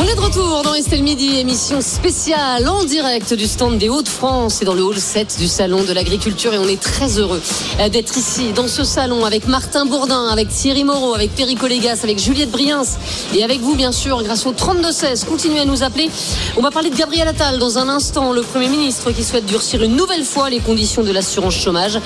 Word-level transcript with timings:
On 0.00 0.04
est 0.04 0.14
de 0.14 0.20
retour 0.20 0.62
dans 0.62 0.74
Estelle 0.74 1.02
Midi, 1.02 1.40
émission 1.40 1.80
spéciale 1.80 2.68
en 2.68 2.84
direct 2.84 3.34
du 3.34 3.48
stand 3.48 3.78
des 3.78 3.88
Hauts-de-France 3.88 4.62
et 4.62 4.64
dans 4.64 4.74
le 4.74 4.84
hall 4.84 4.96
7 4.96 5.38
du 5.40 5.48
Salon 5.48 5.82
de 5.82 5.92
l'Agriculture. 5.92 6.54
Et 6.54 6.58
on 6.58 6.68
est 6.68 6.80
très 6.80 7.18
heureux 7.18 7.42
euh, 7.80 7.88
d'être 7.88 8.16
ici 8.16 8.52
dans 8.52 8.68
ce 8.68 8.84
salon 8.84 9.24
avec 9.24 9.48
Martin 9.48 9.86
Bourdin, 9.86 10.28
avec 10.28 10.50
Thierry 10.50 10.84
Moreau, 10.84 11.14
avec 11.14 11.34
Perico 11.34 11.66
Légas, 11.66 11.98
avec 12.04 12.20
Juliette 12.20 12.52
Briens 12.52 12.84
et 13.34 13.42
avec 13.42 13.58
vous, 13.58 13.74
bien 13.74 13.90
sûr, 13.90 14.22
grâce 14.22 14.46
au 14.46 14.52
32-16. 14.52 15.24
Continuez 15.24 15.58
à 15.58 15.64
nous 15.64 15.82
appeler. 15.82 16.08
On 16.56 16.62
va 16.62 16.70
parler 16.70 16.90
de 16.90 16.96
Gabriel 16.96 17.26
Attal 17.26 17.58
dans 17.58 17.78
un 17.78 17.88
instant, 17.88 18.32
le 18.32 18.42
Premier 18.42 18.68
ministre 18.68 19.10
qui 19.10 19.24
souhaite 19.24 19.46
durcir 19.46 19.82
une 19.82 19.96
nouvelle 19.96 20.22
fois 20.22 20.48
les 20.48 20.60
conditions 20.60 21.02
de 21.02 21.10
l'assurance 21.10 21.56
chômage. 21.56 21.98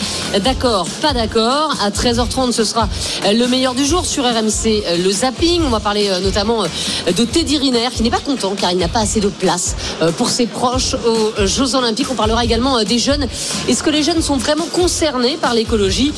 D'accord, 0.43 0.87
pas 1.03 1.13
d'accord. 1.13 1.77
À 1.83 1.91
13h30, 1.91 2.53
ce 2.53 2.65
sera 2.65 2.89
le 3.31 3.47
meilleur 3.49 3.75
du 3.75 3.85
jour 3.85 4.07
sur 4.07 4.25
RMC, 4.25 4.83
le 4.97 5.11
zapping. 5.11 5.61
On 5.67 5.69
va 5.69 5.81
parler 5.81 6.09
euh, 6.09 6.21
notamment 6.21 6.65
euh, 6.65 7.13
de 7.13 7.25
Teddy 7.25 7.59
Riner 7.59 7.82
qui 7.91 8.03
n'est 8.03 8.11
pas 8.11 8.21
content 8.21 8.55
car 8.59 8.71
il 8.73 8.79
n'a 8.79 8.89
pas 8.89 9.01
assez 9.01 9.21
de 9.21 9.29
place 9.29 9.77
euh, 10.01 10.13
pour 10.13 10.29
ses 10.29 10.47
proches 10.47 10.95
aux 10.95 11.47
Jeux 11.47 11.75
Olympiques. 11.75 12.07
On 12.11 12.15
parlera 12.15 12.45
également 12.45 12.79
euh, 12.79 12.85
des 12.85 12.99
jeunes. 12.99 13.27
Est-ce 13.69 13.83
que 13.83 13.91
les 13.91 14.03
jeunes 14.03 14.23
sont 14.23 14.37
vraiment 14.37 14.67
concernés 14.67 15.37
par 15.41 15.55
l'écologie? 15.55 16.13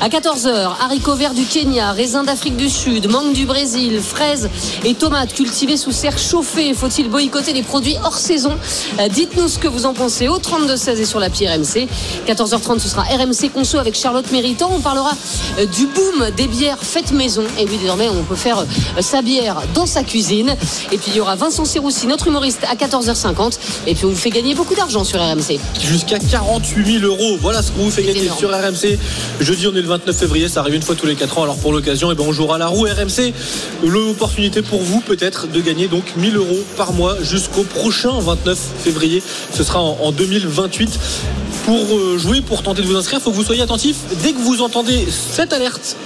À 0.00 0.08
14h, 0.08 0.70
haricots 0.80 1.14
verts 1.14 1.34
du 1.34 1.44
Kenya, 1.44 1.92
raisins 1.92 2.24
d'Afrique 2.24 2.56
du 2.56 2.70
Sud, 2.70 3.10
mangue 3.10 3.32
du 3.32 3.44
Brésil, 3.44 4.00
fraises 4.00 4.48
et 4.84 4.94
tomates 4.94 5.34
cultivées 5.34 5.76
sous 5.76 5.92
serre 5.92 6.18
chauffée. 6.18 6.72
Faut-il 6.74 7.08
boycotter 7.10 7.52
les 7.52 7.62
produits 7.62 7.96
hors 8.02 8.16
saison? 8.16 8.56
Euh, 8.98 9.08
Dites-nous 9.08 9.48
ce 9.48 9.58
que 9.58 9.68
vous 9.68 9.86
en 9.86 9.92
pensez 9.94 10.28
au 10.28 10.38
32-16 10.38 11.00
et 11.00 11.04
sur 11.04 11.20
l'appli 11.20 11.48
RMC. 11.48 11.88
14h30, 12.26 12.78
ce 12.78 12.88
sera 12.88 13.02
RMC 13.02 13.50
Conso 13.52 13.78
avec 13.78 13.94
Charlotte 13.94 14.30
Méritant. 14.32 14.70
On 14.74 14.80
parlera 14.80 15.12
euh, 15.58 15.66
du 15.66 15.86
boom 15.86 16.30
des 16.36 16.46
bières 16.46 16.78
faites 16.80 17.12
maison. 17.12 17.44
Et 17.58 17.64
oui, 17.64 17.76
désormais, 17.80 18.08
on 18.08 18.22
peut 18.22 18.36
faire 18.36 18.60
euh, 18.60 19.00
sa 19.02 19.22
bière 19.22 19.62
dans 19.74 19.86
sa 19.86 20.02
cuisine. 20.02 20.54
Et 20.92 20.98
puis, 20.98 21.09
il 21.10 21.16
y 21.16 21.20
aura 21.20 21.34
Vincent 21.34 21.64
Serroussi, 21.64 22.06
notre 22.06 22.28
humoriste, 22.28 22.64
à 22.70 22.76
14h50. 22.76 23.58
Et 23.86 23.94
puis, 23.94 24.04
on 24.04 24.10
vous 24.10 24.16
fait 24.16 24.30
gagner 24.30 24.54
beaucoup 24.54 24.74
d'argent 24.74 25.04
sur 25.04 25.20
RMC. 25.20 25.58
Jusqu'à 25.80 26.18
48 26.18 27.00
000 27.00 27.04
euros. 27.04 27.36
Voilà 27.40 27.62
ce 27.62 27.72
qu'on 27.72 27.84
vous 27.84 27.90
fait 27.90 28.02
gagner 28.02 28.24
énorme. 28.24 28.38
sur 28.38 28.50
RMC. 28.50 28.98
Jeudi, 29.40 29.66
on 29.66 29.74
est 29.74 29.82
le 29.82 29.88
29 29.88 30.16
février. 30.16 30.48
Ça 30.48 30.60
arrive 30.60 30.76
une 30.76 30.82
fois 30.82 30.94
tous 30.94 31.06
les 31.06 31.16
4 31.16 31.38
ans. 31.38 31.42
Alors 31.42 31.56
pour 31.56 31.72
l'occasion, 31.72 32.10
eh 32.12 32.14
ben, 32.14 32.24
on 32.26 32.32
jouera 32.32 32.56
à 32.56 32.58
la 32.58 32.68
roue 32.68 32.84
RMC. 32.84 33.32
L'opportunité 33.84 34.62
pour 34.62 34.82
vous, 34.82 35.00
peut-être, 35.00 35.48
de 35.48 35.60
gagner 35.60 35.88
donc 35.88 36.04
1000 36.16 36.36
euros 36.36 36.64
par 36.76 36.92
mois 36.92 37.16
jusqu'au 37.22 37.64
prochain 37.64 38.12
29 38.20 38.58
février. 38.84 39.22
Ce 39.52 39.64
sera 39.64 39.80
en, 39.80 39.98
en 40.00 40.12
2028. 40.12 40.98
Pour 41.64 41.96
euh, 41.96 42.18
jouer, 42.18 42.40
pour 42.40 42.62
tenter 42.62 42.82
de 42.82 42.86
vous 42.86 42.96
inscrire, 42.96 43.18
il 43.20 43.22
faut 43.22 43.30
que 43.30 43.36
vous 43.36 43.44
soyez 43.44 43.62
attentif. 43.62 43.96
Dès 44.22 44.32
que 44.32 44.38
vous 44.38 44.62
entendez 44.62 45.06
cette 45.10 45.52
alerte, 45.52 45.96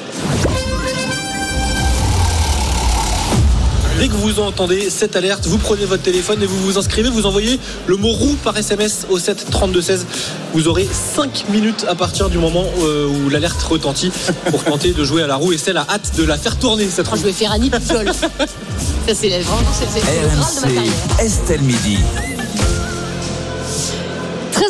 Dès 3.99 4.09
que 4.09 4.15
vous 4.15 4.41
entendez 4.41 4.91
cette 4.91 5.15
alerte, 5.17 5.47
vous 5.47 5.57
prenez 5.59 5.85
votre 5.85 6.03
téléphone 6.03 6.43
et 6.43 6.47
vous 6.47 6.59
vous 6.59 6.79
inscrivez, 6.79 7.09
vous 7.09 7.27
envoyez 7.27 7.59
le 7.87 7.97
mot 7.97 8.11
roue 8.11 8.35
par 8.43 8.57
SMS 8.57 9.07
au 9.09 9.19
7 9.19 9.47
32 9.51 9.81
16. 9.81 10.07
Vous 10.53 10.69
aurez 10.69 10.89
5 11.15 11.47
minutes 11.51 11.87
à 11.89 11.95
partir 11.95 12.29
du 12.29 12.39
moment 12.39 12.65
euh, 12.83 13.07
où 13.07 13.29
l'alerte 13.31 13.63
retentit 13.63 14.11
pour 14.51 14.65
tenter 14.65 14.93
de 14.93 15.05
jouer 15.05 15.23
à 15.23 15.27
la 15.27 15.37
roue 15.37 15.53
et 15.53 15.59
celle 15.59 15.77
a 15.77 15.87
hâte 15.89 16.17
de 16.17 16.25
la 16.25 16.37
faire 16.37 16.59
tourner 16.59 16.89
cette 16.91 17.07
roue. 17.09 17.17
je 17.17 17.23
vais 17.23 17.33
faire 17.33 17.53
Annie 17.53 17.71
Pujol. 17.71 18.11
Ça, 19.07 19.15
c'est 19.15 19.29
vraiment 19.29 19.63
c'est- 19.79 20.01
le 20.01 20.31
de 20.33 20.39
ma 20.39 20.45
RMC, 20.45 20.61
carrière. 20.63 20.93
Estelle 21.21 21.63
Midi. 21.63 21.99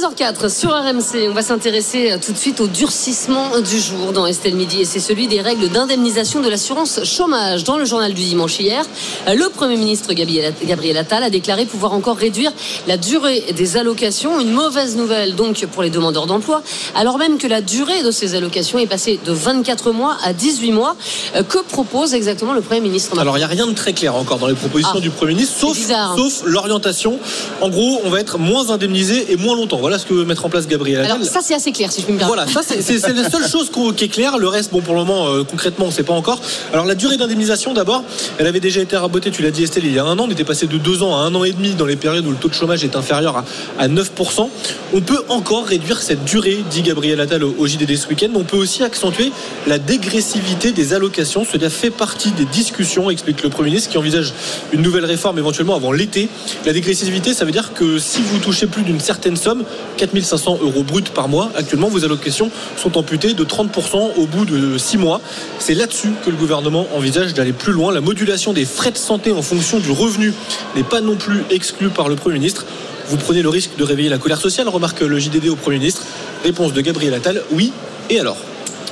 13h04 0.04 0.54
sur 0.54 0.70
RMC, 0.70 1.28
on 1.30 1.34
va 1.34 1.42
s'intéresser 1.42 2.12
euh, 2.12 2.18
tout 2.24 2.32
de 2.32 2.36
suite 2.36 2.60
au 2.60 2.66
durcissement 2.66 3.58
du 3.60 3.78
jour 3.80 4.12
dans 4.12 4.26
Estelle 4.26 4.54
Midi 4.54 4.82
et 4.82 4.84
c'est 4.84 5.00
celui 5.00 5.28
des 5.28 5.40
règles 5.40 5.68
d'indemnisation 5.68 6.40
de 6.40 6.48
l'assurance 6.50 7.04
chômage. 7.04 7.64
Dans 7.64 7.78
le 7.78 7.86
journal 7.86 8.12
du 8.12 8.22
dimanche 8.22 8.58
hier, 8.60 8.84
euh, 9.28 9.34
le 9.34 9.48
Premier 9.48 9.76
ministre 9.76 10.12
Gabriel 10.12 10.96
Attal 10.98 11.22
a 11.22 11.30
déclaré 11.30 11.64
pouvoir 11.64 11.92
encore 11.94 12.16
réduire 12.16 12.52
la 12.86 12.98
durée 12.98 13.44
des 13.56 13.76
allocations. 13.78 14.40
Une 14.40 14.50
mauvaise 14.52 14.96
nouvelle 14.96 15.36
donc 15.36 15.64
pour 15.66 15.82
les 15.82 15.90
demandeurs 15.90 16.26
d'emploi, 16.26 16.62
alors 16.94 17.16
même 17.16 17.38
que 17.38 17.46
la 17.46 17.62
durée 17.62 18.02
de 18.02 18.10
ces 18.10 18.34
allocations 18.34 18.78
est 18.78 18.86
passée 18.86 19.18
de 19.24 19.32
24 19.32 19.92
mois 19.92 20.18
à 20.22 20.32
18 20.34 20.72
mois. 20.72 20.96
Euh, 21.36 21.42
Que 21.42 21.58
propose 21.62 22.12
exactement 22.14 22.52
le 22.52 22.60
Premier 22.60 22.80
ministre 22.80 23.18
Alors 23.18 23.36
il 23.36 23.40
n'y 23.40 23.44
a 23.44 23.48
rien 23.48 23.66
de 23.66 23.72
très 23.72 23.94
clair 23.94 24.16
encore 24.16 24.38
dans 24.38 24.48
les 24.48 24.54
propositions 24.54 24.98
Ah. 24.98 25.00
du 25.00 25.10
Premier 25.10 25.32
ministre, 25.34 25.56
sauf, 25.58 25.76
bizarre, 25.76 26.12
hein. 26.12 26.16
sauf 26.18 26.42
l'orientation. 26.44 27.18
En 27.62 27.70
gros, 27.70 28.02
on 28.04 28.10
va 28.10 28.20
être 28.20 28.38
moins 28.38 28.70
indemnisé 28.70 29.32
et 29.32 29.36
moins 29.36 29.56
longtemps. 29.56 29.78
Voilà 29.78 29.93
ce 29.98 30.06
que 30.06 30.14
veut 30.14 30.24
mettre 30.24 30.44
en 30.44 30.48
place 30.48 30.66
Gabriel 30.66 31.00
Attal. 31.00 31.16
Alors 31.16 31.26
ça 31.26 31.40
c'est 31.42 31.54
assez 31.54 31.72
clair 31.72 31.90
si 31.92 32.00
je 32.00 32.06
puis 32.06 32.14
me 32.14 32.18
permettre. 32.18 32.44
Voilà, 32.50 32.62
ça 32.62 32.74
c'est- 32.80 33.08
la 33.14 33.30
seule 33.30 33.46
chose 33.48 33.70
qui 33.96 34.04
est 34.04 34.08
claire. 34.08 34.38
Le 34.38 34.48
reste, 34.48 34.72
bon, 34.72 34.80
pour 34.80 34.94
le 34.94 35.00
moment, 35.00 35.28
euh, 35.28 35.44
concrètement, 35.44 35.86
on 35.86 35.88
ne 35.88 35.92
sait 35.94 36.02
pas 36.02 36.12
encore. 36.14 36.40
Alors 36.72 36.84
la 36.84 36.94
durée 36.94 37.16
d'indemnisation, 37.16 37.72
d'abord, 37.74 38.02
elle 38.38 38.46
avait 38.46 38.60
déjà 38.60 38.80
été 38.80 38.96
rabotée, 38.96 39.30
tu 39.30 39.42
l'as 39.42 39.50
dit 39.50 39.62
Estelle, 39.64 39.84
il 39.84 39.92
y 39.92 39.98
a 39.98 40.04
un 40.04 40.18
an. 40.18 40.24
On 40.26 40.30
était 40.30 40.44
passé 40.44 40.66
de 40.66 40.76
deux 40.78 41.02
ans 41.02 41.16
à 41.16 41.20
un 41.20 41.34
an 41.34 41.44
et 41.44 41.52
demi 41.52 41.70
dans 41.74 41.86
les 41.86 41.96
périodes 41.96 42.26
où 42.26 42.30
le 42.30 42.36
taux 42.36 42.48
de 42.48 42.54
chômage 42.54 42.84
est 42.84 42.96
inférieur 42.96 43.36
à, 43.36 43.44
à 43.78 43.88
9%. 43.88 44.48
On 44.92 45.00
peut 45.00 45.22
encore 45.28 45.66
réduire 45.66 46.00
cette 46.02 46.24
durée, 46.24 46.58
dit 46.70 46.82
Gabriel 46.82 47.20
Attal 47.20 47.44
au, 47.44 47.54
au 47.58 47.66
JDD 47.66 47.96
ce 47.96 48.08
week-end. 48.08 48.28
On 48.34 48.44
peut 48.44 48.56
aussi 48.56 48.82
accentuer 48.82 49.30
la 49.66 49.78
dégressivité 49.78 50.72
des 50.72 50.92
allocations. 50.94 51.44
Cela 51.50 51.70
fait 51.70 51.90
partie 51.90 52.30
des 52.32 52.44
discussions, 52.44 53.10
explique 53.10 53.42
le 53.42 53.48
Premier 53.50 53.70
ministre, 53.70 53.90
qui 53.90 53.98
envisage 53.98 54.32
une 54.72 54.82
nouvelle 54.82 55.04
réforme 55.04 55.38
éventuellement 55.38 55.74
avant 55.76 55.92
l'été. 55.92 56.28
La 56.66 56.72
dégressivité, 56.72 57.32
ça 57.34 57.44
veut 57.44 57.52
dire 57.52 57.72
que 57.74 57.98
si 57.98 58.20
vous 58.22 58.38
touchez 58.38 58.66
plus 58.66 58.82
d'une 58.82 59.00
certaine 59.00 59.36
somme, 59.36 59.64
4500 59.96 60.58
euros 60.62 60.82
bruts 60.82 61.02
par 61.14 61.28
mois, 61.28 61.50
actuellement, 61.56 61.88
vos 61.88 62.04
allocations 62.04 62.50
sont 62.76 62.98
amputées 62.98 63.34
de 63.34 63.44
30% 63.44 64.16
au 64.16 64.26
bout 64.26 64.44
de 64.44 64.78
6 64.78 64.98
mois. 64.98 65.20
C'est 65.58 65.74
là-dessus 65.74 66.10
que 66.24 66.30
le 66.30 66.36
gouvernement 66.36 66.86
envisage 66.94 67.34
d'aller 67.34 67.52
plus 67.52 67.72
loin. 67.72 67.92
La 67.92 68.00
modulation 68.00 68.52
des 68.52 68.64
frais 68.64 68.90
de 68.90 68.98
santé 68.98 69.32
en 69.32 69.42
fonction 69.42 69.78
du 69.78 69.90
revenu 69.90 70.32
n'est 70.76 70.82
pas 70.82 71.00
non 71.00 71.16
plus 71.16 71.44
exclue 71.50 71.88
par 71.88 72.08
le 72.08 72.16
Premier 72.16 72.38
ministre. 72.38 72.64
Vous 73.08 73.16
prenez 73.16 73.42
le 73.42 73.48
risque 73.48 73.76
de 73.76 73.84
réveiller 73.84 74.08
la 74.08 74.18
colère 74.18 74.40
sociale, 74.40 74.68
remarque 74.68 75.00
le 75.00 75.18
JDD 75.18 75.48
au 75.48 75.56
Premier 75.56 75.78
ministre. 75.78 76.02
Réponse 76.42 76.72
de 76.72 76.80
Gabriel 76.80 77.14
Attal, 77.14 77.42
oui. 77.52 77.72
Et 78.10 78.18
alors 78.18 78.36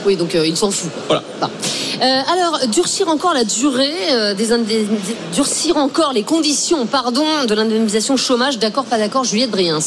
Oui, 0.06 0.16
donc 0.16 0.34
euh, 0.34 0.46
il 0.46 0.56
s'en 0.56 0.70
fout. 0.70 0.90
Voilà. 1.06 1.22
Euh, 2.02 2.20
alors, 2.32 2.66
durcir 2.68 3.08
encore 3.08 3.32
la 3.32 3.44
durée 3.44 3.92
euh, 4.10 4.34
des 4.34 4.48
durcir 5.32 5.76
encore 5.76 6.12
les 6.12 6.24
conditions, 6.24 6.86
pardon, 6.86 7.24
de 7.46 7.54
l'indemnisation 7.54 8.16
chômage. 8.16 8.58
D'accord, 8.58 8.84
pas 8.84 8.98
d'accord, 8.98 9.22
Juliette 9.24 9.50
Briens. 9.50 9.78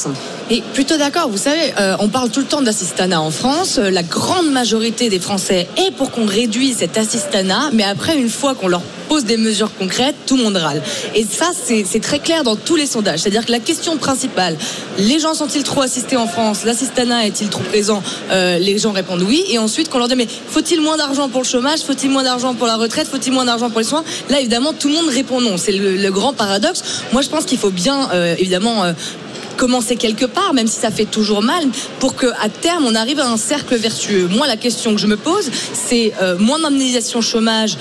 Et 0.49 0.61
plutôt 0.73 0.97
d'accord, 0.97 1.27
vous 1.29 1.37
savez, 1.37 1.73
euh, 1.79 1.97
on 1.99 2.07
parle 2.07 2.29
tout 2.29 2.39
le 2.39 2.45
temps 2.45 2.61
d'assistanat 2.61 3.19
en 3.19 3.31
France. 3.31 3.77
La 3.77 4.03
grande 4.03 4.49
majorité 4.51 5.09
des 5.09 5.19
Français 5.19 5.67
est 5.77 5.91
pour 5.91 6.11
qu'on 6.11 6.25
réduise 6.25 6.77
cet 6.77 6.97
assistanat, 6.97 7.69
mais 7.73 7.83
après, 7.83 8.17
une 8.17 8.29
fois 8.29 8.55
qu'on 8.55 8.67
leur 8.69 8.81
pose 9.09 9.25
des 9.25 9.37
mesures 9.37 9.69
concrètes, 9.77 10.15
tout 10.25 10.37
le 10.37 10.43
monde 10.43 10.57
râle. 10.57 10.81
Et 11.13 11.23
ça, 11.23 11.51
c'est 11.53 11.99
très 12.01 12.19
clair 12.19 12.43
dans 12.43 12.55
tous 12.55 12.75
les 12.75 12.85
sondages. 12.87 13.19
C'est-à-dire 13.19 13.45
que 13.45 13.51
la 13.51 13.59
question 13.59 13.97
principale, 13.97 14.57
les 14.97 15.19
gens 15.19 15.33
sont-ils 15.33 15.63
trop 15.63 15.81
assistés 15.81 16.17
en 16.17 16.27
France? 16.27 16.63
L'assistanat 16.65 17.27
est-il 17.27 17.49
trop 17.49 17.63
présent? 17.63 18.01
Euh, 18.31 18.57
Les 18.57 18.77
gens 18.77 18.91
répondent 18.91 19.21
oui. 19.21 19.43
Et 19.49 19.59
ensuite, 19.59 19.89
qu'on 19.89 19.99
mais 20.15 20.27
faut-il 20.27 20.81
moins 20.81 20.97
d'argent 20.97 21.29
pour 21.29 21.41
le 21.41 21.47
chômage 21.47 21.79
Faut-il 21.79 22.09
moins 22.11 22.23
d'argent 22.23 22.53
pour 22.53 22.67
la 22.67 22.75
retraite 22.75 23.07
Faut-il 23.07 23.33
moins 23.33 23.45
d'argent 23.45 23.69
pour 23.69 23.79
les 23.79 23.85
soins? 23.85 24.03
Là, 24.29 24.39
évidemment, 24.39 24.73
tout 24.73 24.89
le 24.89 24.93
monde 24.93 25.09
répond 25.09 25.41
non. 25.41 25.57
C'est 25.57 25.71
le, 25.71 26.11
grand 26.11 26.33
paradoxe. 26.33 26.83
Moi, 27.11 27.21
je 27.21 27.29
pense 27.29 27.45
qu'il 27.45 27.57
faut 27.57 27.71
bien, 27.71 28.09
euh, 28.13 28.35
évidemment, 28.37 28.83
euh, 28.83 28.93
commencer 29.57 29.95
quelque 29.95 30.25
part, 30.25 30.53
même 30.53 30.67
si 30.67 30.79
ça 30.79 30.91
fait 30.91 31.05
toujours 31.05 31.41
mal, 31.41 31.63
pour 31.99 32.15
que 32.15 32.27
à 32.41 32.49
terme 32.49 32.85
on 32.85 32.93
arrive 32.93 33.19
à 33.19 33.27
un 33.27 33.37
cercle 33.37 33.75
vertueux. 33.75 34.27
Moi, 34.29 34.47
la 34.47 34.57
question 34.57 34.93
que 34.93 35.01
je 35.01 35.07
me 35.07 35.17
pose, 35.17 35.49
c'est 35.73 36.13
euh, 36.21 36.37
moins 36.37 36.59
d'indemnisation 36.59 37.21
chômage, 37.21 37.77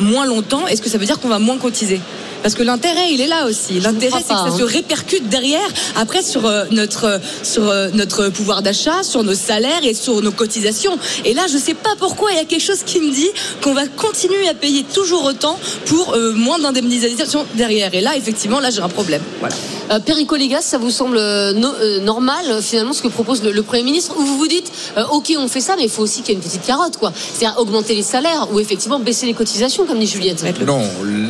moins 0.00 0.24
longtemps. 0.24 0.66
Est-ce 0.66 0.80
que 0.80 0.88
ça 0.88 0.98
veut 0.98 1.06
dire 1.06 1.20
qu'on 1.20 1.28
va 1.28 1.38
moins 1.38 1.58
cotiser? 1.58 2.00
Parce 2.46 2.54
que 2.54 2.62
l'intérêt, 2.62 3.12
il 3.12 3.20
est 3.20 3.26
là 3.26 3.46
aussi. 3.46 3.80
L'intérêt, 3.80 4.18
c'est 4.24 4.32
que 4.34 4.38
ça 4.38 4.44
hein. 4.46 4.56
se 4.56 4.62
répercute 4.62 5.28
derrière, 5.28 5.68
après, 5.96 6.22
sur 6.22 6.46
euh, 6.46 6.64
notre, 6.70 7.20
sur 7.42 7.68
euh, 7.68 7.88
notre 7.92 8.28
pouvoir 8.28 8.62
d'achat, 8.62 9.02
sur 9.02 9.24
nos 9.24 9.34
salaires 9.34 9.80
et 9.82 9.94
sur 9.94 10.22
nos 10.22 10.30
cotisations. 10.30 10.96
Et 11.24 11.34
là, 11.34 11.48
je 11.52 11.58
sais 11.58 11.74
pas 11.74 11.96
pourquoi, 11.98 12.30
il 12.30 12.36
y 12.36 12.40
a 12.40 12.44
quelque 12.44 12.62
chose 12.62 12.84
qui 12.86 13.00
me 13.00 13.10
dit 13.12 13.30
qu'on 13.62 13.74
va 13.74 13.88
continuer 13.88 14.48
à 14.48 14.54
payer 14.54 14.84
toujours 14.84 15.24
autant 15.24 15.58
pour 15.86 16.14
euh, 16.14 16.34
moins 16.34 16.60
d'indemnisation 16.60 17.44
derrière. 17.56 17.92
Et 17.94 18.00
là, 18.00 18.16
effectivement, 18.16 18.60
là, 18.60 18.70
j'ai 18.70 18.80
un 18.80 18.88
problème. 18.88 19.22
Voilà. 19.40 19.56
Euh, 19.90 19.98
Perico 19.98 20.36
Légas, 20.36 20.62
ça 20.62 20.78
vous 20.78 20.90
semble 20.92 21.16
euh, 21.16 21.52
no- 21.52 21.74
euh, 21.80 21.98
normal 22.00 22.44
euh, 22.48 22.60
finalement 22.62 22.92
ce 22.92 23.02
que 23.02 23.08
propose 23.08 23.42
le, 23.42 23.50
le 23.50 23.62
Premier 23.64 23.82
ministre? 23.82 24.14
Ou 24.18 24.22
vous 24.22 24.38
vous 24.38 24.46
dites, 24.46 24.70
euh, 24.96 25.04
ok, 25.10 25.32
on 25.36 25.48
fait 25.48 25.60
ça, 25.60 25.74
mais 25.76 25.84
il 25.84 25.90
faut 25.90 26.02
aussi 26.02 26.22
qu'il 26.22 26.28
y 26.28 26.32
ait 26.32 26.40
une 26.40 26.46
petite 26.46 26.64
carotte, 26.64 26.96
quoi. 26.96 27.12
C'est-à-dire 27.16 27.58
augmenter 27.58 27.96
les 27.96 28.04
salaires 28.04 28.46
ou 28.52 28.60
effectivement 28.60 29.00
baisser 29.00 29.26
les 29.26 29.34
cotisations, 29.34 29.84
comme 29.84 29.98
dit 29.98 30.06
Juliette. 30.06 30.44
Non, 30.64 30.82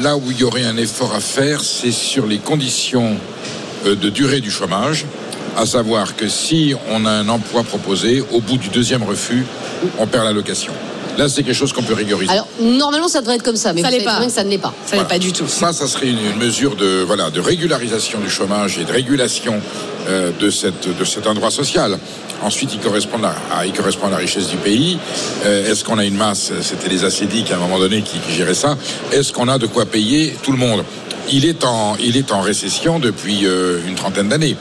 là 0.03 0.17
où 0.19 0.31
il 0.31 0.39
y 0.39 0.45
aurait 0.45 0.65
un 0.65 0.77
effort 0.77 1.06
à 1.15 1.21
faire, 1.21 1.63
c'est 1.63 1.93
sur 1.93 2.27
les 2.27 2.39
conditions 2.39 3.17
euh, 3.87 3.95
de 3.95 4.11
durée 4.11 4.41
du 4.41 4.51
chômage, 4.51 5.05
à 5.57 5.67
savoir 5.67 6.17
que 6.17 6.29
si 6.29 6.75
on 6.91 7.07
a 7.07 7.11
un 7.11 7.29
emploi 7.29 7.63
proposé, 7.63 8.23
au 8.33 8.41
bout 8.41 8.59
du 8.59 8.69
deuxième 8.69 9.03
refus, 9.03 9.45
on 9.99 10.07
perd 10.07 10.25
l'allocation. 10.25 10.73
Là, 11.19 11.29
c'est 11.29 11.43
quelque 11.43 11.55
chose 11.57 11.73
qu'on 11.73 11.83
peut 11.83 11.95
rigoriser. 11.95 12.31
Alors, 12.33 12.47
normalement, 12.61 13.09
ça 13.09 13.21
devrait 13.21 13.37
être 13.37 13.43
comme 13.43 13.57
ça, 13.57 13.73
mais 13.73 13.83
Ça 13.83 13.91
vous 13.91 14.05
pas. 14.05 14.19
bien 14.19 14.27
que 14.27 14.33
ça 14.33 14.45
ne 14.45 14.51
l'est 14.51 14.59
pas. 14.59 14.75
Ça 14.87 14.97
n'est 14.97 15.05
pas 15.05 15.19
du 15.19 15.33
tout. 15.33 15.47
Ça, 15.49 15.73
ça 15.73 15.87
serait 15.87 16.09
une, 16.09 16.19
une 16.19 16.37
mesure 16.37 16.77
de, 16.77 17.03
voilà, 17.07 17.31
de 17.31 17.41
régularisation 17.41 18.21
du 18.21 18.29
chômage 18.31 18.79
et 18.79 18.85
de 18.85 18.93
régulation 18.93 19.61
euh, 20.09 20.31
de, 20.39 20.51
cette, 20.51 20.87
de 20.99 21.05
cet 21.05 21.27
endroit 21.27 21.51
social. 21.51 21.99
Ensuite, 22.43 22.75
il 22.75 22.81
correspond 22.81 23.19
à, 23.25 23.35
à- 23.61 23.67
il 23.67 23.73
correspond 23.73 24.09
à 24.09 24.11
la 24.11 24.19
richesse 24.19 24.49
du 24.49 24.57
pays. 24.59 24.99
Euh, 25.47 25.71
Est-ce 25.71 25.85
qu'on 25.85 25.97
a 25.99 26.05
une 26.05 26.17
masse? 26.17 26.53
C'était 26.61 26.89
les 26.91 27.05
acédiques 27.05 27.51
à 27.51 27.57
un 27.57 27.61
moment 27.61 27.79
donné 27.79 28.03
qui, 28.03 28.19
qui 28.19 28.33
géraient 28.33 28.53
ça. 28.55 28.77
Est-ce 29.13 29.33
qu'on 29.33 29.49
a 29.49 29.57
de 29.59 29.67
quoi 29.67 29.87
payer 29.87 30.37
tout 30.43 30.53
le 30.53 30.59
monde? 30.59 30.85
Il 31.33 31.45
est, 31.47 31.65
en, 31.65 31.97
il 31.99 32.17
est 32.19 32.31
en 32.31 32.41
récession 32.43 32.99
depuis 32.99 33.47
euh, 33.47 33.81
une 33.89 33.95
trentaine 33.95 34.29
d'années. 34.29 34.57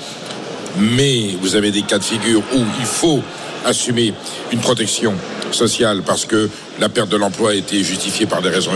Mais 0.79 1.35
vous 1.41 1.55
avez 1.55 1.71
des 1.71 1.83
cas 1.83 1.99
de 1.99 2.03
figure 2.03 2.41
où 2.55 2.59
il 2.79 2.85
faut 2.85 3.21
assumer 3.65 4.13
une 4.51 4.59
protection 4.59 5.13
sociale 5.55 6.01
parce 6.05 6.25
que 6.25 6.49
la 6.79 6.89
perte 6.89 7.09
de 7.09 7.17
l'emploi 7.17 7.51
a 7.51 7.53
été 7.53 7.83
justifiée 7.83 8.25
par 8.25 8.41
des 8.41 8.49
raisons 8.49 8.71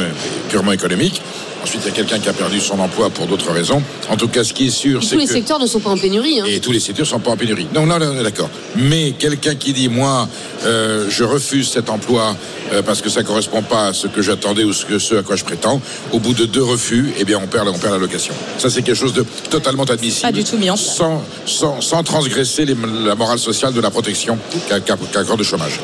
purement 0.49 0.71
économiques. 0.71 1.21
Ensuite, 1.69 1.83
il 1.85 1.89
y 1.89 1.91
a 1.91 1.95
quelqu'un 1.95 2.17
qui 2.17 2.27
a 2.29 2.33
perdu 2.33 2.59
son 2.59 2.79
emploi 2.79 3.11
pour 3.11 3.27
d'autres 3.27 3.51
raisons. 3.51 3.79
En 4.09 4.17
tout 4.17 4.27
cas, 4.27 4.43
ce 4.43 4.53
qui 4.53 4.65
est 4.69 4.71
sûr, 4.71 5.03
c'est 5.03 5.11
tous 5.11 5.19
les 5.19 5.27
que... 5.27 5.33
secteurs 5.33 5.59
ne 5.59 5.67
sont 5.67 5.79
pas 5.79 5.91
en 5.91 5.97
pénurie. 5.99 6.39
hein. 6.39 6.45
Et 6.47 6.59
tous 6.59 6.71
les 6.71 6.79
secteurs 6.79 7.05
sont 7.05 7.19
pas 7.19 7.29
en 7.29 7.37
pénurie. 7.37 7.67
Non, 7.75 7.85
non, 7.85 7.99
non, 7.99 8.23
d'accord. 8.23 8.49
Mais 8.75 9.11
quelqu'un 9.11 9.53
qui 9.53 9.71
dit, 9.71 9.87
moi, 9.87 10.27
euh, 10.65 11.05
je 11.11 11.23
refuse 11.23 11.69
cet 11.69 11.91
emploi 11.91 12.35
euh, 12.73 12.81
parce 12.81 13.03
que 13.03 13.09
ça 13.11 13.21
correspond 13.21 13.61
pas 13.61 13.89
à 13.89 13.93
ce 13.93 14.07
que 14.07 14.23
j'attendais 14.23 14.63
ou 14.63 14.73
ce, 14.73 14.83
que, 14.83 14.97
ce 14.97 15.13
à 15.13 15.21
quoi 15.21 15.35
je 15.35 15.43
prétends, 15.43 15.79
au 16.11 16.17
bout 16.17 16.33
de 16.33 16.45
deux 16.45 16.63
refus, 16.63 17.13
eh 17.19 17.23
bien, 17.23 17.39
on 17.43 17.45
perd, 17.45 17.67
on 17.67 17.77
perd 17.77 17.93
la 17.93 17.99
location. 17.99 18.33
Ça, 18.57 18.71
c'est 18.71 18.81
quelque 18.81 18.97
chose 18.97 19.13
de 19.13 19.23
totalement 19.51 19.83
admissible. 19.83 20.23
Pas 20.23 20.31
du 20.31 20.43
tout 20.43 20.57
mis 20.57 20.71
en 20.71 20.75
place. 20.75 20.95
Sans, 20.95 21.23
sans, 21.45 21.81
sans 21.81 22.01
transgresser 22.01 22.65
les- 22.65 22.75
la 23.05 23.13
morale 23.13 23.37
sociale 23.37 23.73
de 23.73 23.79
la 23.81 23.91
protection 23.91 24.39
qu'a 24.67 24.79
qu'a- 24.79 24.97
qu'accorde 25.13 25.37
le 25.37 25.45
chômage. 25.45 25.79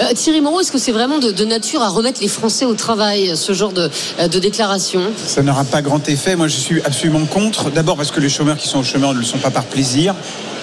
Euh, 0.00 0.14
Thierry 0.14 0.40
Moreau, 0.40 0.60
est-ce 0.60 0.72
que 0.72 0.78
c'est 0.78 0.92
vraiment 0.92 1.18
de, 1.18 1.30
de 1.30 1.44
nature 1.44 1.82
à 1.82 1.88
remettre 1.90 2.22
les 2.22 2.28
Français 2.28 2.64
au 2.64 2.72
travail, 2.74 3.36
ce 3.36 3.52
genre 3.52 3.72
de, 3.72 3.90
de 4.30 4.38
déclaration? 4.38 5.02
Ça 5.26 5.42
n'aura 5.42 5.64
pas 5.64 5.82
grand 5.82 6.08
effet. 6.08 6.36
Moi, 6.36 6.48
je 6.48 6.56
suis 6.56 6.80
absolument 6.82 7.24
contre. 7.26 7.70
D'abord 7.70 7.96
parce 7.96 8.10
que 8.10 8.20
les 8.20 8.28
chômeurs 8.28 8.56
qui 8.56 8.68
sont 8.68 8.78
au 8.78 8.84
chômeur 8.84 9.12
ne 9.12 9.18
le 9.18 9.24
sont 9.24 9.38
pas 9.38 9.50
par 9.50 9.64
plaisir. 9.64 10.14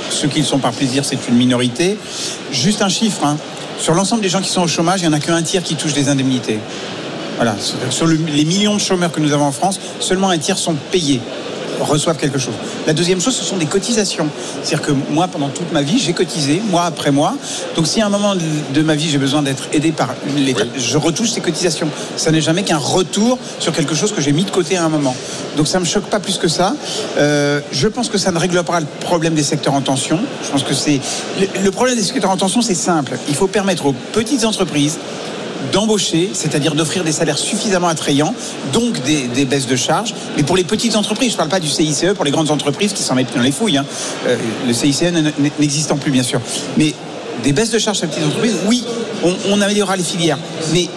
Ceux 0.10 0.28
qui 0.28 0.40
le 0.40 0.46
sont 0.46 0.60
par 0.60 0.72
plaisir, 0.72 1.04
c'est 1.06 1.28
une 1.28 1.36
minorité. 1.36 1.98
Juste 2.52 2.82
un 2.82 2.90
chiffre. 2.90 3.26
hein. 3.26 3.38
Sur 3.78 3.94
l'ensemble 3.94 4.22
des 4.22 4.30
gens 4.30 4.42
qui 4.42 4.50
sont 4.50 4.62
au 4.64 4.68
chômage, 4.68 5.02
il 5.02 5.08
n'y 5.10 5.14
en 5.14 5.18
a 5.18 5.20
qu'un 5.20 5.42
tiers 5.44 5.64
qui 5.64 5.76
touche 5.76 5.94
des 5.94 6.08
indemnités. 6.10 6.60
Voilà. 7.38 7.56
Sur 7.90 8.06
le- 8.08 8.16
les 8.16 8.46
millions 8.46 8.76
de 8.76 8.80
chômeurs 8.82 9.12
que 9.12 9.20
nous 9.20 9.34
avons 9.34 9.46
en 9.46 9.52
France, 9.52 9.80
seulement 10.00 10.30
un 10.30 10.38
tiers 10.38 10.58
sont 10.58 10.76
payés 10.92 11.20
reçoivent 11.84 12.18
quelque 12.18 12.38
chose. 12.40 12.54
La 12.88 12.94
deuxième 12.94 13.22
chose, 13.22 13.36
ce 13.36 13.44
sont 13.44 13.58
des 13.58 13.66
cotisations. 13.66 14.28
C'est-à-dire 14.64 14.82
que 14.86 14.92
moi, 15.12 15.28
pendant 15.28 15.50
toute 15.50 15.72
ma 15.72 15.82
vie, 15.82 16.00
j'ai 16.00 16.14
cotisé, 16.14 16.62
mois 16.70 16.86
après 16.86 17.12
mois. 17.12 17.36
Donc, 17.76 17.88
si 17.88 18.02
à 18.02 18.06
un 18.06 18.10
moment 18.10 18.36
de- 18.36 18.82
ma 18.82 18.96
vie, 18.96 19.10
j'ai 19.10 19.18
besoin 19.18 19.42
d'être 19.42 19.64
aidé 19.72 19.92
par 19.92 20.10
l'État, 20.36 20.66
je 20.76 20.98
retouche 20.98 21.32
ces 21.32 21.42
cotisations. 21.42 21.90
Ça 22.18 22.32
n'est 22.32 22.42
jamais 22.42 22.64
qu'un 22.64 22.78
retour 22.78 23.38
sur 23.60 23.72
quelque 23.74 23.96
chose 23.96 24.12
que 24.12 24.22
j'ai 24.22 24.32
mis 24.34 24.44
de 24.44 24.52
côté 24.52 24.76
à 24.78 24.84
un 24.84 24.90
moment. 24.90 25.16
Donc, 25.58 25.68
ça 25.68 25.80
me 25.80 25.86
choque 25.86 26.06
pas 26.06 26.20
plus 26.20 26.38
que 26.38 26.48
ça. 26.48 26.76
Euh, 27.18 27.62
je 27.72 27.88
pense 27.88 28.10
que 28.10 28.18
ça 28.18 28.32
ne 28.32 28.40
réglera 28.40 28.64
pas 28.64 28.80
le 28.80 28.86
problème 29.02 29.34
des 29.36 29.44
secteurs 29.44 29.74
en 29.74 29.82
tension. 29.82 30.20
Je 30.44 30.50
pense 30.52 30.64
que 30.64 30.74
c'est 30.74 31.00
le 31.64 31.72
problème 31.72 31.96
des 31.96 32.04
secteurs 32.04 32.32
en 32.32 32.38
tension, 32.38 32.62
c'est 32.62 32.76
simple. 32.76 33.18
Il 33.30 33.36
faut 33.36 33.48
permettre 33.48 33.86
aux 33.86 33.94
petites 34.14 34.46
entreprises 34.46 34.98
d'embaucher, 35.72 36.30
c'est-à-dire 36.34 36.76
d'offrir 36.76 37.04
des 37.04 37.12
salaires 37.12 37.38
suffisamment 37.38 37.88
attrayants, 37.88 38.34
donc 38.72 39.02
des, 39.04 39.46
baisses 39.46 39.68
de 39.68 39.76
charges. 39.76 40.14
Mais 40.38 40.44
pour 40.44 40.56
les 40.56 40.64
petites 40.64 40.96
entreprises, 40.96 41.30
je 41.30 41.34
ne 41.34 41.38
parle 41.38 41.50
pas 41.50 41.60
du 41.60 41.70
CICE, 41.70 42.06
pour 42.16 42.26
les 42.26 42.32
grandes 42.32 42.52
entreprises 42.52 42.94
qui 42.94 43.04
s'en 43.04 43.16
mettent 43.16 43.36
dans 43.36 43.42
les 43.42 43.52
fouilles. 43.52 43.78
hein. 43.78 43.86
Euh, 44.28 44.36
le 44.68 44.74
CICE 44.74 45.04
n'existant 45.60 45.98
plus, 45.98 46.12
bien 46.12 46.24
sûr. 46.24 46.40
Mais 46.78 46.94
des 47.44 47.54
baisses 47.54 47.72
de 47.72 47.80
charges 47.80 47.98
sur 47.98 48.06
les 48.08 48.12
petites 48.12 48.26
entreprises, 48.26 48.56
oui, 48.68 48.84
on, 49.24 49.34
on 49.50 49.62
améliorera 49.62 49.96
les 49.96 50.04
filières. 50.04 50.38
Mais 50.74 50.88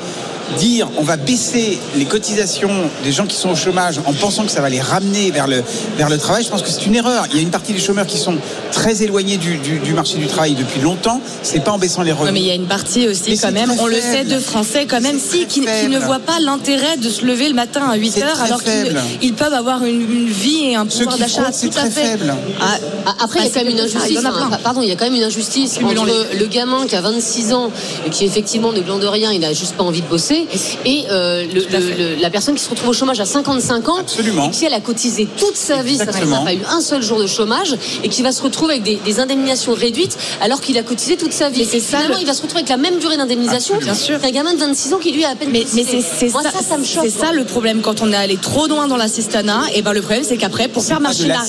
dire 0.59 0.89
on 0.97 1.03
va 1.03 1.17
baisser 1.17 1.79
les 1.97 2.05
cotisations 2.05 2.71
des 3.05 3.13
gens 3.13 3.27
qui 3.27 3.37
sont 3.37 3.51
au 3.51 3.57
chômage 3.57 4.01
en 4.07 4.13
pensant 4.13 4.45
que 4.45 4.51
ça 4.51 4.61
va 4.61 4.69
les 4.69 4.81
ramener 4.81 5.31
vers 5.31 5.47
le, 5.47 5.63
vers 5.97 6.09
le 6.09 6.19
travail, 6.19 6.45
je 6.45 6.49
pense 6.51 6.63
que 6.63 6.69
c'est 6.69 6.87
une 6.87 6.95
erreur. 6.95 7.27
Il 7.31 7.37
y 7.37 7.39
a 7.41 7.43
une 7.43 7.51
partie 7.51 7.73
des 7.73 7.79
chômeurs 7.81 8.07
qui 8.07 8.19
sont 8.19 8.37
très 8.73 9.03
éloignés 9.03 9.37
du, 9.37 9.57
du- 9.59 9.79
du 9.79 9.93
marché 9.93 10.17
du 10.19 10.27
travail 10.27 10.55
depuis 10.55 10.81
longtemps. 10.81 11.21
C'est 11.43 11.61
pas 11.65 11.73
en 11.73 11.79
baissant 11.79 12.03
les 12.03 12.13
revenus. 12.13 12.33
mais 12.33 12.41
il 12.41 12.47
y 12.47 12.51
a 12.51 12.55
une 12.55 12.67
partie 12.67 13.09
aussi 13.09 13.31
Mais 13.31 13.37
quand 13.37 13.53
même, 13.53 13.73
on 13.79 13.87
le 13.87 14.01
sait, 14.01 14.25
de 14.25 14.39
Français 14.39 14.87
quand 14.87 15.01
même, 15.01 15.19
si, 15.19 15.47
qui, 15.47 15.61
ne 15.61 15.99
voient 15.99 16.19
pas 16.21 16.39
l'intérêt 16.41 16.97
de 16.97 17.09
se 17.11 17.25
lever 17.25 17.49
le 17.49 17.55
matin 17.55 17.83
à 17.91 17.97
8 17.97 18.11
C'est 18.13 18.23
heures 18.23 18.41
alors 18.43 18.61
qu'ils 18.63 19.35
peuvent 19.35 19.53
avoir 19.55 19.85
une, 19.85 20.01
une 20.01 20.29
vie 20.29 20.71
et 20.71 20.75
un 20.77 20.87
pouvoir 20.87 21.19
d'achat 21.19 21.45
tout 21.53 21.67
à 21.77 21.81
très 21.81 21.91
fait. 21.91 22.07
faible. 22.07 22.35
Ah, 22.61 22.77
Ah, 23.07 23.15
Après, 23.25 23.41
il 23.41 23.45
y 23.45 23.49
a 23.49 23.51
quand 23.51 23.65
même 23.65 23.73
une 23.73 23.81
injustice. 23.81 24.11
il 24.11 24.27
a 24.27 24.31
hein. 24.31 24.51
Pardon, 24.63 24.83
il 24.83 24.89
y 24.89 24.93
a 24.93 24.97
quand 24.97 25.05
même 25.05 25.15
une 25.15 25.23
injustice 25.23 25.79
entre 25.83 26.07
le 26.39 26.47
gamin 26.47 26.87
qui 26.87 26.97
a 26.97 27.01
26 27.01 27.53
ans 27.53 27.71
et 28.07 28.11
qui 28.11 28.25
effectivement 28.25 28.73
ne 28.73 28.81
glande 28.81 29.05
rien, 29.05 29.33
il 29.33 29.41
n'a 29.41 29.53
juste 29.53 29.75
pas 29.77 29.85
envie 29.85 30.03
de 30.03 30.07
bosser, 30.09 30.36
et 30.85 31.05
euh, 31.11 31.45
le- 31.53 32.15
le- 32.17 32.21
la 32.21 32.31
personne 32.31 32.55
qui 32.55 32.63
se 32.63 32.71
retrouve 32.71 32.91
au 32.91 32.93
chômage 32.93 33.21
à 33.21 33.25
55 33.27 33.89
ans, 33.89 33.97
Absolument. 34.01 34.49
et 34.49 34.51
qui 34.51 34.65
elle 34.65 34.75
a 34.75 34.81
cotisé 34.81 35.27
toute 35.39 35.57
sa 35.57 35.83
vie, 35.83 35.97
ça 35.97 36.05
n'a 36.07 36.13
pas 36.45 36.55
eu 36.55 36.59
un 36.69 36.81
seul 36.81 37.03
jour 37.03 37.19
de 37.21 37.27
chômage, 37.27 37.75
et 38.03 38.09
qui 38.09 38.23
va 38.23 38.33
se 38.33 38.43
retrouver 38.43 38.75
avec 38.75 38.85
des, 38.85 38.97
des 39.05 39.21
indemnisations 39.21 39.75
réduites 39.75 40.17
alors 40.41 40.61
qu'il 40.61 40.77
a 40.79 40.83
cotisé 40.83 41.17
toute 41.17 41.33
sa 41.33 41.49
vie. 41.51 41.63
Et 41.63 41.81
ça, 41.81 41.99
Finalement, 41.99 42.15
le- 42.17 42.21
il 42.23 42.27
va 42.27 42.35
se 42.35 42.43
retrouver 42.43 42.61
avec 42.61 42.69
la 42.71 42.77
même 42.77 42.99
durée 42.99 43.17
d'indemnisation 43.17 43.77
Bien 43.79 43.95
sûr. 43.95 44.21
qu'un 44.21 44.31
gamin 44.31 44.55
de 44.55 44.59
26 44.59 44.93
ans 44.95 44.99
qui 44.99 45.13
lui 45.13 45.25
a 45.25 45.31
à 45.31 45.35
peine 45.35 45.51
Mais, 45.53 45.65
c'est 45.67 45.85
ça, 46.29 46.43
ça, 46.43 46.63
ça 46.69 46.79
me 46.79 46.85
choque. 46.85 47.05
c'est 47.05 47.11
ça 47.11 47.33
le 47.33 47.45
problème 47.45 47.81
quand 47.81 48.01
on 48.01 48.13
est 48.13 48.17
allé 48.17 48.37
trop 48.37 48.67
loin 48.67 48.87
dans 48.89 48.97
l'assistanat. 48.97 49.63
Et 49.75 49.83
ben 49.83 49.93
le 49.93 50.01
problème 50.01 50.25
c'est 50.27 50.37
qu'après 50.37 50.69
pour 50.69 50.83
faire 50.85 50.97
pas 50.99 51.03
marche 51.05 51.19
de 51.19 51.27
en 51.27 51.31
arrière, 51.35 51.47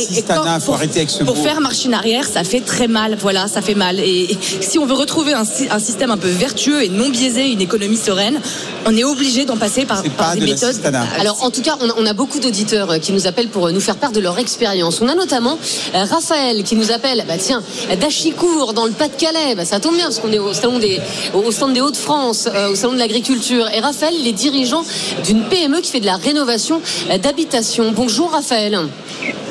pour 1.26 1.38
faire 1.38 1.60
arrière, 1.94 2.28
ça 2.28 2.44
fait 2.44 2.62
très 2.62 2.88
mal. 2.88 3.18
Voilà, 3.20 3.48
ça 3.48 3.62
fait 3.62 3.76
mal. 3.76 4.00
Et, 4.00 4.32
et 4.32 4.38
si 4.62 4.78
on 4.80 4.86
veut 4.86 4.94
retrouver 4.94 5.34
un 5.34 5.80
système 5.80 6.12
un 6.12 6.18
peu 6.18 6.30
vertueux 6.30 6.84
et 6.84 6.90
non 6.90 7.10
biaisé, 7.10 7.52
une 7.52 7.62
économie 7.62 7.98
sereine, 7.98 8.40
on 8.86 8.96
est 8.96 9.04
obligé 9.04 9.46
d'en 9.46 9.58
passer 9.58 9.86
par, 9.86 10.02
C'est 10.04 10.10
par 10.10 10.28
pas 10.30 10.36
des 10.36 10.42
de 10.42 10.46
méthodes. 10.46 10.76
Alors, 11.20 11.44
en 11.44 11.50
tout 11.52 11.62
cas, 11.62 11.78
on 11.82 11.90
a, 11.90 11.94
on 11.98 12.06
a 12.06 12.14
beaucoup 12.14 12.40
d'auditeurs 12.40 12.92
euh, 12.92 12.98
qui 13.00 13.12
nous 13.12 13.28
appellent 13.28 13.50
pour 13.50 13.68
euh, 13.68 13.72
nous 13.72 13.80
faire 13.82 13.96
part 13.98 14.12
de 14.12 14.20
leur 14.20 14.38
expérience. 14.40 15.02
On 15.02 15.08
a 15.08 15.16
notamment 15.16 15.58
euh, 15.96 16.04
Raphaël 16.06 16.64
qui 16.64 16.76
nous 16.76 16.92
appelle, 16.92 17.24
bah 17.28 17.36
tiens, 17.38 17.62
d'Achicourt, 18.00 18.74
dans 18.74 18.86
le 18.86 18.92
Pas-de-Calais. 18.92 19.56
Bah, 19.56 19.66
ça 19.66 19.80
tombe 19.80 19.96
bien 19.96 20.06
parce 20.06 20.20
qu'on 20.20 20.32
est 20.32 20.40
au 20.40 20.54
salon 20.54 20.80
des, 20.80 21.00
au 21.34 21.40
au 21.40 21.52
stand 21.52 21.74
des 21.74 21.82
Hauts-de-France, 21.82 22.48
euh, 22.54 22.70
au 22.72 22.76
salon 22.76 22.94
de 22.94 23.00
l'agriculture. 23.00 23.68
Et 23.74 23.80
Raphaël, 23.80 24.14
il 24.20 24.28
est 24.28 24.32
dirigeant 24.34 24.84
d'une 25.26 25.44
PME 25.44 25.82
qui 25.82 25.92
fait 25.92 26.00
de 26.00 26.06
la 26.06 26.18
rénovation 26.18 26.82
d'habitation. 27.22 27.92
Bonjour 27.94 28.32
Raphaël. 28.32 28.78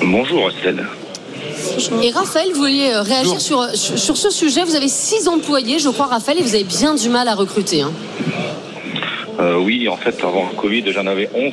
Bonjour 0.02 0.50
Estelle. 0.50 0.86
Et 2.02 2.10
Raphaël, 2.10 2.48
vous 2.52 2.60
vouliez 2.60 2.92
réagir 2.96 3.40
sur, 3.40 3.66
sur, 3.74 3.98
sur 3.98 4.16
ce 4.16 4.30
sujet. 4.30 4.62
Vous 4.64 4.74
avez 4.76 4.88
six 4.88 5.26
employés, 5.26 5.78
je 5.78 5.88
crois, 5.88 6.06
Raphaël, 6.06 6.38
et 6.38 6.42
vous 6.42 6.54
avez 6.54 6.64
bien 6.64 6.94
du 6.94 7.08
mal 7.08 7.28
à 7.28 7.34
recruter. 7.34 7.82
hein. 7.82 7.92
Euh, 9.38 9.58
oui, 9.58 9.88
en 9.88 9.96
fait, 9.96 10.22
avant 10.22 10.48
le 10.50 10.56
Covid, 10.56 10.84
j'en 10.92 11.06
avais 11.06 11.28
11. 11.34 11.52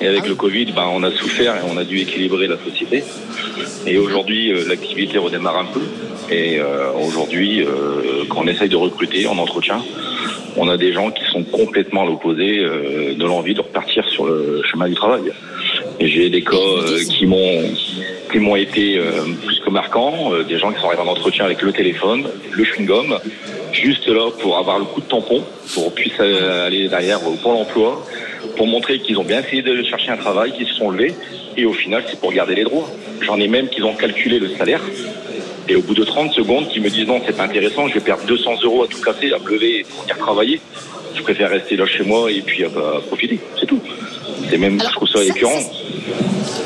Et 0.00 0.06
avec 0.06 0.26
le 0.26 0.34
Covid, 0.34 0.66
ben, 0.72 0.88
on 0.92 1.02
a 1.02 1.10
souffert 1.10 1.56
et 1.56 1.60
on 1.68 1.76
a 1.76 1.84
dû 1.84 1.98
équilibrer 1.98 2.46
la 2.46 2.56
société. 2.58 3.04
Et 3.86 3.98
aujourd'hui, 3.98 4.52
euh, 4.52 4.64
l'activité 4.68 5.18
redémarre 5.18 5.58
un 5.58 5.66
peu. 5.66 5.80
Et 6.30 6.60
euh, 6.60 6.92
aujourd'hui, 6.92 7.62
euh, 7.62 8.24
quand 8.28 8.42
on 8.44 8.46
essaye 8.46 8.68
de 8.68 8.76
recruter 8.76 9.26
en 9.26 9.36
entretien, 9.38 9.82
on 10.56 10.68
a 10.68 10.76
des 10.76 10.92
gens 10.92 11.10
qui 11.10 11.24
sont 11.24 11.42
complètement 11.42 12.02
à 12.02 12.06
l'opposé 12.06 12.60
euh, 12.60 13.14
de 13.14 13.24
l'envie 13.24 13.54
de 13.54 13.60
repartir 13.60 14.08
sur 14.08 14.26
le 14.26 14.62
chemin 14.70 14.88
du 14.88 14.94
travail. 14.94 15.32
Et 16.00 16.08
j'ai 16.08 16.30
des 16.30 16.42
cas 16.42 16.56
euh, 16.56 17.04
qui 17.04 17.26
m'ont 17.26 17.62
qui 18.32 18.38
m'ont 18.38 18.56
été 18.56 18.96
euh, 18.96 19.10
plus 19.44 19.58
que 19.60 19.70
marquants, 19.70 20.32
euh, 20.32 20.44
des 20.44 20.56
gens 20.58 20.72
qui 20.72 20.80
sont 20.80 20.86
arrivés 20.86 21.02
en 21.02 21.08
entretien 21.08 21.44
avec 21.44 21.62
le 21.62 21.72
téléphone, 21.72 22.28
le 22.52 22.64
chewing-gum, 22.64 23.18
juste 23.72 24.06
là 24.06 24.30
pour 24.40 24.56
avoir 24.56 24.78
le 24.78 24.84
coup 24.84 25.00
de 25.00 25.06
tampon, 25.06 25.42
pour 25.74 25.92
puisse 25.92 26.12
euh, 26.20 26.66
aller 26.66 26.88
derrière 26.88 27.26
au 27.26 27.32
Pôle 27.32 27.56
emploi, 27.56 28.06
pour 28.56 28.66
montrer 28.68 29.00
qu'ils 29.00 29.18
ont 29.18 29.24
bien 29.24 29.40
essayé 29.40 29.62
de 29.62 29.82
chercher 29.82 30.10
un 30.12 30.16
travail, 30.16 30.52
qu'ils 30.52 30.68
se 30.68 30.74
sont 30.74 30.90
levés, 30.90 31.12
et 31.56 31.64
au 31.66 31.72
final 31.72 32.04
c'est 32.08 32.18
pour 32.20 32.32
garder 32.32 32.54
les 32.54 32.64
droits. 32.64 32.88
J'en 33.20 33.38
ai 33.38 33.48
même 33.48 33.68
qui 33.68 33.82
ont 33.82 33.94
calculé 33.94 34.38
le 34.38 34.48
salaire, 34.56 34.80
et 35.68 35.74
au 35.74 35.82
bout 35.82 35.94
de 35.94 36.04
30 36.04 36.32
secondes, 36.32 36.68
qui 36.68 36.80
me 36.80 36.88
disent 36.88 37.08
non, 37.08 37.20
c'est 37.26 37.36
pas 37.36 37.44
intéressant, 37.44 37.88
je 37.88 37.94
vais 37.94 38.00
perdre 38.00 38.24
200 38.26 38.60
euros 38.62 38.84
à 38.84 38.86
tout 38.86 39.00
casser, 39.02 39.32
à 39.32 39.38
me 39.38 39.48
lever 39.50 39.84
pour 39.90 40.02
venir 40.02 40.16
travailler. 40.18 40.60
Je 41.16 41.22
préfère 41.22 41.50
rester 41.50 41.74
là 41.76 41.84
chez 41.86 42.04
moi 42.04 42.30
et 42.30 42.40
puis 42.40 42.64
euh, 42.64 42.68
bah, 42.72 43.02
profiter, 43.08 43.40
c'est 43.58 43.66
tout. 43.66 43.80
C'est 44.48 44.56
même, 44.56 44.78
Alors, 44.80 44.90
je 44.90 44.96
trouve 44.96 45.08
ça 45.08 45.18
ça- 45.18 45.24
écœurant. 45.24 45.60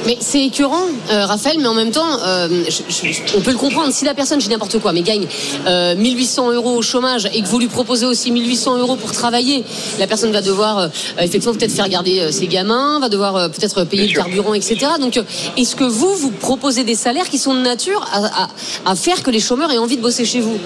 Mais 0.06 0.18
c'est 0.20 0.44
écœurant, 0.44 0.84
euh, 1.10 1.24
Raphaël, 1.24 1.56
mais 1.60 1.66
en 1.66 1.72
même 1.74 1.90
temps, 1.90 2.18
euh, 2.26 2.48
je- 2.68 3.08
je- 3.12 3.36
on 3.36 3.40
peut 3.40 3.52
le 3.52 3.56
comprendre. 3.56 3.90
Si 3.92 4.04
la 4.04 4.12
personne, 4.12 4.38
je 4.38 4.46
dis 4.46 4.52
n'importe 4.52 4.78
quoi, 4.78 4.92
mais 4.92 5.00
gagne 5.00 5.26
euh, 5.66 5.94
1800 5.96 6.52
euros 6.52 6.76
au 6.76 6.82
chômage 6.82 7.26
et 7.32 7.40
que 7.40 7.46
vous 7.46 7.58
lui 7.58 7.68
proposez 7.68 8.04
aussi 8.04 8.30
1800 8.30 8.76
euros 8.78 8.96
pour 8.96 9.12
travailler, 9.12 9.64
la 9.98 10.06
personne 10.06 10.30
va 10.30 10.42
devoir 10.42 10.78
euh, 10.78 10.88
effectivement 11.20 11.54
peut-être 11.54 11.72
faire 11.72 11.88
garder 11.88 12.30
ses 12.32 12.46
gamins, 12.48 12.98
va 13.00 13.08
devoir 13.08 13.50
peut-être 13.50 13.84
payer 13.84 14.08
le 14.08 14.14
carburant, 14.14 14.52
etc. 14.52 14.76
Donc, 15.00 15.18
est-ce 15.56 15.74
que 15.74 15.84
vous, 15.84 16.14
vous 16.14 16.30
proposez 16.30 16.84
des 16.84 16.96
salaires 16.96 17.28
qui 17.30 17.38
sont 17.38 17.54
de 17.54 17.60
nature 17.60 18.06
à, 18.12 18.44
à- 18.44 18.48
à 18.92 18.96
faire 18.96 19.22
que 19.22 19.30
les 19.30 19.40
chômeurs 19.40 19.70
aient 19.72 19.78
envie 19.78 19.96
de 19.96 20.02
bosser 20.02 20.26
chez 20.26 20.40
vous? 20.40 20.58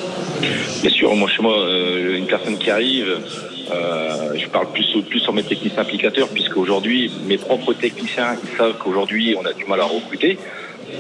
Bien 0.83 0.91
sûr, 0.91 1.15
moi 1.15 1.29
chez 1.29 1.43
moi, 1.43 1.55
une 2.17 2.27
personne 2.27 2.59
qui 2.59 2.71
arrive, 2.71 3.07
je 4.49 4.53
parle 4.53 4.73
plus, 4.73 4.87
plus 5.09 5.21
sur 5.21 5.33
mes 5.33 5.43
techniciens 5.43 5.83
applicateurs, 5.83 6.29
puisque 6.29 6.57
aujourd'hui, 6.57 7.11
mes 7.27 7.37
propres 7.37 7.75
techniciens, 7.75 8.35
ils 8.43 8.57
savent 8.57 8.75
qu'aujourd'hui, 8.79 9.37
on 9.39 9.45
a 9.45 9.53
du 9.53 9.65
mal 9.67 9.81
à 9.81 9.85
recruter. 9.85 10.39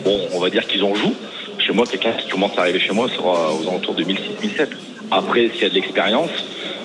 Bon, 0.04 0.20
on 0.34 0.38
va 0.40 0.50
dire 0.50 0.66
qu'ils 0.66 0.84
en 0.84 0.94
jouent. 0.94 1.14
Chez 1.58 1.72
moi, 1.72 1.86
quelqu'un 1.86 2.12
qui 2.12 2.28
commence 2.28 2.56
à 2.58 2.62
arriver 2.62 2.78
chez 2.78 2.92
moi 2.92 3.08
sera 3.08 3.52
aux 3.54 3.62
alentours 3.68 3.94
de 3.94 4.04
1006-1007. 4.04 4.68
Après, 5.10 5.48
s'il 5.48 5.62
y 5.62 5.64
a 5.64 5.70
de 5.70 5.74
l'expérience, 5.74 6.30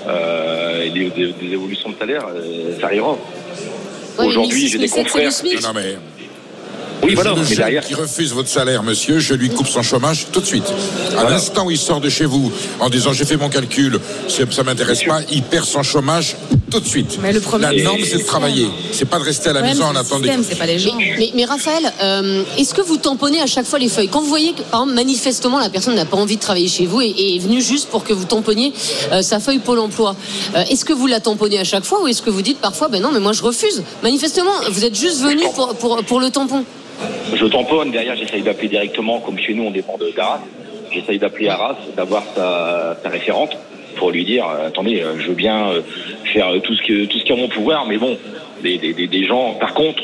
euh, 0.07 0.83
et 0.85 0.89
des, 0.89 1.09
des- 1.09 1.33
des 1.33 1.53
évolutions 1.53 1.89
de 1.89 1.95
salaire, 1.97 2.25
euh, 2.33 2.79
ça 2.79 2.87
arrivera. 2.87 3.11
Ouais, 4.19 4.25
Aujourd'hui, 4.25 4.63
1600, 4.63 4.71
j'ai 4.71 4.77
des 4.77 4.83
1700, 4.83 5.09
c'est 5.33 5.43
le 5.43 5.49
confrères. 5.59 5.73
Non, 5.73 5.79
mais 5.79 5.97
Oui, 7.03 7.15
voilà, 7.15 7.33
mais 7.35 7.55
derrière, 7.55 7.83
qui 7.83 7.93
refuse 7.95 8.33
votre 8.33 8.49
salaire, 8.49 8.83
monsieur, 8.83 9.19
je 9.19 9.33
lui 9.33 9.49
coupe 9.49 9.67
son 9.67 9.81
chômage 9.83 10.27
tout 10.31 10.39
de 10.41 10.45
suite. 10.45 10.63
À 10.67 11.13
Voilà. 11.15 11.29
l'instant 11.31 11.65
où 11.65 11.71
il 11.71 11.77
sort 11.77 11.99
de 12.01 12.09
chez 12.09 12.25
vous 12.25 12.51
en 12.79 12.89
disant 12.89 13.13
j'ai 13.13 13.25
fait 13.25 13.37
mon 13.37 13.49
calcul, 13.49 13.99
ça 14.27 14.63
m'intéresse 14.63 14.99
Bien 14.99 15.07
pas, 15.15 15.21
il 15.31 15.43
perd 15.43 15.65
son 15.65 15.83
chômage 15.83 16.35
tout 16.73 16.79
de 16.79 16.87
suite. 16.87 17.19
Mais 17.21 17.31
le 17.31 17.39
problème, 17.39 17.71
la 17.71 17.83
norme, 17.83 18.01
c'est 18.03 18.17
de 18.17 18.23
travailler. 18.23 18.67
C'est 18.91 19.07
pas 19.07 19.19
de 19.19 19.23
rester 19.23 19.49
à 19.49 19.53
la 19.53 19.61
maison 19.61 19.85
en 19.85 19.95
attendant. 19.95 20.27
c'est 20.41 20.57
pas 20.57 20.65
les 20.65 20.79
gens. 20.79 20.95
Mais, 20.97 21.31
mais 21.35 21.45
Raphaël, 21.45 21.91
euh, 22.01 22.43
est-ce 22.57 22.73
que 22.73 22.81
vous 22.81 22.97
tamponnez 22.97 23.41
à 23.41 23.45
chaque 23.45 23.65
fois 23.65 23.79
les 23.79 23.89
feuilles? 23.89 24.09
Quand 24.09 24.21
vous 24.21 24.27
voyez 24.27 24.53
que, 24.53 24.63
par 24.63 24.81
exemple, 24.81 24.95
manifestement, 24.95 25.59
la 25.59 25.69
personne 25.69 25.95
n'a 25.95 26.05
pas 26.05 26.17
envie 26.17 26.37
de 26.37 26.41
travailler 26.41 26.67
chez 26.67 26.85
vous 26.85 27.01
et, 27.01 27.07
et 27.09 27.35
est 27.35 27.39
venue 27.39 27.61
juste 27.61 27.89
pour 27.89 28.03
que 28.03 28.13
vous 28.13 28.25
tamponniez 28.25 28.73
euh, 29.11 29.21
sa 29.21 29.39
feuille 29.39 29.59
Pôle 29.59 29.79
emploi, 29.79 30.15
euh, 30.55 30.63
est-ce 30.69 30.83
que 30.83 30.93
vous 30.93 31.07
la 31.07 31.19
tamponnez 31.19 31.59
à 31.59 31.63
chaque 31.63 31.83
fois 31.85 32.01
ou 32.01 32.07
est-ce 32.07 32.21
que 32.21 32.31
vous 32.31 32.41
dites 32.41 32.59
parfois, 32.59 32.87
ben 32.89 33.01
non, 33.01 33.11
mais 33.13 33.19
moi 33.19 33.33
je 33.33 33.43
refuse? 33.43 33.83
Manifestement, 34.01 34.51
vous 34.71 34.83
êtes 34.83 34.95
juste 34.95 35.21
venu 35.21 35.43
pour, 35.53 35.75
pour, 35.75 36.03
pour 36.03 36.19
le 36.19 36.31
tampon. 36.31 36.65
je 37.33 37.45
tamponne, 37.45 37.91
derrière 37.91 38.15
j'essaye 38.15 38.41
d'appeler 38.41 38.69
directement, 38.69 39.19
comme 39.19 39.37
chez 39.37 39.53
nous 39.53 39.63
on 39.63 39.71
dépend 39.71 39.97
de 39.97 40.11
d'Arras, 40.15 40.41
j'essaye 40.91 41.19
d'appeler 41.19 41.49
Arras, 41.49 41.77
d'avoir 41.95 42.23
sa, 42.35 42.97
sa 43.03 43.09
référente 43.09 43.51
pour 43.95 44.11
lui 44.11 44.25
dire, 44.25 44.47
euh, 44.47 44.67
attendez, 44.67 45.01
euh, 45.01 45.19
je 45.19 45.27
veux 45.27 45.35
bien 45.35 45.69
euh, 45.69 45.81
faire 46.31 46.49
tout 46.61 46.75
ce 46.75 46.81
que 46.81 47.05
tout 47.05 47.17
ce 47.17 47.23
qui 47.23 47.31
est 47.31 47.35
en 47.35 47.37
mon 47.37 47.47
pouvoir, 47.47 47.85
mais 47.85 47.97
bon, 47.97 48.17
des 48.61 49.25
gens, 49.25 49.55
par 49.55 49.73
contre, 49.73 50.01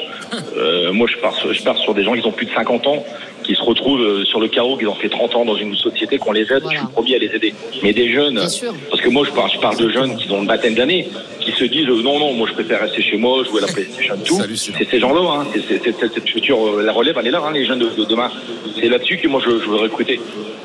euh, 0.57 0.91
moi 0.91 1.07
je 1.07 1.17
pars, 1.17 1.35
sur, 1.35 1.53
je 1.53 1.63
pars 1.63 1.77
sur 1.77 1.93
des 1.93 2.03
gens 2.03 2.13
qui 2.13 2.25
ont 2.25 2.31
plus 2.31 2.45
de 2.45 2.51
50 2.51 2.87
ans, 2.87 3.05
qui 3.43 3.55
se 3.55 3.61
retrouvent 3.61 4.01
euh, 4.01 4.25
sur 4.25 4.39
le 4.39 4.47
carreau, 4.47 4.77
qui 4.77 4.85
ont 4.85 4.95
fait 4.95 5.09
30 5.09 5.35
ans 5.35 5.45
dans 5.45 5.55
une 5.55 5.75
société, 5.75 6.17
qu'on 6.17 6.31
les 6.31 6.41
aide, 6.41 6.61
Voilà. 6.61 6.69
je 6.71 6.77
suis 6.77 6.85
le 6.87 6.91
premier 6.93 7.15
à 7.15 7.19
les 7.19 7.35
aider. 7.35 7.53
Mais 7.83 7.93
des 7.93 8.11
jeunes, 8.11 8.35
parce 8.35 9.01
que 9.01 9.09
moi 9.09 9.25
je 9.25 9.31
parle, 9.31 9.51
je 9.51 9.59
parle 9.59 9.77
de 9.77 9.89
jeunes 9.89 10.15
qui 10.17 10.31
ont 10.31 10.41
une 10.41 10.47
vingtaine 10.47 10.75
d'années, 10.75 11.07
qui 11.39 11.51
se 11.51 11.63
disent 11.65 11.87
euh, 11.89 12.01
non, 12.01 12.19
non, 12.19 12.33
moi 12.33 12.47
je 12.47 12.53
préfère 12.53 12.81
rester 12.81 13.01
chez 13.01 13.17
moi, 13.17 13.43
jouer 13.43 13.63
à 13.63 13.67
la 13.67 13.73
PlayStation, 13.73 14.15
tout. 14.23 14.39
C'est 14.55 14.89
ces 14.89 14.99
gens-là, 14.99 15.21
hein. 15.41 15.47
c'est, 15.67 15.81
cette 15.83 16.29
future, 16.29 16.81
la 16.81 16.91
relève, 16.91 17.17
elle 17.19 17.27
est 17.27 17.31
là, 17.31 17.41
hein, 17.45 17.51
les 17.53 17.65
jeunes 17.65 17.79
de, 17.79 17.89
de 17.89 18.05
demain. 18.05 18.31
C'est 18.79 18.89
là-dessus 18.89 19.17
que 19.17 19.27
moi 19.27 19.41
je, 19.43 19.51
je 19.59 19.69
veux 19.69 19.77
recruter 19.77 20.19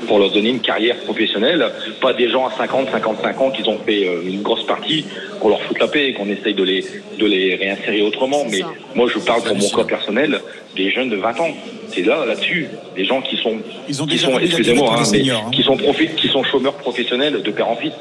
pour 0.04 0.18
leur 0.18 0.30
donner 0.30 0.50
une 0.50 0.60
carrière 0.60 0.96
professionnelle, 0.98 1.66
pas 2.00 2.12
des 2.12 2.28
gens 2.28 2.46
à 2.46 2.50
50, 2.50 2.90
55 2.90 3.40
ans 3.40 3.50
qui 3.50 3.68
ont 3.68 3.78
fait 3.78 4.06
euh, 4.06 4.22
une 4.26 4.42
grosse 4.42 4.64
partie, 4.66 5.04
qu'on 5.44 5.50
leur 5.50 5.60
foute 5.60 5.78
la 5.78 5.88
paix 5.88 6.08
et 6.08 6.14
qu'on 6.14 6.26
essaye 6.30 6.54
de 6.54 6.62
les, 6.62 6.82
de 7.18 7.26
les 7.26 7.54
réinsérer 7.54 8.00
autrement. 8.00 8.44
Mais 8.50 8.60
ça. 8.60 8.72
moi 8.94 9.06
je 9.12 9.18
parle 9.18 9.42
pour 9.42 9.54
mon 9.54 9.68
cas 9.68 9.84
personnel 9.84 10.40
des 10.74 10.90
jeunes 10.90 11.10
de 11.10 11.16
20 11.16 11.38
ans. 11.40 11.50
C'est 11.92 12.00
là, 12.00 12.24
là-dessus, 12.24 12.68
des 12.96 13.04
gens 13.04 13.20
qui 13.20 13.36
sont, 13.36 13.58
Ils 13.86 14.02
ont 14.02 14.06
qui 14.06 14.16
sont, 14.18 14.38
excusez-moi, 14.38 14.96
hein, 14.98 15.02
hein. 15.04 15.50
qui 15.52 15.62
sont 15.62 15.76
profi- 15.76 16.14
qui 16.14 16.28
sont 16.28 16.42
chômeurs 16.44 16.74
professionnels 16.76 17.42
de 17.42 17.50
père 17.50 17.68
en 17.68 17.76
fils. 17.76 17.92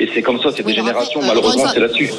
Et 0.00 0.08
c'est 0.12 0.22
comme 0.22 0.40
ça, 0.40 0.50
c'est 0.54 0.64
Oui, 0.64 0.72
des 0.72 0.78
générations, 0.78 1.20
euh, 1.22 1.26
malheureusement, 1.28 1.66
c'est 1.72 1.78
là-dessus. 1.80 2.10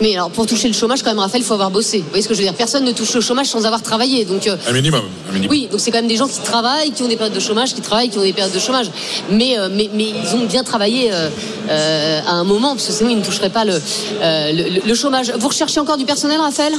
Mais 0.00 0.14
alors, 0.14 0.30
pour 0.30 0.46
toucher 0.46 0.68
le 0.68 0.74
chômage, 0.74 1.02
quand 1.02 1.10
même, 1.10 1.18
Raphaël, 1.20 1.42
il 1.42 1.46
faut 1.46 1.54
avoir 1.54 1.70
bossé. 1.70 1.98
Vous 1.98 2.08
voyez 2.08 2.22
ce 2.22 2.28
que 2.28 2.34
je 2.34 2.40
veux 2.40 2.44
dire? 2.44 2.54
Personne 2.54 2.84
ne 2.84 2.92
touche 2.92 3.14
le 3.14 3.20
chômage 3.20 3.46
sans 3.46 3.64
avoir 3.64 3.80
travaillé. 3.82 4.24
Donc, 4.24 4.46
euh, 4.46 4.56
Un 4.68 4.72
minimum. 4.72 5.02
Un 5.28 5.32
minimum. 5.32 5.50
Oui, 5.50 5.68
donc 5.70 5.80
c'est 5.80 5.90
quand 5.90 5.98
même 5.98 6.08
des 6.08 6.16
gens 6.16 6.26
qui 6.28 6.40
travaillent, 6.40 6.90
qui 6.90 7.02
ont 7.02 7.08
des 7.08 7.16
périodes 7.16 7.34
de 7.34 7.40
chômage, 7.40 7.74
qui 7.74 7.80
travaillent, 7.80 8.08
qui 8.10 8.18
ont 8.18 8.22
des 8.22 8.32
périodes 8.32 8.52
de 8.54 8.58
chômage. 8.58 8.86
Mais, 9.30 9.58
euh, 9.58 9.68
mais, 9.72 9.88
mais 9.94 10.06
ils 10.08 10.34
ont 10.36 10.44
bien 10.46 10.64
travaillé 10.64 11.10
euh, 11.12 11.28
euh, 11.70 12.20
à 12.26 12.32
un 12.32 12.44
moment, 12.44 12.74
parce 12.74 12.86
que 12.88 12.92
sinon 12.92 13.10
ils 13.10 13.18
ne 13.18 13.24
toucheraient 13.24 13.50
pas 13.50 13.64
le, 13.64 13.74
euh, 13.74 14.52
le, 14.52 14.86
le 14.88 14.94
chômage. 14.94 15.32
Vous 15.38 15.48
recherchez 15.48 15.78
encore 15.80 15.96
du 15.96 16.04
personnel, 16.04 16.40
Raphaël? 16.40 16.72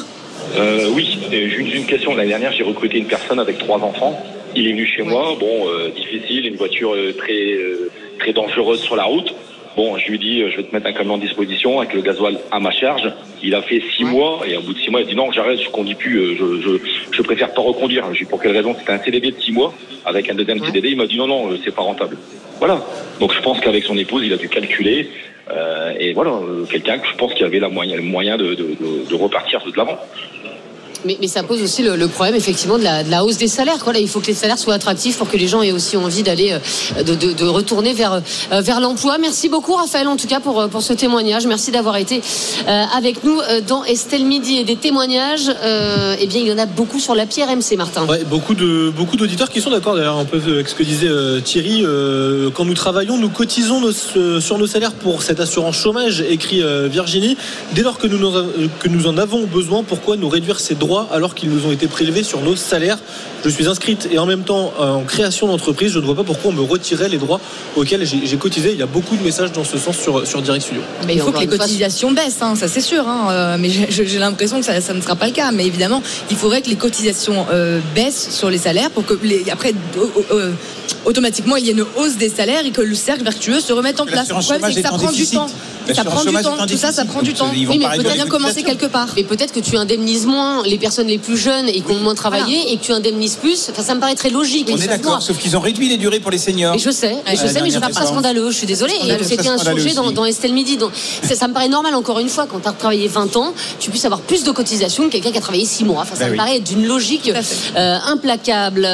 Euh, 0.58 0.90
oui, 0.94 1.18
j'ai 1.32 1.78
une, 1.78 1.86
question. 1.86 2.16
L'année 2.16 2.30
dernière, 2.30 2.52
j'ai 2.52 2.64
recruté 2.64 2.98
une 2.98 3.08
personne 3.08 3.40
avec 3.40 3.58
trois 3.60 3.78
enfants. 3.80 4.22
Il 4.56 4.68
est 4.68 4.72
venu 4.72 4.86
chez 4.86 5.02
Ouais. 5.02 5.10
moi. 5.10 5.36
Bon, 5.40 5.68
euh, 5.70 5.90
difficile, 5.96 6.46
une 6.48 6.56
voiture 6.56 6.94
très 7.18 7.58
très 8.20 8.32
dangereuse 8.34 8.82
sur 8.82 8.96
la 8.96 9.04
route. 9.04 9.34
Bon, 9.76 9.98
je 9.98 10.08
lui 10.08 10.16
ai 10.16 10.18
dit, 10.18 10.42
euh, 10.42 10.50
je 10.52 10.58
vais 10.58 10.64
te 10.64 10.74
mettre 10.74 10.88
un 10.88 10.94
camion 10.94 11.16
en 11.16 11.18
disposition 11.18 11.80
avec 11.82 11.94
le 11.94 12.02
gasoil 12.02 12.38
à 12.52 12.60
ma 12.62 12.72
charge. 12.72 13.12
Il 13.44 13.54
a 13.56 13.62
fait 13.62 13.82
six 13.96 14.04
Ouais. 14.06 14.12
mois 14.12 14.40
et 14.48 14.56
au 14.56 14.62
bout 14.62 14.74
de 14.74 14.80
six 14.80 14.90
mois, 14.90 15.02
il 15.02 15.04
a 15.04 15.08
dit 15.10 15.16
non, 15.16 15.32
j'arrête, 15.34 15.60
je 15.62 15.70
conduis 15.70 15.96
plus, 15.96 16.18
euh, 16.18 16.36
je, 16.40 16.62
je, 16.62 16.70
je 17.12 17.22
préfère 17.22 17.54
pas 17.54 17.62
reconduire. 17.62 18.06
J'ai 18.14 18.24
dit 18.24 18.30
pour 18.30 18.42
quelle 18.42 18.56
raison? 18.56 18.74
C'était 18.80 18.94
un 18.94 19.00
CDD 19.04 19.32
de 19.32 19.40
six 19.42 19.52
mois 19.52 19.74
avec 20.06 20.30
un 20.30 20.36
deuxième 20.36 20.60
Ouais. 20.62 20.68
CDD. 20.68 20.90
Il 20.92 20.98
m'a 20.98 21.08
dit 21.08 21.18
non, 21.18 21.28
non, 21.28 21.52
euh, 21.52 21.58
c'est 21.64 21.76
pas 21.76 21.82
rentable. 21.82 22.18
Voilà. 22.60 22.82
Donc 23.20 23.34
je 23.34 23.42
pense 23.42 23.60
qu'avec 23.60 23.84
son 23.84 23.98
épouse, 23.98 24.24
il 24.26 24.32
a 24.34 24.38
dû 24.38 24.48
calculer. 24.48 25.10
euh, 25.52 25.94
et 26.00 26.14
voilà, 26.14 26.40
quelqu'un 26.72 26.98
que 26.98 27.08
je 27.08 27.16
pense 27.18 27.34
qu'il 27.34 27.46
avait 27.46 27.60
la 27.60 27.70
moyen, 27.70 27.98
le 27.98 28.02
moyen 28.02 28.38
de, 28.38 28.56
de, 28.56 28.76
de, 28.80 29.10
de 29.10 29.16
repartir 29.16 29.62
de 29.66 29.76
l'avant. 29.78 30.00
Mais, 31.06 31.28
ça 31.28 31.44
pose 31.44 31.62
aussi 31.62 31.84
le, 31.84 32.08
problème, 32.08 32.36
effectivement, 32.36 32.78
de 32.78 32.84
la, 32.84 33.24
hausse 33.24 33.38
des 33.38 33.48
salaires. 33.48 33.78
Il 34.00 34.10
faut 34.10 34.20
que 34.20 34.28
les 34.28 34.34
salaires 34.34 34.58
soient 34.58 34.74
attractifs 34.74 35.18
pour 35.18 35.30
que 35.30 35.38
les 35.38 35.48
gens 35.48 35.62
aient 35.62 35.72
aussi 35.72 35.98
envie 35.98 36.24
d'aller, 36.24 36.54
euh, 36.98 37.04
de, 37.04 37.46
retourner 37.46 37.94
vers, 37.94 38.22
euh, 38.52 38.62
vers 38.62 38.80
l'emploi. 38.80 39.18
Merci 39.18 39.50
beaucoup, 39.50 39.74
Raphaël, 39.74 40.08
en 40.08 40.18
tout 40.18 40.28
cas, 40.28 40.40
pour, 40.40 40.60
euh, 40.60 40.68
ce 40.80 40.94
témoignage. 40.94 41.48
Merci 41.48 41.72
d'avoir 41.72 41.98
été 41.98 42.22
avec 42.68 43.24
nous 43.24 43.40
dans 43.68 43.84
Estelle 43.86 44.26
Midi 44.26 44.58
et 44.58 44.64
des 44.64 44.76
témoignages. 44.76 45.50
Eh 46.20 46.28
bien, 46.28 46.42
il 46.42 46.48
y 46.48 46.52
en 46.52 46.58
a 46.58 46.66
beaucoup 46.66 47.00
sur 47.00 47.16
l'appli 47.16 47.44
RMC, 47.44 47.76
Martin. 47.78 48.06
Ouais, 48.06 48.24
beaucoup 48.24 48.56
beaucoup 48.96 49.18
d'auditeurs 49.18 49.50
qui 49.50 49.62
sont 49.62 49.72
d'accord 49.72 49.96
d'ailleurs 49.96 50.18
un 50.18 50.26
peu 50.26 50.38
avec 50.38 50.68
ce 50.68 50.76
que 50.76 50.84
disait 50.84 51.10
Thierry. 51.44 51.84
quand 52.54 52.66
nous 52.66 52.74
travaillons, 52.74 53.18
nous 53.18 53.30
cotisons 53.30 53.82
sur 54.40 54.58
nos 54.58 54.68
salaires 54.68 54.94
pour 54.94 55.24
cette 55.24 55.40
assurance 55.40 55.78
chômage, 55.78 56.22
écrit 56.22 56.62
Virginie. 56.90 57.38
Dès 57.74 57.82
lors 57.82 57.98
que 57.98 58.08
nous 58.08 59.08
en 59.08 59.18
avons 59.18 59.46
besoin, 59.46 59.84
pourquoi 59.84 60.18
nous 60.18 60.30
réduire 60.30 60.60
ces 60.60 60.76
droits 60.76 60.95
alors 61.12 61.36
qu'ils 61.36 61.50
nous 61.50 61.66
ont 61.66 61.72
été 61.72 61.88
prélevés 61.88 62.24
sur 62.24 62.42
nos 62.42 62.56
salaires 62.56 62.98
Je 63.44 63.50
suis 63.50 63.68
inscrite 63.68 64.08
et 64.12 64.18
en 64.20 64.26
même 64.26 64.44
temps 64.44 64.74
euh, 64.80 64.94
en 64.94 65.04
création 65.04 65.48
d'entreprise. 65.48 65.92
Je 65.92 66.00
ne 66.00 66.06
vois 66.06 66.16
pas 66.16 66.24
pourquoi 66.24 66.52
on 66.52 66.54
me 66.54 66.62
retirait 66.62 67.10
les 67.10 67.18
droits 67.18 67.40
auxquels 67.76 68.06
j'ai 68.06 68.38
cotisé. 68.38 68.72
Il 68.72 68.80
y 68.80 68.84
a 68.84 68.88
beaucoup 68.88 69.16
de 69.16 69.24
messages 69.24 69.52
dans 69.52 69.64
ce 69.64 69.78
sens 69.78 69.98
sur, 69.98 70.26
sur 70.26 70.42
Direct 70.42 70.64
Studio. 70.66 70.82
Mais 71.06 71.16
il 71.16 71.22
faut 71.22 71.32
que 71.32 71.40
les 71.40 71.48
cotisations 71.48 72.12
baissent, 72.12 72.42
hein, 72.42 72.56
ça 72.56 72.68
c'est 72.68 72.82
sûr. 72.82 73.08
hein, 73.08 73.28
euh, 73.30 73.58
mais 73.60 73.70
j'ai 73.70 74.20
l'impression 74.20 74.60
que 74.60 74.66
ça, 74.66 74.80
ça 74.82 74.94
ne 74.94 75.02
sera 75.02 75.16
pas 75.16 75.28
le 75.28 75.34
cas. 75.34 75.52
Mais 75.52 75.66
évidemment, 75.66 76.02
il 76.32 76.38
faudrait 76.38 76.62
que 76.62 76.70
les 76.70 76.76
cotisations 76.76 77.46
euh, 77.52 77.80
baissent 77.94 78.30
sur 78.32 78.50
les 78.50 78.58
salaires 78.58 78.92
pour 78.92 79.06
que 79.06 79.14
les, 79.24 79.46
après 79.52 79.74
euh, 80.32 80.52
automatiquement 81.06 81.56
il 81.56 81.66
y 81.66 81.70
ait 81.70 81.74
une 81.74 81.86
hausse 81.98 82.16
des 82.18 82.30
salaires 82.30 82.66
et 82.66 82.72
que 82.72 82.82
le 82.82 82.96
cercle 82.96 83.24
vertueux 83.24 83.60
se 83.60 83.74
remette 83.74 84.00
en 84.00 84.06
place. 84.06 84.30
Le 84.30 84.36
L'assurance 84.36 84.46
problème 84.46 84.72
c'est 84.74 84.82
que 84.82 84.88
ça 84.88 84.98
prend 84.98 85.12
du 85.12 85.28
temps. 85.28 85.48
Ça 85.94 86.04
prend 86.04 86.24
du 86.24 86.34
temps. 86.34 86.58
Tout 86.68 86.78
ça, 86.78 86.92
ça 86.92 87.06
prend 87.06 87.22
du 87.22 87.34
temps. 87.34 87.50
Oui, 87.52 87.68
mais 87.78 87.88
peut-être 87.98 88.14
bien 88.14 88.26
commencer 88.28 88.64
quelque 88.64 88.86
part. 88.86 89.10
Mais 89.16 89.24
peut-être 89.24 89.54
que 89.54 89.60
tu 89.60 89.78
indemnises 89.78 90.26
moins 90.26 90.64
les 90.64 90.78
personnes 90.78 91.08
les 91.08 91.18
plus 91.18 91.38
jeunes 91.38 91.68
et 91.70 91.82
qui 91.82 91.92
ont 91.92 92.00
moins 92.00 92.16
travaillé 92.16 92.72
et 92.72 92.78
que 92.78 92.84
tu 92.84 92.92
indemnises 92.92 93.36
plus. 93.36 93.70
Enfin, 93.70 93.84
ça 93.84 93.96
me 93.96 94.00
paraît 94.00 94.16
très 94.16 94.30
logique. 94.30 94.70
On 94.72 94.78
est 94.78 94.88
d'accord, 94.88 95.22
sauf 95.22 95.38
qu'ils 95.38 95.56
ont 95.58 95.60
réduit 95.62 95.90
les 95.90 95.98
durées 95.98 96.20
pour 96.20 96.32
les 96.32 96.38
seniors. 96.38 96.74
Mais 96.74 96.80
je 96.80 96.92
sais, 96.92 97.16
je 97.30 97.36
sais, 97.36 97.62
mais 97.62 97.70
je 97.70 97.80
trouve 97.80 97.94
pas 97.94 98.00
réforme. 98.00 98.08
scandaleux. 98.08 98.52
Je 98.52 98.58
suis 98.58 98.68
désolée. 98.68 98.94
C'était 99.24 99.48
un 99.48 99.58
sujet 99.58 99.94
dans, 99.94 100.26
Estelle 100.26 100.54
Midi. 100.54 100.78
Ça, 101.24 101.36
ça 101.36 101.48
me 101.48 101.54
paraît 101.54 101.70
normal, 101.70 101.96
encore 101.96 102.20
une 102.20 102.30
fois, 102.30 102.48
quand 102.48 102.60
tu 102.60 102.68
as 102.68 102.72
travaillé 102.72 103.08
20 103.08 103.36
ans, 103.38 103.54
tu 103.80 103.90
puisses 103.90 104.06
avoir 104.06 104.22
plus 104.22 104.44
de 104.44 104.52
cotisations 104.52 105.06
que 105.06 105.10
quelqu'un 105.10 105.32
qui 105.32 105.38
a 105.38 105.42
travaillé 105.42 105.66
6 105.66 105.86
mois. 105.86 106.02
Enfin, 106.02 106.16
ça 106.16 106.26
Ben 106.26 106.32
me 106.32 106.38
paraît 106.38 106.60
d'une 106.60 106.86
logique 106.86 107.32
euh, 107.76 107.98
implacable. 108.06 108.88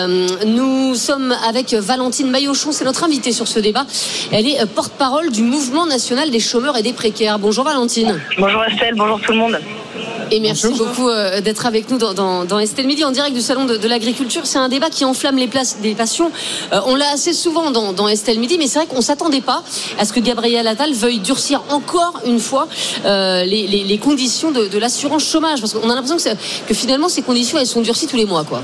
Nous 0.46 0.96
sommes 0.96 1.36
avec 1.48 1.74
Valentine 1.74 2.30
Maillochon, 2.30 2.72
c'est 2.72 2.86
notre 2.86 3.04
invitée 3.04 3.32
sur 3.32 3.48
ce 3.48 3.60
débat. 3.60 3.86
Elle 4.32 4.48
est 4.48 4.62
euh, 4.62 4.66
porte-parole 4.66 5.32
du 5.32 5.42
Mouvement 5.42 5.86
national 5.86 6.32
des 6.32 6.40
chômeurs 6.40 6.78
et 6.78 6.81
des 6.82 6.94
précaires. 6.94 7.40
Bonjour 7.40 7.64
Valentine. 7.64 8.20
Bonjour 8.38 8.64
Estelle, 8.64 8.96
bonjour 8.96 9.20
tout 9.22 9.32
le 9.32 9.38
monde. 9.38 9.60
Et 10.34 10.40
merci 10.40 10.70
beaucoup 10.70 11.10
euh, 11.10 11.42
d'être 11.42 11.66
avec 11.66 11.90
nous 11.92 11.98
dans, 11.98 12.14
dans, 12.14 12.46
dans 12.46 12.58
Estelle 12.58 12.88
Midi 12.88 13.04
en 13.04 13.12
direct 13.12 13.34
du 13.36 13.42
Salon 13.42 13.66
de, 13.66 13.76
de 13.76 13.88
l'Agriculture. 13.90 14.44
C'est 14.46 14.60
un 14.60 14.70
débat 14.70 14.90
qui 14.90 15.04
enflamme 15.04 15.36
les, 15.36 15.48
places, 15.48 15.76
les 15.84 15.94
passions. 15.94 16.32
Euh, 16.72 16.80
on 16.86 16.96
l'a 16.96 17.10
assez 17.12 17.34
souvent 17.34 17.70
dans, 17.72 17.92
dans 17.92 18.08
Estelle 18.08 18.40
Midi, 18.40 18.56
mais 18.58 18.68
c'est 18.68 18.80
vrai 18.80 18.88
qu'on 18.88 18.98
ne 18.98 19.02
s'attendait 19.02 19.42
pas 19.42 19.62
à 20.00 20.06
ce 20.06 20.14
que 20.14 20.22
Gabriel 20.22 20.66
Attal 20.68 20.94
veuille 20.94 21.20
durcir 21.20 21.62
encore 21.70 22.14
une 22.26 22.40
fois 22.40 22.70
euh, 23.06 23.44
les, 23.44 23.68
les- 23.68 23.84
les 23.84 23.98
conditions 23.98 24.52
de, 24.52 24.68
de 24.68 24.78
l'assurance 24.78 25.26
chômage. 25.26 25.60
Parce 25.60 25.74
qu'on 25.74 25.90
a 25.90 25.96
l'impression 25.96 26.16
que, 26.18 26.38
que 26.68 26.74
finalement, 26.74 27.10
ces 27.10 27.24
conditions, 27.24 27.58
elles 27.58 27.68
sont 27.68 27.82
durcies 27.82 28.08
tous 28.08 28.16
les 28.18 28.26
mois. 28.26 28.46
Quoi. 28.46 28.64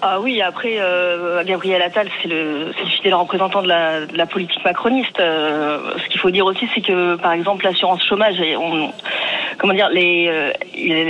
Ah 0.00 0.20
oui, 0.20 0.40
après, 0.40 0.76
euh, 0.78 1.42
Gabriel 1.42 1.82
Attal, 1.82 2.08
c'est 2.22 2.28
le, 2.28 2.66
le 2.66 2.86
fidèle 2.86 3.14
représentant 3.14 3.62
de 3.62 3.68
la, 3.68 4.06
de 4.06 4.16
la 4.16 4.26
politique 4.26 4.64
macroniste. 4.64 5.18
Euh, 5.18 5.94
ce 5.98 6.08
qu'il 6.08 6.20
faut 6.20 6.30
dire 6.30 6.46
aussi, 6.46 6.68
c'est 6.72 6.82
que, 6.82 7.16
par 7.16 7.32
exemple, 7.32 7.64
l'assurance 7.64 8.04
chômage, 8.04 8.36
on, 8.58 8.92
comment 9.58 9.74
dire, 9.74 9.88
les, 9.88 10.28
euh, 10.28 10.52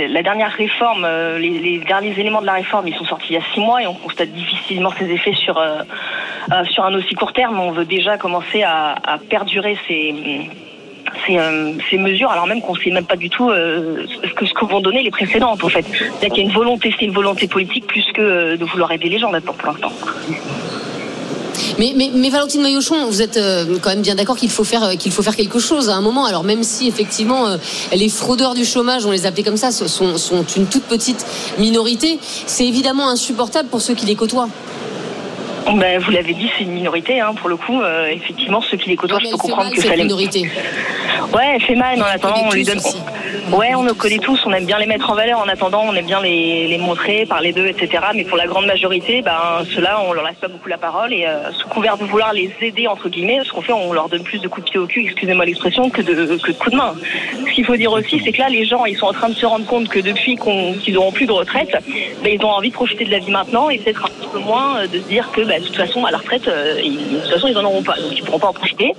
la 0.07 0.23
dernière 0.23 0.51
réforme, 0.51 1.05
euh, 1.05 1.37
les, 1.37 1.59
les 1.59 1.77
derniers 1.77 2.19
éléments 2.19 2.41
de 2.41 2.47
la 2.47 2.53
réforme, 2.53 2.87
ils 2.87 2.95
sont 2.95 3.05
sortis 3.05 3.27
il 3.29 3.35
y 3.35 3.37
a 3.37 3.43
six 3.53 3.59
mois 3.59 3.83
et 3.83 3.85
on 3.85 3.93
constate 3.93 4.29
difficilement 4.29 4.91
ses 4.97 5.07
effets 5.11 5.35
sur, 5.35 5.59
euh, 5.59 5.83
euh, 6.51 6.63
sur 6.65 6.83
un 6.83 6.93
aussi 6.95 7.13
court 7.13 7.33
terme. 7.33 7.59
On 7.59 7.71
veut 7.71 7.85
déjà 7.85 8.17
commencer 8.17 8.63
à, 8.63 8.95
à 9.05 9.19
perdurer 9.19 9.77
ces 9.87 10.49
ces, 11.25 11.37
euh, 11.37 11.73
ces 11.89 11.97
mesures, 11.97 12.31
alors 12.31 12.47
même 12.47 12.61
qu'on 12.61 12.75
ne 12.75 12.79
sait 12.79 12.91
même 12.91 13.05
pas 13.05 13.15
du 13.15 13.29
tout 13.29 13.49
euh, 13.49 14.05
ce 14.23 14.53
que 14.53 14.65
vont 14.65 14.81
donner 14.81 15.03
les 15.03 15.11
précédentes, 15.11 15.63
en 15.63 15.69
fait. 15.69 15.85
Qu'il 16.21 16.37
y 16.37 16.39
a 16.39 16.43
une 16.43 16.51
volonté, 16.51 16.93
c'est 16.97 17.05
une 17.05 17.13
volonté 17.13 17.47
politique 17.47 17.85
plus 17.87 18.05
que 18.13 18.21
euh, 18.21 18.57
de 18.57 18.65
vouloir 18.65 18.91
aider 18.91 19.09
les 19.09 19.19
gens 19.19 19.31
là-dedans 19.31 19.53
pour 19.57 19.71
l'instant. 19.71 19.91
Mais, 21.77 21.93
mais, 21.95 22.29
Valentine 22.29 22.61
Maillochon, 22.61 23.05
vous 23.05 23.21
êtes 23.21 23.39
quand 23.81 23.89
même 23.89 24.01
bien 24.01 24.15
d'accord 24.15 24.35
qu'il 24.35 24.49
faut 24.49 24.65
faire 24.65 24.97
qu'il 24.97 25.13
faut 25.13 25.21
faire 25.21 25.35
quelque 25.35 25.59
chose 25.59 25.89
à 25.89 25.93
un 25.93 26.01
moment. 26.01 26.25
Alors 26.25 26.43
même 26.43 26.63
si 26.63 26.87
effectivement 26.89 27.45
les 27.93 28.09
fraudeurs 28.09 28.53
du 28.53 28.65
chômage, 28.65 29.05
on 29.05 29.11
les 29.11 29.25
appelait 29.25 29.43
comme 29.43 29.57
ça, 29.57 29.71
sont 29.71 30.45
une 30.57 30.65
toute 30.65 30.83
petite 30.83 31.25
minorité, 31.57 32.19
c'est 32.21 32.65
évidemment 32.65 33.09
insupportable 33.09 33.69
pour 33.69 33.81
ceux 33.81 33.93
qui 33.93 34.05
les 34.05 34.15
côtoient. 34.15 34.49
Ben, 35.75 35.99
vous 35.99 36.11
l'avez 36.11 36.33
dit, 36.33 36.49
c'est 36.57 36.63
une 36.63 36.71
minorité, 36.71 37.19
hein, 37.19 37.33
pour 37.35 37.49
le 37.49 37.55
coup. 37.57 37.81
Euh, 37.81 38.07
effectivement, 38.07 38.61
ceux 38.61 38.77
qui 38.77 38.89
les 38.89 38.95
côtoient, 38.95 39.17
Ouais, 39.17 39.25
je 39.25 39.31
peux 39.31 39.37
comprendre 39.37 39.65
mal, 39.69 39.73
que 39.75 39.81
ça 39.81 39.95
les. 39.95 40.03
minorité. 40.03 40.49
Ouais, 41.33 41.43
elle 41.55 41.61
fait 41.61 41.75
mal, 41.75 41.95
mais 41.97 42.03
en 42.03 42.05
attendant, 42.05 42.43
on 42.47 42.51
lui 42.53 42.63
donne. 42.63 42.77
aussi. 42.77 42.97
Ouais, 43.51 43.75
on 43.75 43.83
nous 43.83 43.93
connaît 43.95 44.17
tous, 44.17 44.39
on 44.45 44.53
aime 44.53 44.65
bien 44.65 44.79
les 44.79 44.85
mettre 44.85 45.09
en 45.09 45.15
valeur. 45.15 45.39
En 45.39 45.47
attendant, 45.47 45.83
on 45.87 45.93
aime 45.93 46.05
bien 46.05 46.21
les, 46.21 46.67
les 46.67 46.77
montrer, 46.77 47.25
parler 47.25 47.51
d'eux, 47.51 47.67
etc. 47.67 48.03
Mais 48.15 48.23
pour 48.23 48.37
la 48.37 48.47
grande 48.47 48.65
majorité, 48.65 49.21
ben, 49.21 49.63
ceux-là, 49.75 50.01
on 50.07 50.13
leur 50.13 50.25
laisse 50.25 50.37
pas 50.37 50.47
beaucoup 50.47 50.69
la 50.69 50.77
parole. 50.77 51.13
Et 51.13 51.25
euh, 51.27 51.51
sous 51.53 51.67
couvert 51.67 51.97
de 51.97 52.05
vouloir 52.05 52.33
les 52.33 52.51
aider, 52.61 52.87
entre 52.87 53.09
guillemets, 53.09 53.39
ce 53.45 53.51
qu'on 53.51 53.61
fait, 53.61 53.73
on 53.73 53.93
leur 53.93 54.09
donne 54.09 54.23
plus 54.23 54.39
de 54.39 54.47
coups 54.47 54.65
de 54.65 54.71
pied 54.71 54.79
au 54.79 54.87
cul, 54.87 55.03
excusez-moi 55.03 55.45
l'expression, 55.45 55.89
que 55.89 56.01
de, 56.01 56.13
que 56.13 56.51
de 56.51 56.57
coups 56.57 56.71
de 56.71 56.75
main. 56.77 56.93
Ce 57.47 57.51
qu'il 57.53 57.65
faut 57.65 57.75
dire 57.75 57.91
aussi, 57.91 58.21
c'est 58.23 58.31
que 58.31 58.39
là, 58.39 58.49
les 58.49 58.65
gens, 58.65 58.85
ils 58.85 58.97
sont 58.97 59.07
en 59.07 59.13
train 59.13 59.29
de 59.29 59.35
se 59.35 59.45
rendre 59.45 59.65
compte 59.65 59.89
que 59.89 59.99
depuis 59.99 60.35
qu'ils 60.37 60.93
n'auront 60.93 61.11
plus 61.11 61.25
de 61.25 61.31
retraite, 61.31 61.71
ben, 62.23 62.33
ils 62.39 62.43
ont 62.43 62.49
envie 62.51 62.69
de 62.69 62.73
profiter 62.75 63.05
de 63.05 63.11
la 63.11 63.19
vie 63.19 63.31
maintenant 63.31 63.69
et 63.69 63.77
peut-être 63.77 64.05
un 64.05 64.09
petit 64.09 64.29
peu 64.31 64.39
moins 64.39 64.77
euh, 64.79 64.87
de 64.87 64.99
se 64.99 65.07
dire 65.07 65.29
que, 65.31 65.41
ben, 65.41 65.58
de 65.59 65.65
toute 65.65 65.75
façon, 65.75 66.05
à 66.05 66.11
la 66.11 66.17
retraite, 66.17 66.47
euh, 66.47 66.79
ils- 66.83 66.97
de 66.97 67.19
toute 67.19 67.31
façon, 67.31 67.47
ils 67.47 67.57
en 67.57 67.63
auront 67.63 67.83
pas. 67.83 67.95
Donc, 67.95 68.17
ils 68.17 68.23
pourront 68.23 68.39
pas 68.39 68.47
en 68.49 68.53
profiter. 68.53 68.93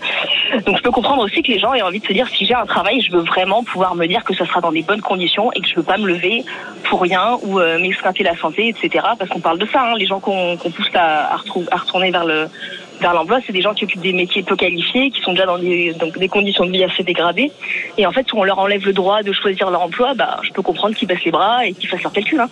Donc, 0.67 0.77
je 0.77 0.83
peux 0.83 0.91
comprendre 0.91 1.23
aussi 1.23 1.43
que 1.43 1.53
les 1.53 1.59
gens 1.59 1.75
aient 1.75 1.83
envie 1.83 2.01
de 2.01 2.07
se 2.07 2.13
dire, 2.13 2.29
si 2.29 2.47
j'ai 2.47 2.55
un 2.55 2.67
travail, 2.67 3.01
je 3.01 3.13
veux 3.13 3.23
vraiment 3.23 3.63
pouvoir 3.65 3.95
me 3.95 4.07
dire 4.07 4.25
que 4.25 4.35
ça 4.35 4.47
sera 4.47 4.61
dans 4.61 4.73
des 4.73 4.83
bonnes 4.83 5.01
conditions 5.01 5.53
et 5.53 5.61
que 5.61 5.69
je 5.69 5.77
veux 5.77 5.83
pas 5.83 5.99
me 5.99 6.07
lever 6.07 6.45
pour 6.85 7.01
rien 7.03 7.39
ou 7.43 7.59
euh, 7.59 7.79
m'excrater 7.79 8.25
la 8.25 8.37
santé, 8.37 8.69
etc. 8.69 9.05
Parce 9.19 9.31
qu'on 9.31 9.41
parle 9.41 9.59
de 9.59 9.67
ça, 9.67 9.83
hein, 9.83 9.95
les 9.97 10.07
gens 10.07 10.21
qu'on 10.21 10.57
pousse 10.57 10.91
à, 10.95 11.37
retourner 11.37 12.11
vers 12.11 12.25
le 12.25 12.49
vers 13.01 13.15
l'emploi, 13.15 13.39
c'est 13.47 13.53
des 13.53 13.63
gens 13.63 13.73
qui 13.73 13.85
occupent 13.85 14.03
des 14.03 14.13
métiers 14.13 14.43
peu 14.43 14.57
qualifiés, 14.57 15.11
qui 15.11 15.23
sont 15.23 15.33
déjà 15.33 15.47
dans 15.47 15.57
des, 15.57 16.29
conditions 16.31 16.67
de 16.67 16.71
vie 16.71 16.85
assez 16.85 17.03
dégradées. 17.03 17.51
Et 17.97 18.07
en 18.07 18.13
fait, 18.13 18.27
si 18.27 18.35
on 18.35 18.45
leur 18.45 18.59
enlève 18.59 18.85
le 18.85 18.93
droit 18.93 19.23
de 19.23 19.33
choisir 19.33 19.71
leur 19.71 19.81
emploi, 19.81 20.13
bah, 20.13 20.39
je 20.43 20.53
peux 20.53 20.61
comprendre 20.61 20.95
qu'ils 20.95 21.09
baissent 21.09 21.25
les 21.25 21.31
bras 21.31 21.65
et 21.65 21.73
qu'ils 21.73 21.89
fassent 21.89 22.03
leur 22.03 22.13
calcul. 22.13 22.41
Hein. 22.41 22.51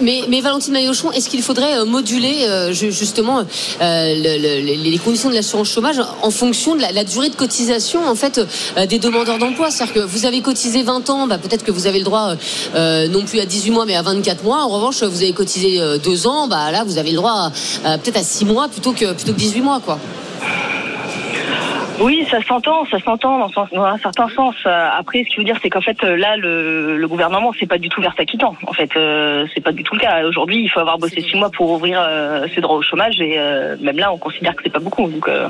Mais, 0.00 0.40
Valentine 0.40 0.72
Maillochon, 0.72 1.12
est-ce 1.12 1.28
qu'il 1.28 1.42
faudrait 1.42 1.78
euh, 1.78 1.84
moduler 1.84 2.44
euh, 2.46 2.72
ju- 2.72 2.92
justement 2.92 3.40
euh, 3.40 3.44
le- 3.80 4.60
le- 4.60 4.82
les- 4.82 4.98
conditions 4.98 5.28
de 5.30 5.34
l'assurance 5.34 5.68
chômage 5.68 6.00
en 6.22 6.30
fonction 6.30 6.76
de 6.76 6.80
la, 6.82 7.04
durée 7.04 7.28
de 7.28 7.34
cotisation 7.34 8.06
en 8.06 8.14
fait 8.14 8.40
des 8.88 8.98
demandeurs 8.98 9.38
d'emploi? 9.38 9.70
C'est-à-dire 9.70 9.94
que 9.94 10.00
vous 10.00 10.26
avez 10.26 10.40
cotisé 10.40 10.82
20 10.82 11.10
ans, 11.10 11.26
bah, 11.26 11.38
peut-être 11.38 11.64
que 11.64 11.72
vous 11.72 11.86
avez 11.86 11.98
le 11.98 12.04
droit 12.04 12.34
non 12.74 13.22
plus 13.26 13.40
à 13.40 13.46
18 13.46 13.70
mois 13.70 13.84
mais 13.86 13.96
à 13.96 14.02
24 14.02 14.44
mois. 14.44 14.62
En 14.62 14.68
revanche, 14.68 15.02
vous 15.02 15.22
avez 15.22 15.32
cotisé 15.32 15.80
2 16.02 16.26
ans, 16.26 16.46
bah 16.48 16.70
là 16.70 16.84
vous 16.84 16.98
avez 16.98 17.10
le 17.10 17.16
droit 17.16 17.50
peut-être 17.82 18.16
à 18.18 18.22
6 18.22 18.44
mois 18.44 18.68
plutôt 18.68 18.92
que 18.92 19.12
plutôt 19.12 19.32
que 19.32 19.38
18 19.38 19.60
mois 19.60 19.80
quoi. 19.84 19.98
Oui, 22.02 22.26
ça 22.28 22.42
s'entend, 22.42 22.84
ça 22.86 22.98
s'entend 22.98 23.38
dans, 23.38 23.84
un 23.84 23.98
certain 23.98 24.28
sens. 24.28 24.56
Euh, 24.66 24.88
Après, 24.98 25.22
ce 25.22 25.28
qu'il 25.28 25.38
veut 25.38 25.44
dire, 25.44 25.58
c'est 25.62 25.70
qu'en 25.70 25.80
fait, 25.80 26.02
euh, 26.02 26.16
là, 26.16 26.36
le, 26.36 26.96
le 26.96 27.08
gouvernement, 27.08 27.52
c'est 27.58 27.66
pas 27.66 27.78
du 27.78 27.88
tout 27.88 28.00
vers 28.00 28.14
s'acquittant. 28.16 28.56
En 28.66 28.72
fait, 28.72 28.90
euh, 28.96 29.46
c'est 29.54 29.60
pas 29.60 29.70
du 29.70 29.84
tout 29.84 29.94
le 29.94 30.00
cas. 30.00 30.24
Aujourd'hui, 30.26 30.64
il 30.64 30.68
faut 30.68 30.80
avoir 30.80 30.98
bossé 30.98 31.20
six 31.20 31.36
mois 31.36 31.50
pour 31.50 31.70
ouvrir 31.70 32.00
euh, 32.00 32.46
ses 32.54 32.60
droits 32.60 32.76
au 32.76 32.82
chômage, 32.82 33.20
et 33.20 33.38
euh, 33.38 33.76
même 33.80 33.98
là, 33.98 34.12
on 34.12 34.18
considère 34.18 34.56
que 34.56 34.62
c'est 34.64 34.72
pas 34.72 34.80
beaucoup. 34.80 35.08
Donc, 35.08 35.28
euh, 35.28 35.48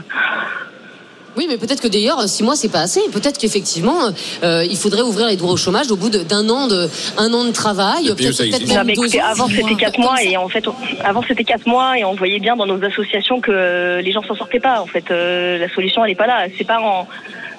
Oui, 1.37 1.47
mais 1.49 1.57
peut-être 1.57 1.81
que 1.81 1.89
d'ailleurs, 1.89 2.29
six 2.29 2.43
mois, 2.43 2.57
c'est 2.57 2.69
pas 2.69 2.81
assez. 2.81 3.01
Peut-être 3.12 3.39
qu'effectivement, 3.39 3.97
euh, 4.43 4.65
il 4.69 4.77
faudrait 4.77 5.03
ouvrir 5.03 5.29
les 5.29 5.37
droits 5.37 5.53
au 5.53 5.57
chômage 5.57 5.91
au 5.91 5.97
bout 5.97 6.11
d'un 6.11 6.49
an 6.51 6.67
de 6.67 6.89
un 7.19 7.33
an 7.33 7.45
de 7.45 7.51
travail. 7.53 8.05
Peut-être 8.15 8.67
Non, 8.69 8.83
mais 8.85 8.93
écoutez, 8.93 9.21
ans, 9.21 9.27
avant 9.27 9.49
c'était 9.49 9.75
quatre 9.75 9.99
mois 9.99 10.17
ça. 10.17 10.25
et 10.25 10.37
en 10.37 10.49
fait 10.49 10.65
avant 11.05 11.23
c'était 11.27 11.45
quatre 11.45 11.67
mois 11.67 11.99
et 11.99 12.05
on 12.05 12.15
voyait 12.15 12.39
bien 12.39 12.57
dans 12.57 12.67
nos 12.67 12.83
associations 12.85 13.41
que 13.41 13.51
euh, 13.51 14.01
les 14.03 14.12
gens 14.12 14.23
s'en 14.23 14.35
sortaient 14.35 14.61
pas 14.61 14.81
en 14.81 14.87
fait 14.87 15.05
Euh, 15.11 15.59
la 15.59 15.69
solution 15.75 16.05
elle 16.05 16.12
est 16.12 16.15
pas 16.15 16.27
là 16.27 16.47
c'est 16.57 16.65
pas 16.67 16.79
en 16.81 17.07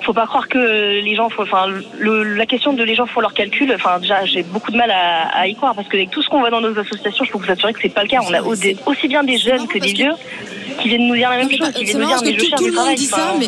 faut 0.06 0.14
pas 0.14 0.26
croire 0.28 0.48
que 0.50 0.58
les 1.02 1.16
gens 1.16 1.30
font 1.30 1.44
enfin 1.44 1.66
le, 2.00 2.24
la 2.36 2.46
question 2.46 2.74
de 2.74 2.84
les 2.84 2.96
gens 2.96 3.06
font 3.06 3.22
leurs 3.22 3.34
calculs 3.34 3.72
enfin 3.76 4.00
déjà 4.00 4.26
j'ai 4.26 4.44
beaucoup 4.44 4.72
de 4.72 4.78
mal 4.78 4.92
à, 4.92 5.30
à 5.38 5.48
y 5.48 5.56
croire 5.56 5.74
parce 5.76 5.88
que 5.88 5.96
avec 5.98 6.10
tout 6.12 6.22
ce 6.22 6.30
qu'on 6.30 6.40
voit 6.40 6.50
dans 6.50 6.62
nos 6.62 6.78
associations 6.78 7.24
je 7.26 7.32
peux 7.32 7.38
vous 7.38 7.52
assurer 7.52 7.74
que 7.74 7.80
c'est 7.82 7.90
pas 7.90 8.04
le 8.04 8.10
cas 8.10 8.20
on 8.28 8.34
a 8.34 8.42
aussi 8.42 9.08
bien 9.08 9.24
des 9.24 9.38
jeunes 9.38 9.68
que 9.68 9.80
des 9.80 9.94
vieux 9.94 10.12
qui 10.82 10.90
viennent 10.90 11.08
nous 11.08 11.16
dire 11.16 11.30
la 11.30 11.38
même 11.38 11.50
chose 11.52 11.72
qui 11.74 11.86
viennent 11.86 12.00
nous 12.00 12.08
dire 12.08 12.18
mais 12.24 12.34
que 12.34 12.40
je 12.40 12.44
tout, 12.44 12.50
cherche 12.50 12.60
tout 12.60 12.64
du 12.66 12.70
le 12.72 12.76
monde 12.76 12.84
travail 12.84 12.96
dit 12.98 13.06
ça, 13.06 13.18
Enfin, 13.18 13.38
mais 13.40 13.48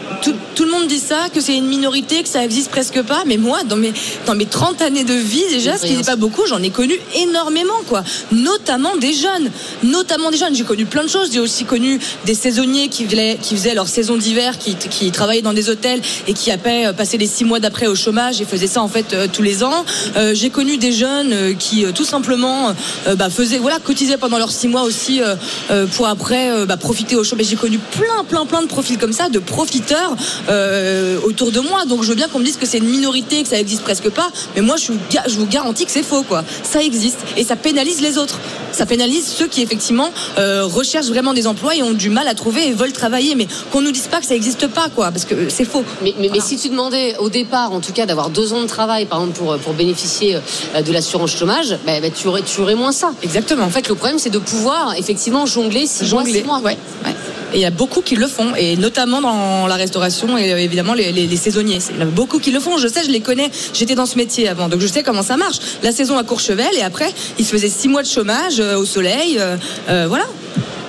tout, 0.21 0.33
tout 0.55 0.65
le 0.65 0.71
monde 0.71 0.87
dit 0.87 0.99
ça, 0.99 1.29
que 1.33 1.41
c'est 1.41 1.55
une 1.55 1.67
minorité, 1.67 2.21
que 2.23 2.29
ça 2.29 2.43
existe 2.43 2.69
presque 2.69 3.01
pas. 3.01 3.23
Mais 3.25 3.37
moi, 3.37 3.63
dans 3.63 3.75
mes, 3.75 3.93
dans 4.25 4.35
mes 4.35 4.45
30 4.45 4.81
années 4.81 5.03
de 5.03 5.13
vie, 5.13 5.43
déjà, 5.49 5.77
ce 5.77 5.85
qui 5.85 5.93
n'est 5.93 6.03
pas 6.03 6.15
beaucoup, 6.15 6.45
j'en 6.47 6.61
ai 6.61 6.69
connu 6.69 6.99
énormément, 7.15 7.81
quoi. 7.87 8.03
Notamment 8.31 8.95
des 8.97 9.13
jeunes. 9.13 9.51
Notamment 9.83 10.31
des 10.31 10.37
jeunes. 10.37 10.55
J'ai 10.55 10.63
connu 10.63 10.85
plein 10.85 11.03
de 11.03 11.09
choses. 11.09 11.29
J'ai 11.31 11.39
aussi 11.39 11.65
connu 11.65 11.99
des 12.25 12.35
saisonniers 12.35 12.87
qui 12.89 13.05
faisaient, 13.05 13.37
qui 13.41 13.55
faisaient 13.55 13.73
leur 13.73 13.87
saison 13.87 14.17
d'hiver, 14.17 14.57
qui, 14.57 14.75
qui 14.75 15.11
travaillaient 15.11 15.41
dans 15.41 15.53
des 15.53 15.69
hôtels 15.69 16.01
et 16.27 16.33
qui 16.33 16.51
après 16.51 16.87
euh, 16.87 16.93
passaient 16.93 17.17
les 17.17 17.27
six 17.27 17.45
mois 17.45 17.59
d'après 17.59 17.87
au 17.87 17.95
chômage 17.95 18.41
et 18.41 18.45
faisaient 18.45 18.67
ça, 18.67 18.81
en 18.81 18.87
fait, 18.87 19.13
euh, 19.13 19.27
tous 19.31 19.41
les 19.41 19.63
ans. 19.63 19.85
Euh, 20.15 20.33
J'ai 20.33 20.49
connu 20.49 20.77
des 20.77 20.91
jeunes 20.91 21.55
qui, 21.57 21.85
tout 21.93 22.05
simplement, 22.05 22.73
euh, 23.07 23.15
bah, 23.15 23.29
faisaient, 23.29 23.57
voilà, 23.57 23.79
cotisaient 23.79 24.17
pendant 24.17 24.37
leurs 24.37 24.51
six 24.51 24.67
mois 24.67 24.83
aussi 24.83 25.21
euh, 25.21 25.85
pour 25.95 26.07
après 26.07 26.65
bah, 26.65 26.77
profiter 26.77 27.15
au 27.15 27.23
chômage. 27.23 27.47
J'ai 27.47 27.55
connu 27.55 27.79
plein, 27.79 28.23
plein, 28.27 28.45
plein 28.45 28.61
de 28.61 28.67
profils 28.67 28.97
comme 28.97 29.13
ça, 29.13 29.29
de 29.29 29.39
profiteurs 29.39 30.00
euh, 30.49 31.19
autour 31.23 31.51
de 31.51 31.59
moi. 31.59 31.85
Donc 31.85 32.03
je 32.03 32.09
veux 32.09 32.15
bien 32.15 32.27
qu'on 32.27 32.39
me 32.39 32.45
dise 32.45 32.57
que 32.57 32.65
c'est 32.65 32.77
une 32.79 32.89
minorité, 32.89 33.43
que 33.43 33.49
ça 33.49 33.59
existe 33.59 33.83
presque 33.83 34.09
pas, 34.09 34.29
mais 34.55 34.61
moi 34.61 34.75
je, 34.77 34.91
vous 35.37 35.45
garantis 35.47 35.85
que 35.85 35.91
c'est 35.91 36.03
faux, 36.03 36.23
quoi. 36.23 36.43
Ça 36.63 36.81
existe 36.81 37.19
et 37.37 37.43
ça 37.43 37.55
pénalise 37.55 38.01
les 38.01 38.17
autres. 38.17 38.39
Ça 38.71 38.85
pénalise 38.85 39.27
ceux 39.27 39.47
qui 39.47 39.61
effectivement 39.61 40.11
euh, 40.37 40.63
recherchent 40.65 41.07
vraiment 41.07 41.33
des 41.33 41.47
emplois 41.47 41.75
et 41.75 41.83
ont 41.83 41.91
du 41.91 42.09
mal 42.09 42.27
à 42.27 42.35
trouver 42.35 42.67
et 42.67 42.73
veulent 42.73 42.93
travailler, 42.93 43.35
mais 43.35 43.47
qu'on 43.71 43.81
nous 43.81 43.91
dise 43.91 44.07
pas 44.07 44.19
que 44.19 44.25
ça 44.25 44.35
existe 44.35 44.67
pas, 44.67 44.87
quoi, 44.89 45.11
parce 45.11 45.25
que 45.25 45.49
c'est 45.49 45.65
faux. 45.65 45.83
Mais, 46.01 46.13
mais, 46.19 46.29
mais 46.31 46.39
si 46.39 46.57
tu 46.57 46.69
demandais 46.69 47.15
au 47.17 47.29
départ, 47.29 47.73
en 47.73 47.81
tout 47.81 47.91
cas, 47.91 48.05
d'avoir 48.05 48.29
deux 48.29 48.53
ans 48.53 48.61
de 48.61 48.67
travail, 48.67 49.05
par 49.05 49.19
exemple, 49.19 49.37
pour, 49.37 49.57
pour 49.57 49.73
bénéficier 49.73 50.37
euh, 50.75 50.81
de 50.81 50.91
l'assurance 50.91 51.35
chômage, 51.35 51.77
bah, 51.85 51.99
bah, 52.01 52.09
tu, 52.09 52.27
aurais, 52.27 52.43
tu 52.43 52.61
aurais 52.61 52.75
moins 52.75 52.91
ça. 52.91 53.11
Exactement. 53.23 53.65
En 53.65 53.69
fait, 53.69 53.87
le 53.87 53.95
problème, 53.95 54.19
c'est 54.19 54.29
de 54.29 54.39
pouvoir 54.39 54.95
effectivement 54.97 55.45
jongler 55.45 55.85
six 55.85 56.03
mois, 56.11 56.23
Jongler, 56.23 56.39
six 56.39 56.43
mois. 56.43 56.59
ouais, 56.59 56.77
ouais. 57.05 57.15
Et 57.53 57.57
il 57.57 57.61
y 57.61 57.65
a 57.65 57.71
beaucoup 57.71 58.01
qui 58.01 58.15
le 58.15 58.27
font, 58.27 58.55
et 58.55 58.77
notamment 58.77 59.19
dans 59.19 59.67
la 59.67 59.75
et 59.95 60.53
euh, 60.53 60.57
évidemment 60.57 60.93
les, 60.93 61.35
saisonniers. 61.37 61.79
Il 61.89 61.95
y 61.95 61.99
en 61.99 62.01
a 62.03 62.05
beaucoup 62.05 62.39
qui 62.39 62.51
le 62.51 62.59
font. 62.59 62.77
Je 62.77 62.87
sais, 62.87 63.03
je 63.03 63.11
les 63.11 63.19
connais. 63.19 63.49
J'étais 63.73 63.95
dans 63.95 64.05
ce 64.05 64.17
métier 64.17 64.47
avant, 64.47 64.69
donc 64.69 64.79
je 64.79 64.87
sais 64.87 65.03
comment 65.03 65.23
ça 65.23 65.37
marche. 65.37 65.57
La 65.83 65.91
saison 65.91 66.17
à 66.17 66.23
Courchevel 66.23 66.69
et 66.77 66.83
après, 66.83 67.11
ils 67.37 67.45
se 67.45 67.51
faisaient 67.51 67.69
six 67.69 67.87
mois 67.87 68.03
de 68.03 68.07
chômage 68.07 68.59
euh, 68.59 68.77
au 68.77 68.85
soleil, 68.85 69.39
euh, 69.39 70.05
voilà. 70.07 70.25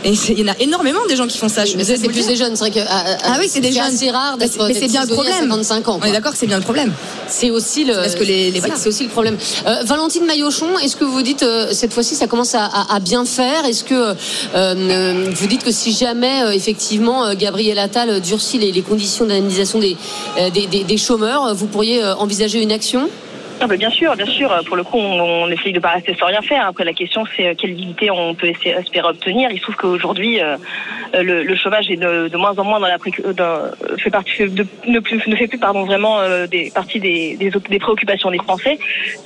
Et 0.04 0.16
c'est- 0.16 0.32
il 0.32 0.40
y 0.40 0.42
en 0.48 0.52
a 0.52 0.56
énormément 0.60 1.00
des 1.08 1.16
gens 1.16 1.26
qui 1.26 1.38
font 1.38 1.48
ça. 1.48 1.62
Mais 1.76 1.84
c'est 1.84 1.98
plus 2.08 2.26
des 2.26 2.36
jeunes. 2.36 2.56
C'est 2.56 2.68
vrai 2.68 2.70
que 2.70 2.80
à- 2.80 2.82
à- 3.14 3.16
Ah 3.24 3.36
oui, 3.38 3.46
c'est 3.48 3.60
des 3.60 3.72
jeunes. 3.72 3.82
assez 3.84 4.10
rare 4.10 4.36
d'être. 4.36 4.52
c'est- 4.52 4.58
mais 4.68 4.74
c'est 4.74 4.88
bien 4.88 5.02
le 5.02 5.08
problème. 5.08 5.34
55 5.38 5.88
ans. 5.88 6.00
On 6.02 6.06
est 6.06 6.12
d'accord, 6.12 6.32
c'est 6.34 6.46
bien 6.46 6.56
le 6.58 6.62
problème. 6.64 6.92
C'est 7.28 7.50
aussi 7.50 7.84
le. 7.84 7.94
Parce 7.94 8.14
que 8.14 8.24
les- 8.24 8.46
les- 8.50 8.52
c'est- 8.54 8.58
voilà. 8.60 8.74
c'est 8.76 8.88
aussi 8.88 9.04
le 9.04 9.10
problème. 9.10 9.36
Euh, 9.66 9.82
Valentine 9.84 10.24
Maillochon, 10.26 10.78
est-ce 10.82 10.96
que 10.96 11.04
vous 11.04 11.22
dites 11.22 11.42
euh, 11.42 11.68
cette 11.72 11.92
fois-ci 11.92 12.14
ça 12.14 12.26
commence 12.26 12.54
à, 12.54 12.64
à- 12.64 12.94
à 12.96 13.00
bien 13.00 13.24
faire? 13.24 13.64
Est-ce 13.64 13.84
que 13.84 13.94
euh, 13.94 14.14
euh, 14.54 15.30
vous 15.34 15.46
dites 15.46 15.62
que 15.64 15.70
si 15.72 15.92
jamais 15.92 16.42
euh, 16.42 16.50
effectivement 16.52 17.24
euh, 17.26 17.34
Gabriel 17.38 17.78
Attal 17.78 18.20
durcit 18.20 18.58
les, 18.58 18.72
les 18.72 18.82
conditions 18.82 19.24
d'indemnisation 19.24 19.78
des, 19.78 19.96
euh, 20.38 20.50
des, 20.50 20.66
des- 20.66 20.84
des 20.84 20.96
chômeurs, 20.96 21.54
vous 21.54 21.66
pourriez 21.66 22.02
envisager 22.18 22.60
une 22.60 22.72
action? 22.72 23.08
Ah 23.62 23.68
bah 23.68 23.76
bien 23.76 23.90
sûr, 23.90 24.16
bien 24.16 24.26
sûr. 24.26 24.52
Pour 24.66 24.74
le 24.74 24.82
coup, 24.82 24.98
on, 24.98 25.48
essaye 25.48 25.72
de 25.72 25.78
pas 25.78 25.90
rester 25.90 26.16
sans 26.16 26.26
rien 26.26 26.42
faire. 26.42 26.66
Après, 26.66 26.84
la 26.84 26.92
question, 26.92 27.24
c'est 27.36 27.46
euh, 27.46 27.54
quelle 27.56 27.76
dignité 27.76 28.10
on 28.10 28.34
peut 28.34 28.48
espérer 28.48 29.06
obtenir. 29.06 29.50
Il 29.52 29.58
se 29.58 29.62
trouve 29.62 29.76
qu'aujourd'hui, 29.76 30.40
euh, 30.40 30.56
euh, 31.14 31.22
le, 31.22 31.54
chômage 31.54 31.88
est 31.88 31.96
de, 31.96 32.36
moins 32.36 32.58
en 32.58 32.64
moins 32.64 32.80
dans 32.80 32.88
la 32.88 32.98
fait 32.98 34.10
partie 34.10 34.42
ne, 34.42 34.98
plus, 34.98 35.24
ne 35.28 35.36
fait 35.36 35.46
plus 35.46 35.58
pardon 35.58 35.84
vraiment 35.84 36.18
partie 36.74 36.98
des, 36.98 37.36
des, 37.36 37.78
préoccupations 37.78 38.32
des 38.32 38.38
Français. 38.38 38.78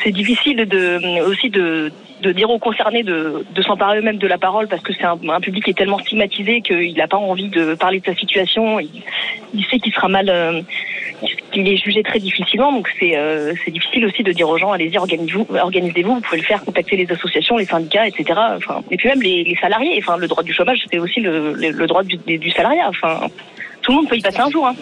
C'est 0.04 0.12
difficile 0.12 0.66
de 0.68 1.22
aussi 1.22 1.48
de 1.48 1.90
dire 2.32 2.50
aux 2.50 2.58
concernés 2.58 3.04
de, 3.04 3.44
de 3.54 3.62
s'emparer 3.62 3.98
eux-mêmes 3.98 4.18
de 4.18 4.26
la 4.26 4.38
parole 4.38 4.68
parce 4.68 4.82
que 4.82 4.92
c'est 4.92 5.04
un, 5.04 5.40
public 5.40 5.64
qui 5.64 5.70
est 5.70 5.78
tellement 5.78 5.98
stigmatisé 5.98 6.60
qu'il 6.60 6.94
n'a 6.94 7.08
pas 7.08 7.16
envie 7.16 7.48
de 7.48 7.74
parler 7.74 8.00
de 8.00 8.04
sa 8.04 8.14
situation. 8.14 8.80
Il, 8.80 9.64
sait 9.70 9.78
qu'il 9.78 9.94
sera 9.94 10.08
mal, 10.08 10.64
qu'il 11.50 11.68
est 11.68 11.76
jugé 11.76 12.02
très 12.02 12.18
difficilement. 12.18 12.72
Donc 12.72 12.88
c'est 12.98 13.16
euh, 13.16 13.54
difficile 13.68 14.06
aussi 14.06 14.22
de 14.22 14.32
dire 14.32 14.48
aux 14.48 14.58
gens 14.58 14.72
allez-y 14.72 14.98
organisez-vous, 14.98 15.46
organisez-vous. 15.56 16.14
Vous 16.14 16.20
pouvez 16.20 16.38
le 16.38 16.46
faire, 16.46 16.64
contacter 16.64 16.96
les 16.96 17.10
associations, 17.10 17.56
les 17.56 17.66
syndicats, 17.66 18.06
etc. 18.06 18.38
Enfin, 18.56 18.82
et 18.90 18.96
puis 18.96 19.08
même 19.08 19.22
les, 19.22 19.44
les 19.44 19.56
salariés. 19.56 19.96
Enfin, 19.98 20.16
le 20.16 20.28
droit 20.28 20.42
du 20.42 20.52
chômage 20.52 20.84
c'est 20.90 20.98
aussi 20.98 21.20
le, 21.20 21.52
le, 21.52 21.70
le 21.70 21.86
droit 21.86 22.02
du, 22.02 22.16
du 22.16 22.50
salariat. 22.50 22.88
Enfin, 22.88 23.28
tout 23.86 23.92
le 23.92 23.98
monde 23.98 24.08
peut 24.08 24.16
y 24.16 24.20
passer 24.20 24.40
un 24.40 24.50
jour. 24.50 24.66
Hein. 24.66 24.74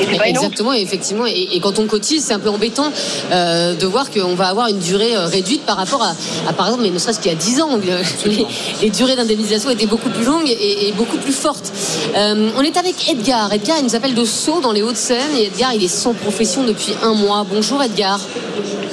Et 0.00 0.16
pas. 0.16 0.28
Exactement, 0.28 0.72
et 0.74 0.80
effectivement. 0.82 1.26
Et, 1.26 1.48
et 1.52 1.60
quand 1.60 1.78
on 1.78 1.86
cotise, 1.86 2.22
c'est 2.24 2.34
un 2.34 2.38
peu 2.38 2.50
embêtant 2.50 2.92
euh, 3.32 3.74
de 3.74 3.86
voir 3.86 4.10
qu'on 4.10 4.34
va 4.34 4.48
avoir 4.48 4.68
une 4.68 4.78
durée 4.78 5.16
euh, 5.16 5.26
réduite 5.26 5.62
par 5.62 5.76
rapport 5.76 6.02
à, 6.02 6.12
à, 6.48 6.52
par 6.52 6.66
exemple, 6.66 6.84
mais 6.84 6.90
ne 6.90 6.98
serait-ce 6.98 7.20
qu'il 7.20 7.32
y 7.32 7.34
a 7.34 7.38
10 7.38 7.62
ans, 7.62 7.78
les, 8.26 8.46
les 8.82 8.90
durées 8.90 9.16
d'indemnisation 9.16 9.70
étaient 9.70 9.86
beaucoup 9.86 10.10
plus 10.10 10.24
longues 10.24 10.48
et, 10.48 10.88
et 10.88 10.92
beaucoup 10.92 11.16
plus 11.16 11.32
fortes. 11.32 11.72
Euh, 12.14 12.50
on 12.58 12.62
est 12.62 12.76
avec 12.76 13.08
Edgar. 13.10 13.50
Edgar, 13.52 13.78
il 13.80 13.84
nous 13.84 13.96
appelle 13.96 14.14
de 14.14 14.24
Sceaux, 14.24 14.60
dans 14.60 14.72
les 14.72 14.82
Hauts-de-Seine. 14.82 15.34
Et 15.38 15.46
Edgar, 15.46 15.72
il 15.74 15.82
est 15.82 15.88
sans 15.88 16.12
profession 16.12 16.64
depuis 16.64 16.92
un 17.02 17.14
mois. 17.14 17.46
Bonjour 17.50 17.82
Edgar. 17.82 18.20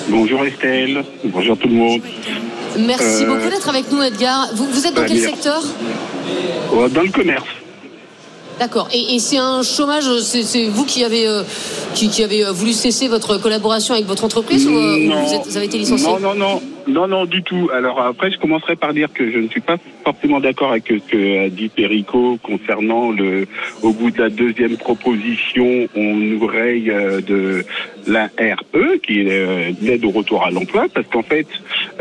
Bonjour 0.07 0.43
Estelle, 0.45 1.03
bonjour 1.25 1.57
tout 1.57 1.67
le 1.67 1.75
monde. 1.75 2.01
Merci 2.79 3.23
Euh, 3.25 3.27
beaucoup 3.27 3.49
d'être 3.49 3.67
avec 3.69 3.91
nous, 3.91 4.01
Edgar. 4.01 4.47
Vous, 4.53 4.65
vous 4.65 4.87
êtes 4.87 4.93
dans 4.93 5.01
bah, 5.01 5.07
quel 5.07 5.19
secteur? 5.19 5.61
Dans 6.71 7.01
le 7.01 7.11
commerce. 7.11 7.45
D'accord. 8.59 8.87
Et, 8.91 9.15
et 9.15 9.19
c'est 9.19 9.37
un 9.37 9.63
chômage, 9.63 10.05
c'est 10.19 10.65
vous 10.67 10.85
qui 10.85 11.03
avez, 11.03 11.25
euh, 11.27 11.43
qui, 11.95 12.09
qui 12.09 12.23
avez 12.23 12.45
euh, 12.45 12.51
voulu 12.51 12.73
cesser 12.73 13.07
votre 13.07 13.37
collaboration 13.37 13.93
avec 13.93 14.05
votre 14.05 14.23
entreprise 14.25 14.67
ou 14.67 14.71
euh, 14.77 14.97
ou 15.07 15.25
vous, 15.27 15.33
êtes- 15.33 15.45
vous 15.47 15.57
avez 15.57 15.65
été 15.67 15.77
licencié 15.77 16.07
non, 16.07 16.19
non, 16.19 16.35
non, 16.35 16.61
Non, 16.89 17.07
non, 17.07 17.25
du 17.25 17.43
tout. 17.43 17.69
Alors 17.71 18.01
après, 18.01 18.31
je 18.31 18.39
commencerai 18.39 18.75
par 18.75 18.93
dire 18.93 19.13
que 19.13 19.31
je 19.31 19.37
ne 19.37 19.47
suis 19.47 19.61
pas 19.61 19.77
forcément 20.03 20.39
d'accord 20.39 20.71
avec 20.71 20.85
ce 20.87 20.95
que 20.95 21.45
a 21.45 21.49
dit 21.49 21.69
Perico 21.69 22.39
concernant 22.41 23.11
le, 23.11 23.47
au 23.83 23.93
bout 23.93 24.09
de 24.09 24.19
la 24.19 24.29
deuxième 24.29 24.75
proposition, 24.75 25.87
on 25.95 26.15
nous 26.15 26.45
raye 26.47 26.89
euh, 26.89 27.21
de 27.21 27.63
la 28.07 28.25
RE, 28.25 28.97
qui 29.03 29.21
est 29.21 29.29
euh, 29.29 29.71
l'aide 29.81 30.03
au 30.03 30.09
retour 30.09 30.43
à 30.43 30.49
l'emploi, 30.49 30.87
parce 30.91 31.05
qu'en 31.07 31.21
fait, 31.21 31.47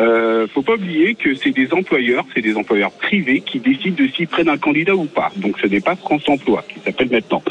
euh, 0.01 0.47
faut 0.47 0.63
pas 0.63 0.75
oublier 0.75 1.15
que 1.15 1.35
c'est 1.35 1.51
des 1.51 1.73
employeurs, 1.75 2.25
c'est 2.35 2.41
des 2.41 2.57
employeurs 2.57 2.93
privés 2.93 3.43
qui 3.43 3.59
décident 3.59 4.03
de 4.03 4.09
s'y 4.09 4.25
prennent 4.25 4.49
un 4.49 4.57
candidat 4.57 4.97
ou 4.97 5.05
pas. 5.05 5.31
Donc 5.37 5.59
ce 5.61 5.67
n'est 5.67 5.81
pas 5.81 5.97
France 5.97 6.23
Emploi 6.29 6.65
qui 6.67 6.81
s'appelle 6.81 7.11
maintenant. 7.11 7.43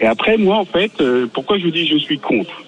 Et 0.00 0.06
après, 0.06 0.36
moi, 0.36 0.56
en 0.58 0.64
fait, 0.64 0.92
euh, 1.00 1.26
pourquoi 1.32 1.58
je 1.58 1.64
vous 1.64 1.70
dis 1.72 1.88
je 1.88 1.98
suis 1.98 2.18
contre? 2.18 2.62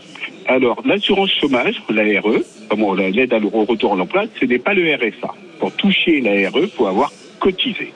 Alors, 0.48 0.80
l'assurance 0.84 1.30
chômage, 1.40 1.82
la 1.90 2.20
RE, 2.20 2.42
comment 2.68 2.94
la- 2.94 3.10
l'aide 3.10 3.34
au 3.52 3.64
retour 3.64 3.94
à 3.94 3.96
l'emploi, 3.96 4.24
ce 4.40 4.44
n'est 4.46 4.58
pas 4.58 4.74
le 4.74 4.94
RSA. 4.94 5.34
Pour 5.58 5.72
toucher 5.72 6.20
la 6.20 6.50
RE, 6.50 6.60
il 6.62 6.68
faut 6.68 6.86
avoir 6.86 7.12
cotisé. 7.40 7.92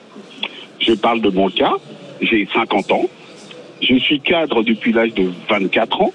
Je 0.79 0.93
parle 0.93 1.21
de 1.21 1.29
mon 1.29 1.49
cas, 1.49 1.73
j'ai 2.21 2.47
50 2.53 2.91
ans, 2.91 3.05
je 3.81 3.95
suis 3.95 4.19
cadre 4.19 4.63
depuis 4.63 4.91
l'âge 4.91 5.13
de 5.13 5.31
24 5.49 6.01
ans, 6.01 6.13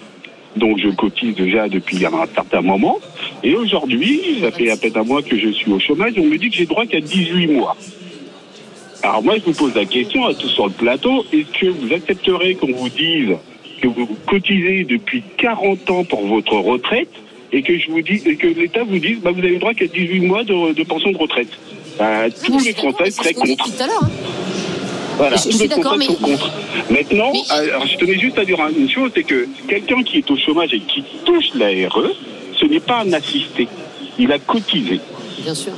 donc 0.57 0.79
je 0.79 0.89
cotise 0.89 1.35
déjà 1.35 1.69
depuis 1.69 2.05
un 2.05 2.11
certain 2.35 2.61
moment. 2.63 2.99
Et 3.43 3.55
aujourd'hui, 3.55 4.39
ça 4.41 4.51
fait 4.51 4.71
à 4.71 4.77
peine 4.77 4.97
un 4.97 5.05
mois 5.05 5.23
que 5.23 5.39
je 5.39 5.49
suis 5.51 5.71
au 5.73 5.79
chômage, 5.79 6.15
on 6.19 6.25
me 6.25 6.37
dit 6.37 6.51
que 6.51 6.57
j'ai 6.57 6.67
droit 6.67 6.87
qu'à 6.87 7.01
18 7.01 7.47
mois. 7.49 7.77
Alors 9.03 9.23
moi, 9.23 9.37
je 9.39 9.43
vous 9.45 9.53
pose 9.53 9.75
la 9.75 9.85
question 9.85 10.25
à 10.27 10.35
tous 10.35 10.49
sur 10.49 10.67
le 10.67 10.73
plateau, 10.73 11.25
est-ce 11.33 11.61
que 11.61 11.67
vous 11.67 11.93
accepterez 11.93 12.55
qu'on 12.57 12.73
vous 12.73 12.89
dise 12.89 13.37
que 13.81 13.89
vous 13.89 14.09
cotisez 14.27 14.85
depuis 14.85 15.23
40 15.39 15.91
ans 15.91 16.05
pour 16.05 16.27
votre 16.27 16.55
retraite 16.55 17.09
et 17.53 17.63
que 17.63 17.79
je 17.79 17.91
vous 17.91 18.03
dis 18.03 18.21
et 18.27 18.37
que 18.37 18.47
l'État 18.49 18.85
vous 18.85 18.99
dise 18.99 19.19
bah, 19.21 19.31
vous 19.33 19.41
avez 19.41 19.59
droit 19.59 19.75
qu'à 19.75 19.87
18 19.87 20.21
mois 20.21 20.45
de, 20.45 20.73
de 20.73 20.83
pension 20.83 21.13
de 21.13 21.19
retraite 21.19 21.49
Bah, 21.99 22.25
Tous 22.45 22.59
les 22.65 22.73
Français 22.73 23.11
seraient 23.11 23.35
contre. 23.35 23.65
tout 23.65 23.83
à 23.83 23.87
l'heure. 23.87 24.03
hein. 24.05 24.11
Voilà, 25.17 25.37
Je- 25.37 25.49
tous 25.51 25.59
les 25.61 25.69
Français 25.69 25.97
mais- 25.99 26.05
sont 26.07 26.15
contre. 26.15 26.51
Maintenant, 26.91 27.33
alors, 27.51 27.87
je 27.87 27.97
tenais 27.97 28.19
juste 28.19 28.39
à 28.39 28.45
dire 28.45 28.59
une 28.79 28.89
chose, 28.91 29.11
c'est 29.15 29.23
que 29.25 29.49
quelqu'un 29.67 30.03
qui 30.03 30.19
est 30.19 30.31
au 30.31 30.37
chômage 30.37 30.75
et 30.75 30.81
qui 30.81 31.03
touche 31.25 31.51
la 31.55 31.69
RE, 31.89 32.11
ce 32.61 32.67
n'est 32.67 32.81
pas 32.81 33.01
un 33.01 33.13
assisté. 33.13 33.67
Il 34.19 34.31
a 34.33 34.39
cotisé. 34.39 35.01
Bien 35.43 35.55
sûr. 35.55 35.73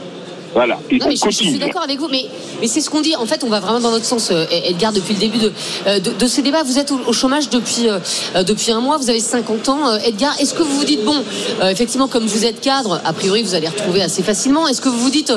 Voilà. 0.59 0.81
Et 0.91 0.99
Non, 0.99 1.07
on 1.07 1.09
mais 1.11 1.15
je, 1.15 1.25
je 1.31 1.31
suis 1.31 1.59
d'accord 1.61 1.83
avec 1.85 2.01
vous, 2.01 2.09
mais, 2.09 2.25
mais 2.61 2.67
c'est 2.67 2.81
ce 2.81 2.91
qu'on 2.91 3.01
dit. 3.01 3.15
En 3.15 3.27
fait, 3.27 3.45
on 3.45 3.49
va 3.49 3.61
vraiment 3.61 3.79
dans 3.79 3.93
notre 3.93 4.05
sens, 4.05 4.33
euh, 4.33 4.45
Edgar, 4.51 4.93
depuis 4.93 5.15
le 5.15 5.21
début 5.21 5.39
de, 5.39 5.53
euh, 5.87 6.01
de, 6.01 6.11
de 6.11 6.27
ce 6.27 6.41
débat. 6.41 6.65
Vous 6.65 6.81
êtes 6.81 6.91
au, 6.91 6.99
au 7.07 7.13
chômage 7.13 7.49
depuis, 7.49 7.89
euh, 7.89 8.43
depuis 8.43 8.73
un 8.73 8.81
mois, 8.81 8.97
vous 8.97 9.09
avez 9.09 9.21
50 9.21 9.69
ans. 9.69 9.97
Edgar, 10.05 10.35
est-ce 10.41 10.55
que 10.55 10.65
vous 10.65 10.77
vous 10.77 10.85
dites, 10.85 11.05
bon, 11.05 11.15
euh, 11.63 11.69
effectivement, 11.71 12.09
comme 12.09 12.27
vous 12.27 12.45
êtes 12.45 12.61
cadre, 12.61 13.01
a 13.05 13.13
priori, 13.13 13.45
vous 13.45 13.55
allez 13.55 13.69
retrouver 13.69 14.03
assez 14.03 14.25
facilement. 14.25 14.67
Est-ce 14.67 14.81
que 14.81 14.89
vous 14.89 14.99
vous 14.99 15.11
dites, 15.11 15.33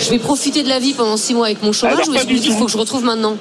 je 0.00 0.08
vais 0.08 0.18
profiter 0.18 0.62
de 0.62 0.70
la 0.70 0.78
vie 0.78 0.94
pendant 0.94 1.18
6 1.18 1.34
mois 1.34 1.46
avec 1.48 1.62
mon 1.62 1.72
chômage, 1.72 1.96
Alors, 1.96 2.08
ou 2.08 2.14
est-ce 2.14 2.22
que 2.24 2.28
vous 2.32 2.38
dites, 2.38 2.46
il 2.46 2.52
faut 2.54 2.64
que 2.64 2.72
je 2.72 2.78
retrouve 2.78 3.04
maintenant? 3.04 3.36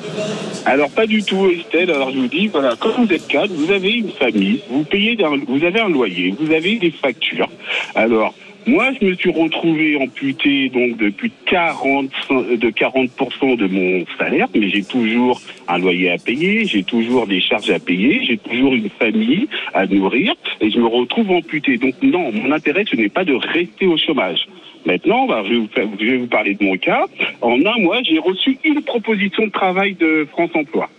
Alors 0.65 0.89
pas 0.89 1.07
du 1.07 1.23
tout 1.23 1.47
Estelle, 1.47 1.89
alors 1.91 2.11
je 2.11 2.19
vous 2.19 2.27
dis, 2.27 2.47
voilà, 2.47 2.75
quand 2.77 2.91
vous 2.97 3.11
êtes 3.11 3.25
cadre, 3.27 3.53
vous 3.55 3.71
avez 3.71 3.91
une 3.93 4.11
famille, 4.11 4.59
vous 4.69 4.83
payez, 4.83 5.17
vous 5.47 5.65
avez 5.65 5.79
un 5.79 5.89
loyer, 5.89 6.35
vous 6.39 6.51
avez 6.53 6.75
des 6.75 6.91
factures. 6.91 7.49
Alors, 7.95 8.33
moi 8.67 8.89
je 8.99 9.05
me 9.05 9.15
suis 9.15 9.31
retrouvé 9.31 9.95
amputé 9.97 10.69
donc 10.69 10.97
depuis 10.97 11.31
40, 11.45 12.09
de 12.57 12.69
40% 12.69 13.57
de 13.57 13.67
mon 13.67 14.05
salaire, 14.17 14.47
mais 14.53 14.69
j'ai 14.69 14.83
toujours 14.83 15.41
un 15.67 15.77
loyer 15.77 16.11
à 16.11 16.17
payer, 16.17 16.65
j'ai 16.65 16.83
toujours 16.83 17.27
des 17.27 17.41
charges 17.41 17.71
à 17.71 17.79
payer, 17.79 18.23
j'ai 18.23 18.37
toujours 18.37 18.73
une 18.73 18.89
famille 18.89 19.47
à 19.73 19.85
nourrir, 19.87 20.33
et 20.59 20.69
je 20.69 20.79
me 20.79 20.87
retrouve 20.87 21.31
amputé. 21.31 21.77
Donc 21.77 21.95
non, 22.01 22.31
mon 22.31 22.51
intérêt 22.51 22.85
ce 22.89 22.95
n'est 22.95 23.09
pas 23.09 23.25
de 23.25 23.33
rester 23.33 23.87
au 23.87 23.97
chômage. 23.97 24.47
Maintenant, 24.85 25.27
bah, 25.27 25.43
je, 25.45 25.53
vais 25.53 25.59
vous 25.59 25.69
je 25.99 26.05
vais 26.05 26.17
vous 26.17 26.27
parler 26.27 26.55
de 26.55 26.63
mon 26.63 26.75
cas. 26.77 27.05
En 27.41 27.63
un 27.65 27.77
mois, 27.79 28.01
j'ai 28.03 28.17
reçu 28.19 28.57
une 28.63 28.81
proposition 28.81 29.45
de 29.45 29.51
travail 29.51 29.93
de 29.93 30.27
France 30.31 30.49
Emploi. 30.55 30.89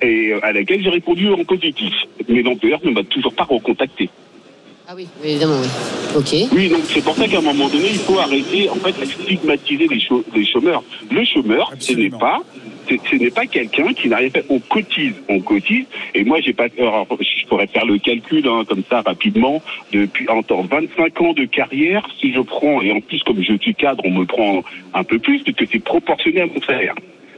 Et 0.00 0.32
euh, 0.32 0.40
à 0.42 0.52
laquelle 0.52 0.82
j'ai 0.82 0.90
répondu 0.90 1.28
en 1.28 1.44
positif. 1.44 1.94
Mais 2.28 2.42
l'employeur 2.42 2.80
ne 2.84 2.90
m'a 2.90 3.04
toujours 3.04 3.34
pas 3.34 3.44
recontacté. 3.44 4.10
Ah 4.88 4.94
oui, 4.96 5.06
oui, 5.22 5.30
évidemment, 5.30 5.60
oui. 5.60 5.68
Ok. 6.16 6.50
Oui, 6.52 6.68
donc 6.68 6.80
c'est 6.88 7.02
pour 7.02 7.14
ça 7.14 7.28
qu'à 7.28 7.38
un 7.38 7.42
moment 7.42 7.68
donné, 7.68 7.88
il 7.92 7.98
faut 7.98 8.18
arrêter 8.18 8.68
en 8.68 8.74
fait 8.74 8.98
de 8.98 9.04
stigmatiser 9.04 9.86
les, 9.88 10.02
les 10.34 10.44
chômeurs. 10.44 10.82
Le 11.10 11.24
chômeur, 11.24 11.72
ce 11.78 11.92
n'est 11.92 12.10
pas 12.10 12.42
ce 12.88 12.94
ce 13.10 13.16
n'est 13.16 13.30
pas 13.30 13.46
quelqu'un 13.46 13.92
qui 13.92 14.08
n'a 14.08 14.16
rien 14.16 14.30
fait. 14.30 14.44
On 14.48 14.58
cotise, 14.58 15.14
on 15.28 15.40
cotise. 15.40 15.84
Et 16.14 16.24
moi, 16.24 16.40
j'ai 16.40 16.52
pas. 16.52 16.66
alors, 16.78 17.06
je 17.20 17.46
pourrais 17.46 17.66
faire 17.66 17.86
le 17.86 17.98
calcul 17.98 18.46
hein, 18.46 18.64
comme 18.68 18.82
ça 18.88 19.02
rapidement. 19.02 19.62
Depuis 19.92 20.28
en 20.28 20.42
temps 20.42 20.62
25 20.62 21.20
ans 21.20 21.32
de 21.32 21.44
carrière, 21.44 22.06
si 22.20 22.32
je 22.32 22.40
prends 22.40 22.82
et 22.82 22.92
en 22.92 23.00
plus 23.00 23.22
comme 23.22 23.42
je 23.42 23.56
suis 23.58 23.74
cadre, 23.74 24.02
on 24.04 24.10
me 24.10 24.24
prend 24.24 24.62
un 24.94 25.04
peu 25.04 25.18
plus 25.18 25.42
parce 25.42 25.56
que 25.56 25.64
c'est 25.70 25.78
proportionné 25.82 26.40
à 26.40 26.46
mon 26.46 26.60
salaire. 26.62 26.94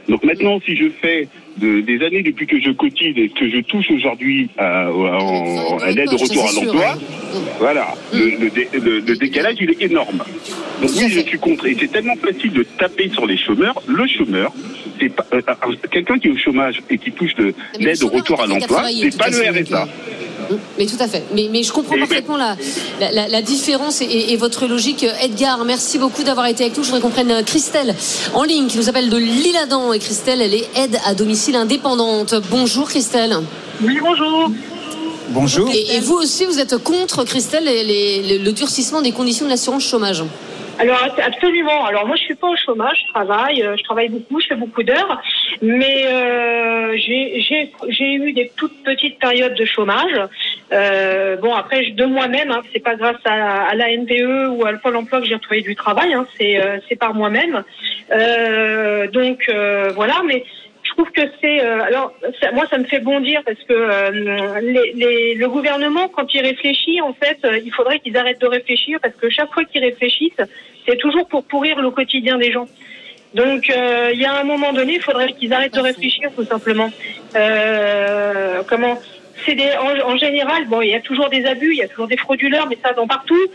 Donc 0.09 0.23
maintenant, 0.23 0.59
si 0.65 0.75
je 0.75 0.89
fais 0.89 1.27
de- 1.57 1.81
des 1.81 2.03
années 2.05 2.21
depuis 2.23 2.47
que 2.47 2.59
je 2.59 2.71
cotise 2.71 3.13
et 3.17 3.29
que 3.29 3.49
je 3.49 3.59
touche 3.61 3.89
aujourd'hui 3.91 4.49
à, 4.57 4.89
l'aide 5.95 6.13
au 6.13 6.17
retour 6.17 6.43
à 6.49 6.51
l'emploi, 6.65 6.91
hein. 6.93 7.39
voilà, 7.59 7.93
le, 8.13 8.25
le 8.41 8.49
dé- 8.49 8.67
le- 8.73 8.99
le 8.99 9.15
décalage 9.15 9.55
il 9.61 9.69
est 9.71 9.81
énorme. 9.81 10.23
Donc 10.81 10.91
oui, 10.97 11.09
je 11.09 11.19
suis 11.21 11.39
contre. 11.39 11.65
Et 11.67 11.75
c'est 11.79 11.91
tellement 11.91 12.15
facile 12.17 12.51
de 12.51 12.63
taper 12.63 13.09
sur 13.09 13.25
les 13.25 13.37
chômeurs. 13.37 13.81
Le 13.87 14.05
chômeur, 14.07 14.51
c'est 14.99 15.09
pas 15.09 15.25
euh, 15.33 15.41
euh, 15.47 15.73
quelqu'un 15.91 16.19
qui 16.19 16.27
est 16.27 16.31
au 16.31 16.37
chômage 16.37 16.81
et 16.89 16.97
qui 16.97 17.11
touche 17.11 17.31
l'aide 17.79 18.03
au 18.03 18.07
retour 18.09 18.41
à 18.41 18.47
l'emploi, 18.47 18.83
c'est 19.11 19.17
pas 19.17 19.29
le 19.29 19.37
RSA. 19.63 19.87
Mais 20.77 20.85
tout 20.85 20.97
à 20.99 21.07
fait. 21.07 21.23
Mais, 21.33 21.49
mais 21.51 21.63
je 21.63 21.71
comprends 21.71 21.95
Et- 21.95 21.99
parfaitement 21.99 22.37
la, 22.37 22.55
la, 22.99 23.11
la- 23.11 23.27
la 23.27 23.41
différence 23.41 24.01
et, 24.01 24.05
et 24.05 24.37
votre 24.37 24.67
logique. 24.67 25.05
Edgar, 25.21 25.63
merci 25.65 25.97
beaucoup 25.97 26.23
d'avoir 26.23 26.45
été 26.47 26.63
avec 26.63 26.77
nous. 26.77 26.83
Je 26.83 26.89
voudrais 26.89 27.01
qu'on 27.01 27.09
prenne 27.09 27.31
euh, 27.31 27.43
Christelle 27.43 27.93
en 28.33 28.43
ligne 28.43 28.67
qui 28.67 28.77
nous 28.77 28.89
appelle 28.89 29.09
de 29.09 29.17
l'Isle-Adam. 29.17 29.93
Et 29.93 29.99
Christelle, 29.99 30.41
elle 30.41 30.53
est 30.53 30.67
aide 30.75 30.97
à 31.05 31.13
domicile 31.15 31.55
indépendante. 31.55 32.35
Bonjour 32.49 32.87
Christelle. 32.87 33.37
Oui, 33.83 33.99
bonjour. 34.01 34.49
Bonjour. 35.29 35.69
Et, 35.73 35.95
et 35.95 35.99
vous 35.99 36.13
aussi, 36.15 36.45
vous 36.45 36.59
êtes 36.59 36.77
contre, 36.77 37.23
Christelle, 37.23 37.65
les- 37.65 38.21
les- 38.23 38.37
le 38.39 38.51
durcissement 38.51 39.01
des 39.01 39.11
conditions 39.11 39.45
de 39.45 39.49
l'assurance 39.51 39.83
chômage 39.83 40.23
Alors 40.77 40.99
absolument. 41.23 41.85
Alors 41.85 42.05
moi 42.05 42.15
je 42.17 42.23
suis 42.23 42.35
pas 42.35 42.47
au 42.47 42.55
chômage, 42.57 42.97
je 43.07 43.13
travaille, 43.13 43.63
euh, 43.63 43.77
je 43.77 43.83
travaille 43.83 44.09
beaucoup, 44.09 44.41
je 44.41 44.47
fais 44.47 44.55
beaucoup 44.55 44.83
d'heures, 44.83 45.21
mais 45.61 46.05
euh, 46.07 46.97
j'ai 46.97 48.13
eu 48.13 48.33
des 48.33 48.51
toutes 48.57 48.83
petites 48.83 49.19
périodes 49.19 49.55
de 49.55 49.65
chômage. 49.65 50.19
Euh, 50.73 51.37
bon 51.37 51.53
après 51.53 51.91
de 51.91 52.05
moi-même, 52.05 52.51
hein, 52.51 52.61
c'est 52.73 52.83
pas 52.83 52.95
grâce 52.95 53.21
à, 53.25 53.67
à 53.69 53.75
la 53.75 53.89
NPE 53.95 54.49
ou 54.49 54.65
à 54.65 54.71
le 54.71 54.79
Pôle 54.79 54.97
Emploi 54.97 55.21
que 55.21 55.27
j'ai 55.27 55.35
retrouvé 55.35 55.61
du 55.61 55.75
travail, 55.75 56.13
hein, 56.13 56.27
c'est 56.37 56.59
euh, 56.59 56.79
par 56.99 57.13
moi-même. 57.13 57.63
Euh, 58.11 59.07
donc 59.07 59.45
euh, 59.49 59.91
voilà, 59.95 60.21
mais 60.25 60.43
trouve 60.95 61.11
que 61.11 61.21
c'est 61.41 61.59
euh, 61.63 61.81
alors 61.89 62.13
ça- 62.41 62.51
moi 62.51 62.65
ça 62.71 62.77
me 62.77 62.85
fait 62.85 62.99
bondir 62.99 63.41
parce 63.45 63.61
que 63.67 63.73
euh, 63.73 64.59
les, 64.61 64.93
les- 65.01 65.35
le 65.35 65.47
gouvernement 65.49 66.07
quand 66.15 66.27
il 66.33 66.41
réfléchit 66.41 66.99
en 67.01 67.13
fait 67.13 67.37
euh, 67.45 67.57
il 67.67 67.71
faudrait 67.77 67.99
qu'ils 67.99 68.17
arrêtent 68.17 68.41
de 68.41 68.47
réfléchir 68.47 68.99
parce 69.03 69.15
que 69.15 69.29
chaque 69.29 69.51
fois 69.53 69.63
qu'ils 69.65 69.83
réfléchissent 69.83 70.41
c'est 70.87 70.97
toujours 70.97 71.27
pour 71.27 71.43
pourrir 71.45 71.75
le 71.81 71.89
quotidien 71.91 72.37
des 72.37 72.51
gens. 72.51 72.67
Donc 73.41 73.69
euh, 73.69 74.11
il 74.13 74.19
y 74.21 74.25
a 74.25 74.33
un 74.39 74.43
moment 74.45 74.71
donné 74.71 74.93
il 74.95 75.01
faudrait 75.01 75.33
qu'ils 75.33 75.53
arrêtent 75.53 75.73
de 75.73 75.81
réfléchir 75.81 76.29
tout 76.35 76.45
simplement. 76.45 76.89
Euh, 77.35 78.61
comment 78.69 78.97
c'est 79.43 79.55
des, 79.55 79.69
en, 80.05 80.17
général, 80.17 80.65
bon, 80.67 80.81
il 80.81 80.89
y 80.89 80.95
a 80.95 81.01
toujours 81.01 81.29
des 81.29 81.45
abus, 81.45 81.71
il 81.71 81.77
y 81.77 81.83
a 81.83 81.87
toujours 81.87 82.07
des 82.07 82.17
frauduleurs, 82.17 82.67
mais 82.69 82.77
ça 82.81 82.93
dans 82.93 83.07
partout. 83.07 83.45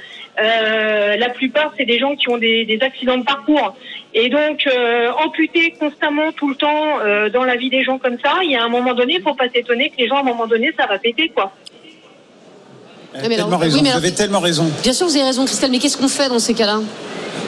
Euh, 0.40 1.16
la 1.16 1.28
plupart, 1.30 1.72
c'est 1.76 1.84
des 1.84 1.98
gens 1.98 2.16
qui 2.16 2.28
ont 2.28 2.38
des, 2.38 2.78
accidents 2.80 3.18
de 3.18 3.24
parcours. 3.24 3.76
Et 4.12 4.28
donc, 4.28 4.66
euh, 4.66 5.10
amputer 5.24 5.72
constamment, 5.78 6.32
tout 6.32 6.48
le 6.48 6.56
temps, 6.56 7.00
euh, 7.00 7.30
dans 7.30 7.44
la 7.44 7.56
vie 7.56 7.70
des 7.70 7.82
gens 7.82 7.98
comme 7.98 8.18
ça, 8.18 8.38
il 8.42 8.50
y 8.50 8.56
a 8.56 8.64
un 8.64 8.68
moment 8.68 8.94
donné, 8.94 9.20
faut 9.20 9.34
pas 9.34 9.48
s'étonner 9.48 9.90
que 9.90 9.96
les 9.98 10.08
gens, 10.08 10.16
à 10.16 10.20
un 10.20 10.24
moment 10.24 10.46
donné, 10.46 10.72
ça 10.76 10.86
va 10.86 10.98
péter, 10.98 11.28
quoi. 11.28 11.52
Elle 13.14 13.24
a 13.24 13.28
mais 13.28 13.36
tellement 13.36 13.48
alors- 13.48 13.60
raison. 13.60 13.76
oui, 13.76 13.82
mais 13.82 13.88
vous 13.90 13.96
alors- 13.96 14.04
avez 14.04 14.14
tellement 14.14 14.40
raison. 14.40 14.70
Bien 14.82 14.92
sûr, 14.92 15.06
vous 15.06 15.16
avez 15.16 15.24
raison, 15.24 15.44
Christelle, 15.44 15.70
mais 15.70 15.78
qu'est-ce 15.78 15.96
qu'on 15.96 16.08
fait 16.08 16.28
dans 16.28 16.38
ces 16.38 16.54
cas-là? 16.54 16.80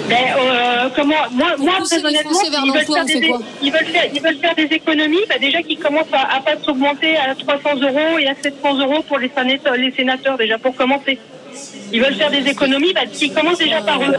Ben, 0.08 0.16
euh, 0.36 0.88
comment, 0.96 1.14
moi, 1.30 1.54
moi 1.58 1.74
pousser 1.78 2.00
très 2.00 2.10
les 2.10 2.16
honnêtement, 2.16 2.30
Français 2.32 2.50
vers 2.50 2.60
ils 2.64 2.70
veulent, 2.72 2.78
l'emploi, 2.80 2.96
faire 3.06 3.20
des, 3.20 3.28
quoi? 3.28 3.38
ils, 3.62 3.72
veulent 3.72 3.86
faire, 3.86 4.04
ils 4.12 4.20
veulent 4.20 4.38
faire 4.38 4.54
des 4.56 4.64
économies, 4.64 5.20
ben, 5.28 5.38
déjà 5.40 5.62
qu'ils 5.62 5.78
commencent 5.78 6.12
à, 6.12 6.36
à 6.36 6.40
pas 6.40 6.54
s'augmenter 6.64 7.16
à 7.16 7.34
300 7.34 7.76
euros 7.80 8.18
et 8.18 8.26
à 8.26 8.34
700 8.42 8.78
euros 8.78 9.02
pour 9.06 9.18
les 9.18 9.30
sénateurs 9.96 10.36
déjà 10.36 10.58
pour 10.58 10.74
commencer. 10.74 11.18
Ils 11.94 12.00
veulent 12.02 12.14
faire 12.14 12.30
des 12.30 12.48
économies, 12.50 12.92
ben, 12.94 13.06
qu'ils 13.12 13.32
commencent 13.34 13.58
déjà 13.58 13.82
par 13.82 14.00
eux. 14.00 14.14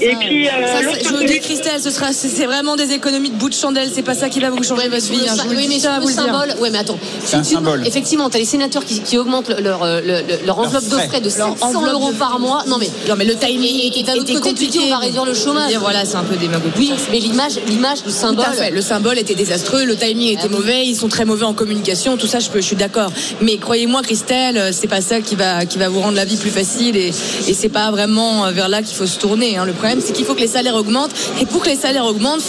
Et 0.00 0.16
puis, 0.16 0.48
euh, 0.48 0.50
Ça, 0.66 0.98
je 1.02 1.08
vous 1.08 1.16
le 1.18 1.24
dis, 1.26 1.38
Christelle, 1.38 1.80
ce 1.80 1.90
sera, 1.90 2.12
c'est 2.12 2.44
vraiment 2.46 2.74
des 2.76 2.92
économies 2.92 3.30
de 3.30 3.36
bout 3.36 3.48
de 3.48 3.54
chandelle. 3.54 3.88
C'est 3.94 4.02
pas 4.02 4.14
ça 4.14 4.28
qui 4.28 4.40
va 4.40 4.50
vous 4.50 4.62
changer 4.64 4.88
votre 4.88 5.06
vie. 5.06 5.20
hein, 5.28 5.34
je 5.36 5.42
vous 5.42 5.50
le 5.50 5.56
oui, 5.56 5.66
mais 5.68 5.78
ça, 5.78 5.96
le 5.96 6.02
vous 6.02 6.08
le 6.08 6.14
dire. 6.14 6.24
symbole. 6.24 6.54
Ouais, 6.60 6.70
mais 6.70 6.78
attends. 6.78 6.98
C'est 7.24 7.36
un 7.36 7.42
tu- 7.42 7.54
symbole. 7.54 7.86
Effectivement, 7.86 8.28
tu 8.30 8.36
as 8.36 8.40
les 8.40 8.44
sénateurs 8.44 8.84
qui, 8.84 9.00
qui 9.00 9.16
augmentent 9.16 9.50
leur, 9.60 9.82
euh, 9.84 10.00
le- 10.00 10.22
le- 10.26 10.44
leur 10.46 10.58
enveloppe 10.58 10.84
de 10.84 10.90
frais. 10.90 11.06
frais 11.08 11.20
de 11.20 11.28
Leur 11.38 11.50
700 11.50 11.66
enveloppe 11.78 11.92
euros 11.94 12.12
de- 12.12 12.16
par 12.18 12.40
mois. 12.40 12.64
Non, 12.66 12.78
mais. 12.78 12.90
Non, 13.08 13.14
mais 13.16 13.24
le 13.24 13.36
timing 13.36 13.62
Et- 13.92 14.00
et 14.00 14.02
d'un 14.02 14.14
autre 14.14 14.32
côté, 14.32 14.48
tu 14.54 14.66
dis, 14.66 14.66
compliqué. 14.66 14.78
on 14.86 14.90
va 14.90 14.96
réduire 14.98 15.24
le 15.24 15.34
chômage. 15.34 15.72
Voilà, 15.78 16.04
c'est 16.04 16.16
un 16.16 16.24
peu 16.24 16.34
démagogique. 16.36 16.74
Oui, 16.78 16.92
mais 17.12 17.20
l'image, 17.20 17.52
l'image 17.68 17.98
du 17.98 18.04
Tout 18.04 18.10
symbole. 18.10 18.44
à 18.46 18.52
fait. 18.52 18.70
Le 18.72 18.80
symbole 18.82 19.18
était 19.20 19.34
désastreux, 19.36 19.84
le 19.84 19.94
timing 19.96 20.30
était 20.32 20.42
Ah 20.44 20.46
oui. 20.50 20.56
mauvais, 20.56 20.84
ils 20.86 20.96
sont 20.96 21.08
très 21.08 21.24
mauvais 21.24 21.44
en 21.44 21.54
communication, 21.54 22.16
tout 22.16 22.26
ça, 22.26 22.40
je, 22.40 22.48
peux, 22.50 22.60
je 22.60 22.66
suis 22.66 22.76
d'accord. 22.76 23.12
Mais 23.40 23.56
croyez-moi, 23.58 24.02
Christelle, 24.02 24.56
euh, 24.58 24.70
c'est 24.72 24.88
pas 24.88 25.00
ça 25.00 25.20
qui 25.20 25.36
va, 25.36 25.64
qui 25.64 25.78
va 25.78 25.88
vous 25.88 26.00
rendre 26.00 26.16
la 26.16 26.24
vie 26.24 26.36
plus 26.36 26.50
facile. 26.50 26.83
Et, 26.88 27.12
c'est 27.54 27.68
pas 27.68 27.90
vraiment 27.90 28.50
vers 28.52 28.68
là 28.68 28.82
qu'il 28.82 28.96
faut 28.96 29.06
se 29.06 29.18
tourner. 29.18 29.56
hein. 29.56 29.64
Le 29.64 29.72
problème, 29.72 30.00
c'est 30.04 30.12
qu'il 30.12 30.24
faut 30.24 30.34
que 30.34 30.40
les 30.40 30.48
salaires 30.48 30.74
augmentent 30.74 31.12
et 31.40 31.46
pour 31.46 31.62
que 31.62 31.68
les 31.68 31.76
salaires 31.76 32.04
augmentent, 32.04 32.42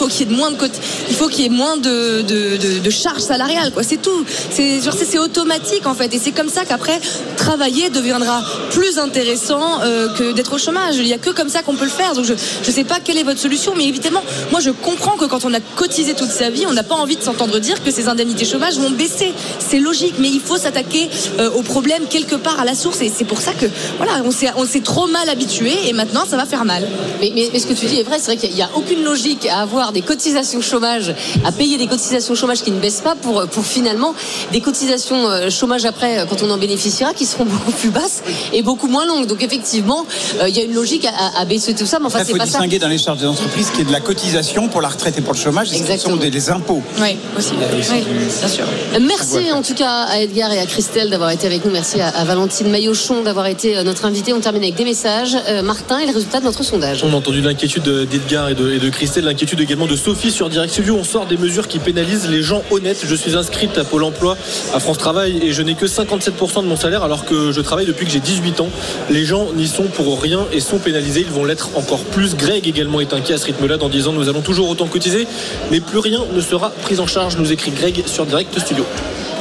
il 1.09 1.15
faut 1.15 1.27
qu'il 1.27 1.43
y 1.43 1.45
ait 1.45 1.49
moins 1.49 1.77
de, 1.77 2.89
charges 2.89 3.21
salariales. 3.21 3.71
C'est 3.81 4.01
tout. 4.01 4.25
C'est 4.49 5.19
automatique 5.19 5.85
en 5.85 5.93
fait 5.93 6.13
et 6.13 6.19
c'est 6.19 6.31
comme 6.31 6.49
ça 6.49 6.65
qu'après 6.65 6.99
travailler 7.37 7.89
deviendra 7.89 8.43
plus 8.71 8.97
intéressant 8.97 9.81
euh, 9.81 10.09
que 10.15 10.33
d'être 10.33 10.53
au 10.53 10.57
chômage. 10.57 10.95
Il 10.97 11.07
y 11.07 11.13
a 11.13 11.17
que 11.17 11.29
comme 11.29 11.49
ça 11.49 11.61
qu'on 11.61 11.75
peut 11.75 11.85
le 11.85 11.91
faire. 11.91 12.13
Donc 12.13 12.25
je 12.25 12.33
je 12.63 12.71
sais 12.71 12.83
pas 12.83 12.99
quelle 13.03 13.17
est 13.17 13.23
votre 13.23 13.39
solution, 13.39 13.73
mais 13.77 13.85
évidemment, 13.85 14.21
moi 14.51 14.59
je 14.59 14.71
comprends 14.71 15.17
que 15.17 15.25
quand 15.25 15.45
on 15.45 15.53
a 15.53 15.59
cotisé 15.59 16.13
toute 16.13 16.29
sa 16.29 16.49
vie, 16.49 16.65
on 16.67 16.73
n'a 16.73 16.83
pas 16.83 16.95
envie 16.95 17.15
de 17.15 17.21
s'entendre 17.21 17.59
dire 17.59 17.83
que 17.83 17.91
ces 17.91 18.07
indemnités 18.07 18.45
chômage 18.45 18.77
vont 18.77 18.89
baisser. 18.89 19.33
C'est 19.59 19.79
logique, 19.79 20.15
mais 20.19 20.29
il 20.29 20.39
faut 20.41 20.57
s'attaquer 20.57 21.09
euh, 21.39 21.49
au 21.51 21.61
problème 21.61 22.03
quelque 22.09 22.35
part 22.35 22.59
à 22.59 22.65
la 22.65 22.75
source 22.75 23.01
et 23.01 23.11
c'est 23.15 23.25
pour 23.25 23.39
ça 23.39 23.53
que 23.53 23.65
voilà, 23.97 24.21
on 24.25 24.31
s'est 24.31 24.49
on 24.57 24.65
s'est 24.65 24.81
trop 24.81 25.07
mal 25.07 25.29
habitué 25.29 25.71
et 25.87 25.93
maintenant 25.93 26.23
ça 26.27 26.37
va 26.37 26.45
faire 26.45 26.65
mal. 26.65 26.83
Mais, 27.21 27.31
mais- 27.35 27.49
mais 27.53 27.59
ce 27.59 27.67
que 27.67 27.73
tu 27.73 27.85
dis 27.85 27.99
est 27.99 28.03
vrai, 28.03 28.17
c'est 28.19 28.25
vrai 28.25 28.37
qu'il 28.37 28.53
n'y 28.53 28.61
a, 28.61 28.69
aucune 28.75 29.03
logique 29.03 29.45
à 29.47 29.61
avoir 29.61 29.91
des 29.91 30.01
cotisations 30.01 30.61
chômage, 30.61 31.13
à 31.45 31.51
payer 31.51 31.77
des 31.77 31.87
cotisations 31.87 32.35
chômage 32.35 32.61
qui 32.63 32.71
ne 32.71 32.79
baissent 32.79 33.01
pas 33.01 33.15
pour, 33.15 33.45
pour 33.47 33.65
finalement 33.65 34.13
des 34.51 34.61
cotisations 34.61 35.29
euh, 35.29 35.49
chômage 35.49 35.85
après, 35.85 36.19
euh, 36.19 36.25
quand 36.25 36.41
on 36.43 36.49
en 36.49 36.57
bénéficiera, 36.57 37.13
qui 37.13 37.25
seront 37.25 37.45
beaucoup 37.55 37.71
plus 37.71 37.89
basses 37.89 38.23
et 38.53 38.61
beaucoup 38.63 38.87
moins 38.87 39.05
longues. 39.05 39.27
Donc 39.27 39.43
effectivement, 39.43 40.05
euh, 40.41 40.49
il 40.49 40.57
y 40.57 40.59
a 40.59 40.63
une 40.63 40.73
logique 40.73 41.05
à, 41.37 41.45
baisser 41.45 41.75
tout 41.75 41.85
ça, 41.85 41.99
mais 41.99 42.07
enfin 42.07 42.19
Il 42.21 42.25
c'est 42.25 42.31
faut 42.31 42.37
pas 42.37 42.45
ça. 42.45 42.51
distinguer 42.57 42.79
dans 42.79 42.87
les 42.87 42.97
charges 42.97 43.19
des 43.19 43.27
entreprises 43.27 43.69
qui 43.73 43.81
est 43.81 43.85
de 43.85 43.91
la 43.91 43.99
cotisation 43.99 44.67
pour 44.67 44.81
la 44.81 44.89
retraite 44.89 45.17
et 45.17 45.21
pour 45.21 45.33
le 45.33 45.39
chômage, 45.39 45.71
et 45.71 45.77
ce 45.77 45.83
qui 45.83 45.99
sont 45.99 46.15
des, 46.15 46.31
des 46.31 46.49
impôts. 46.49 46.81
Oui, 46.99 47.17
aussi. 47.37 47.51
Oui, 47.91 48.03
bien 48.39 48.47
sûr. 48.47 48.65
Merci 49.01 49.51
en 49.51 49.61
tout 49.61 49.75
cas 49.75 50.05
à 50.09 50.19
Edgar 50.19 50.51
et 50.51 50.59
à 50.59 50.65
Christelle 50.65 51.09
d'avoir 51.09 51.29
été 51.29 51.45
avec 51.45 51.63
nous. 51.65 51.71
Merci 51.71 52.01
à, 52.01 52.07
à 52.09 52.23
Valentine 52.25 52.69
Maillochon 52.69 53.21
d'avoir 53.21 53.45
été 53.47 53.83
notre 53.83 54.05
invitée. 54.05 54.14
On 54.15 54.39
termine 54.39 54.63
avec 54.63 54.75
des 54.75 54.85
messages. 54.85 55.35
Euh, 55.49 55.61
Martin 55.61 55.99
et 55.99 56.05
le 56.05 56.13
résultat 56.13 56.39
de 56.39 56.45
notre 56.45 56.63
sondage. 56.63 57.03
On 57.03 57.11
a 57.11 57.15
entendu 57.15 57.41
l'inquiétude 57.41 57.83
d'Edgar 57.83 58.49
et 58.49 58.55
de, 58.55 58.71
et 58.71 58.79
de 58.79 58.89
Christelle, 58.89 59.25
l'inquiétude 59.25 59.59
également 59.59 59.87
de 59.87 59.95
Sophie 59.97 60.31
sur 60.31 60.49
Direct 60.49 60.71
Studio. 60.71 60.95
On 60.97 61.03
sort 61.03 61.25
des 61.25 61.35
mesures 61.35 61.67
qui 61.67 61.79
pénalisent 61.79 62.29
les 62.29 62.41
gens 62.41 62.63
honnêtes. 62.71 63.03
Je 63.05 63.13
suis 63.13 63.35
inscrite 63.35 63.77
à 63.77 63.83
Pôle 63.83 64.05
emploi, 64.05 64.37
à 64.73 64.79
France 64.79 64.99
Travail, 64.99 65.39
et 65.43 65.51
je 65.51 65.61
n'ai 65.61 65.75
que 65.75 65.85
57% 65.85 66.63
de 66.63 66.67
mon 66.67 66.77
salaire 66.77 67.03
alors 67.03 67.25
que 67.25 67.51
je 67.51 67.59
travaille 67.59 67.85
depuis 67.85 68.05
que 68.05 68.11
j'ai 68.11 68.21
18 68.21 68.61
ans. 68.61 68.69
Les 69.09 69.25
gens 69.25 69.51
n'y 69.53 69.67
sont 69.67 69.87
pour 69.87 70.21
rien 70.21 70.45
et 70.53 70.61
sont 70.61 70.79
pénalisés. 70.79 71.21
Ils 71.21 71.33
vont 71.33 71.43
l'être 71.43 71.71
encore 71.75 72.05
plus. 72.05 72.35
Greg 72.35 72.67
également 72.67 73.01
est 73.01 73.13
inquiet 73.13 73.33
à 73.33 73.37
ce 73.37 73.45
rythme-là. 73.45 73.75
Dans 73.75 73.89
10 73.89 74.07
ans, 74.07 74.13
nous 74.13 74.29
allons 74.29 74.41
toujours 74.41 74.69
autant 74.69 74.87
cotiser, 74.87 75.27
mais 75.71 75.81
plus 75.81 75.99
rien 75.99 76.21
ne 76.33 76.41
sera 76.41 76.69
pris 76.69 76.99
en 76.99 77.07
charge, 77.07 77.37
nous 77.37 77.51
écrit 77.51 77.71
Greg 77.71 78.03
sur 78.07 78.25
Direct 78.25 78.57
Studio. 78.59 78.85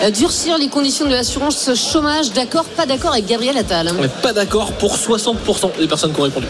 Euh, 0.04 0.10
durcir 0.10 0.58
les 0.58 0.68
conditions 0.68 1.06
de 1.06 1.12
l'assurance 1.12 1.70
chômage, 1.74 2.32
d'accord, 2.32 2.64
pas 2.64 2.84
d'accord 2.84 3.12
avec 3.12 3.26
Gabriel 3.26 3.56
Attal. 3.56 3.90
Pas 4.22 4.32
d'accord 4.32 4.72
pour 4.72 4.96
60% 4.96 5.78
des 5.78 5.86
personnes 5.86 6.12
qui 6.12 6.20
ont 6.20 6.24
répondu. 6.24 6.46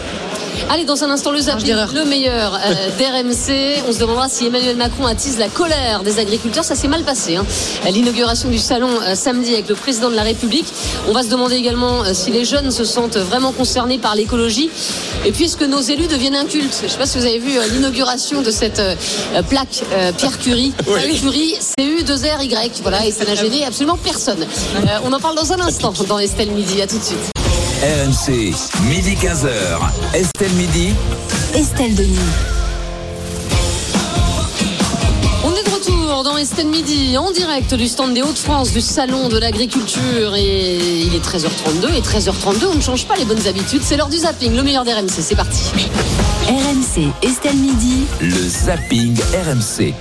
Allez, 0.71 0.85
dans 0.85 1.05
un 1.05 1.11
instant, 1.11 1.31
le 1.31 1.41
zapping, 1.41 1.75
le 1.95 2.05
meilleur 2.05 2.55
euh, 2.55 2.59
d'RMC. 2.99 3.85
On 3.89 3.93
se 3.93 3.99
demandera 3.99 4.29
si 4.29 4.47
Emmanuel 4.47 4.77
Macron 4.77 5.07
attise 5.07 5.39
la 5.39 5.49
colère 5.49 6.03
des 6.03 6.19
agriculteurs. 6.19 6.65
Ça 6.65 6.75
s'est 6.75 6.89
mal 6.89 7.03
passé. 7.03 7.37
hein. 7.37 7.45
L'inauguration 7.93 8.49
du 8.49 8.59
salon 8.59 8.89
euh, 9.03 9.15
samedi 9.15 9.53
avec 9.53 9.69
le 9.69 9.75
président 9.75 10.11
de 10.11 10.17
la 10.17 10.23
République. 10.23 10.67
On 11.09 11.13
va 11.13 11.23
se 11.23 11.29
demander 11.29 11.55
également 11.57 12.03
euh, 12.03 12.13
si 12.15 12.31
les 12.31 12.45
jeunes 12.45 12.71
se 12.71 12.85
sentent 12.85 13.19
vraiment 13.19 13.53
concernés 13.53 13.99
par 13.99 14.15
l'écologie. 14.17 14.71
Et 15.25 15.33
puis, 15.33 15.45
est-ce 15.45 15.57
que 15.57 15.65
nos 15.65 15.81
élus 15.81 16.07
deviennent 16.09 16.35
un 16.37 16.47
culte? 16.47 16.75
Je 16.81 16.85
ne 16.87 16.91
sais 16.91 16.99
pas 16.99 17.07
si 17.07 17.19
vous 17.19 17.27
avez 17.27 17.39
vu 17.39 17.57
euh, 17.59 17.63
l'inauguration 17.73 18.43
de 18.43 18.51
cette 18.51 18.81
euh, 18.81 18.95
plaque 19.49 19.83
euh, 19.93 20.13
Pierre 20.13 20.39
Curie. 20.39 20.73
Curie, 21.21 21.57
CU2RY. 21.79 22.71
Voilà, 22.83 23.07
et 23.07 23.13
ça 23.13 23.25
n'a 23.25 23.35
gêné 23.35 23.65
absolument 23.65 23.99
personne. 24.03 24.41
Euh, 24.43 24.87
on 25.05 25.13
en 25.13 25.21
parle 25.21 25.37
dans 25.37 25.53
un 25.53 25.61
instant 25.61 25.93
dans 26.09 26.19
Estelle 26.19 26.51
Midi. 26.51 26.81
À 26.83 26.87
tout 26.87 26.99
de 26.99 27.05
suite. 27.05 27.34
RMC, 27.85 28.55
midi 28.89 29.15
15h. 29.15 29.51
Estelle 30.15 30.53
Midi. 30.53 30.95
Estelle 31.55 31.95
Denis. 31.95 32.17
On 35.45 35.55
est 35.55 35.63
de 35.63 35.69
retour 35.69 36.23
dans 36.25 36.39
Estelle 36.39 36.69
Midi, 36.69 37.19
en 37.19 37.31
direct 37.31 37.75
du 37.75 37.87
stand 37.87 38.15
des 38.15 38.23
Hauts-de-France, 38.23 38.73
du 38.73 38.81
Salon 38.81 39.29
de 39.29 39.37
l'Agriculture. 39.37 40.35
Et 40.35 40.79
il 40.79 41.15
est 41.15 41.23
13h32. 41.23 41.95
Et 41.95 42.01
13h32, 42.01 42.69
on 42.73 42.77
ne 42.77 42.81
change 42.81 43.05
pas 43.05 43.17
les 43.17 43.27
bonnes 43.27 43.47
habitudes. 43.47 43.83
C'est 43.85 43.99
l'heure 43.99 44.09
du 44.09 44.17
zapping, 44.17 44.57
le 44.57 44.63
meilleur 44.63 44.85
des 44.85 44.95
RMC. 44.95 45.21
C'est 45.21 45.37
parti. 45.37 45.65
RMC, 46.49 47.13
Estelle 47.23 47.57
Midi. 47.57 48.07
Le 48.23 48.49
zapping 48.49 49.15
RMC. 49.47 49.93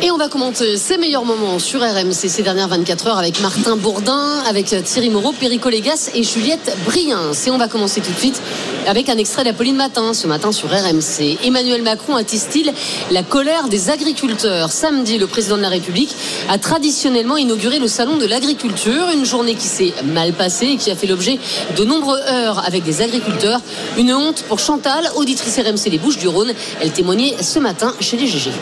Et 0.00 0.12
on 0.12 0.16
va 0.16 0.28
commenter 0.28 0.76
ces 0.76 0.96
meilleurs 0.96 1.24
moments 1.24 1.58
sur 1.58 1.80
RMC 1.80 2.12
ces 2.12 2.42
dernières 2.42 2.68
24 2.68 3.08
heures 3.08 3.18
avec 3.18 3.40
Martin 3.40 3.76
Bourdin, 3.76 4.44
avec 4.48 4.66
Thierry 4.84 5.10
Moreau, 5.10 5.32
Perico 5.32 5.68
Légas 5.68 6.10
et 6.14 6.22
Juliette 6.22 6.76
Briens. 6.84 7.32
Et 7.44 7.50
on 7.50 7.58
va 7.58 7.66
commencer 7.66 8.00
tout 8.00 8.12
de 8.12 8.18
suite 8.18 8.40
avec 8.86 9.08
un 9.08 9.18
extrait 9.18 9.42
d'Apolline 9.42 9.74
Matin, 9.74 10.14
ce 10.14 10.28
matin 10.28 10.52
sur 10.52 10.68
RMC. 10.68 11.38
Emmanuel 11.42 11.82
Macron 11.82 12.14
attise-t-il 12.14 12.72
la 13.10 13.24
colère 13.24 13.66
des 13.66 13.90
agriculteurs 13.90 14.70
Samedi, 14.70 15.18
le 15.18 15.26
président 15.26 15.56
de 15.56 15.62
la 15.62 15.68
République 15.68 16.14
a 16.48 16.58
traditionnellement 16.58 17.36
inauguré 17.36 17.80
le 17.80 17.88
salon 17.88 18.18
de 18.18 18.26
l'agriculture, 18.26 19.08
une 19.12 19.24
journée 19.24 19.56
qui 19.56 19.66
s'est 19.66 19.94
mal 20.04 20.32
passée 20.32 20.66
et 20.66 20.76
qui 20.76 20.92
a 20.92 20.96
fait 20.96 21.08
l'objet 21.08 21.40
de 21.76 21.84
nombreuses 21.84 22.22
heures 22.30 22.64
avec 22.64 22.84
des 22.84 23.02
agriculteurs. 23.02 23.60
Une 23.96 24.14
honte 24.14 24.44
pour 24.46 24.60
Chantal, 24.60 25.10
auditrice 25.16 25.58
RMC 25.58 25.90
des 25.90 25.98
Bouches 25.98 26.18
du 26.18 26.28
Rhône. 26.28 26.52
Elle 26.80 26.92
témoignait 26.92 27.34
ce 27.42 27.58
matin 27.58 27.92
chez 28.00 28.16
les 28.16 28.28
GG. 28.28 28.52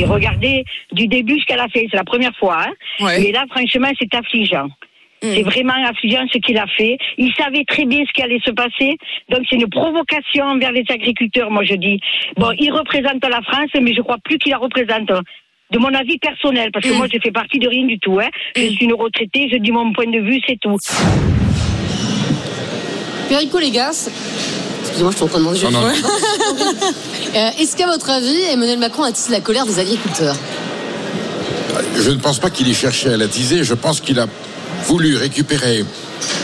J'ai 0.00 0.06
regardé 0.06 0.64
du 0.92 1.08
début 1.08 1.34
jusqu'à 1.34 1.56
la 1.56 1.68
fin, 1.68 1.80
c'est 1.90 1.96
la 1.96 2.04
première 2.04 2.34
fois. 2.36 2.64
Hein. 2.66 2.72
Mais 3.00 3.32
là, 3.32 3.44
franchement, 3.50 3.90
c'est 3.98 4.14
affligeant. 4.14 4.68
C'est 5.20 5.42
vraiment 5.42 5.74
affligeant 5.86 6.24
ce 6.32 6.38
qu'il 6.38 6.56
a 6.56 6.66
fait. 6.66 6.96
Il 7.18 7.30
savait 7.34 7.64
très 7.66 7.84
bien 7.84 8.02
ce 8.08 8.12
qui 8.14 8.22
allait 8.22 8.40
se 8.42 8.50
passer. 8.50 8.96
Donc 9.28 9.40
c'est 9.50 9.56
une 9.56 9.68
provocation 9.68 10.44
envers 10.46 10.72
les 10.72 10.84
agriculteurs, 10.88 11.50
moi 11.50 11.64
je 11.64 11.74
dis. 11.74 12.00
Bon, 12.38 12.50
il 12.58 12.72
représente 12.72 13.22
la 13.22 13.42
France, 13.42 13.68
mais 13.78 13.92
je 13.92 14.00
crois 14.00 14.16
plus 14.24 14.38
qu'il 14.38 14.52
la 14.52 14.58
représente. 14.58 15.12
De 15.70 15.78
mon 15.78 15.92
avis 15.92 16.18
personnel, 16.18 16.70
parce 16.72 16.88
que 16.88 16.94
moi 16.94 17.06
je 17.12 17.18
fais 17.22 17.30
partie 17.30 17.58
de 17.58 17.68
rien 17.68 17.84
du 17.84 17.98
tout. 17.98 18.18
Hein. 18.18 18.30
Je 18.56 18.62
suis 18.62 18.86
une 18.86 18.94
retraitée, 18.94 19.50
je 19.52 19.58
dis 19.58 19.70
mon 19.70 19.92
point 19.92 20.10
de 20.10 20.20
vue, 20.20 20.40
c'est 20.48 20.58
tout. 20.58 20.78
Perico 23.28 23.58
Légas, 23.58 24.10
excusez-moi, 24.90 25.54
je. 25.54 25.66
Non, 25.66 25.70
non. 25.70 25.80
Euh, 27.32 27.50
Est-ce 27.60 27.76
qu'à 27.76 27.86
votre 27.86 28.10
avis, 28.10 28.40
Emmanuel 28.50 28.80
Macron 28.80 29.04
attise 29.04 29.28
la 29.28 29.38
colère 29.40 29.64
des 29.64 29.78
agriculteurs? 29.78 30.34
Je 31.96 32.10
ne 32.10 32.16
pense 32.16 32.40
pas 32.40 32.50
qu'il 32.50 32.68
ait 32.68 32.74
cherché 32.74 33.12
à 33.12 33.16
l'attiser. 33.16 33.62
Je 33.62 33.74
pense 33.74 34.00
qu'il 34.00 34.18
a 34.18 34.26
voulu 34.86 35.16
récupérer 35.16 35.84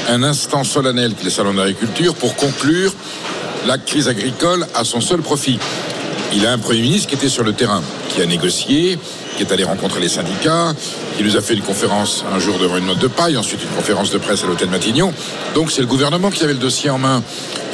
un 0.09 0.23
instant 0.23 0.63
solennel 0.63 1.15
qui 1.15 1.23
est 1.23 1.25
le 1.25 1.31
salon 1.31 1.55
d'agriculture 1.55 2.15
pour 2.15 2.37
conclure 2.37 2.95
la 3.67 3.79
crise 3.79 4.07
agricole 4.07 4.65
à 4.77 4.85
son 4.85 5.01
seul 5.01 5.23
profit. 5.23 5.59
Il 6.33 6.47
a 6.47 6.53
un 6.53 6.59
Premier 6.59 6.83
ministre 6.83 7.09
qui 7.09 7.17
était 7.17 7.29
sur 7.29 7.43
le 7.43 7.53
terrain, 7.53 7.83
qui 8.15 8.23
a 8.23 8.27
négocié, 8.27 8.97
qui 9.37 9.43
est 9.43 9.53
allé 9.53 9.65
rencontrer 9.65 10.01
les 10.01 10.09
syndicats, 10.09 10.75
qui 11.17 11.23
nous 11.23 11.37
a 11.37 11.41
fait 11.41 11.55
une 11.55 11.63
conférence 11.63 12.25
un 12.35 12.39
jour 12.39 12.59
devant 12.59 12.77
une 12.77 12.87
note 12.87 12.99
de 12.99 13.09
paille, 13.09 13.37
ensuite 13.37 13.63
une 13.63 13.77
conférence 13.77 14.11
de 14.11 14.19
presse 14.19 14.45
à 14.45 14.47
l'hôtel 14.47 14.69
Matignon. 14.71 15.13
Donc 15.55 15.71
c'est 15.71 15.83
le 15.83 15.87
gouvernement 15.87 16.31
qui 16.31 16.43
avait 16.45 16.55
le 16.55 16.59
dossier 16.59 16.91
en 16.91 16.99
main. 16.99 17.23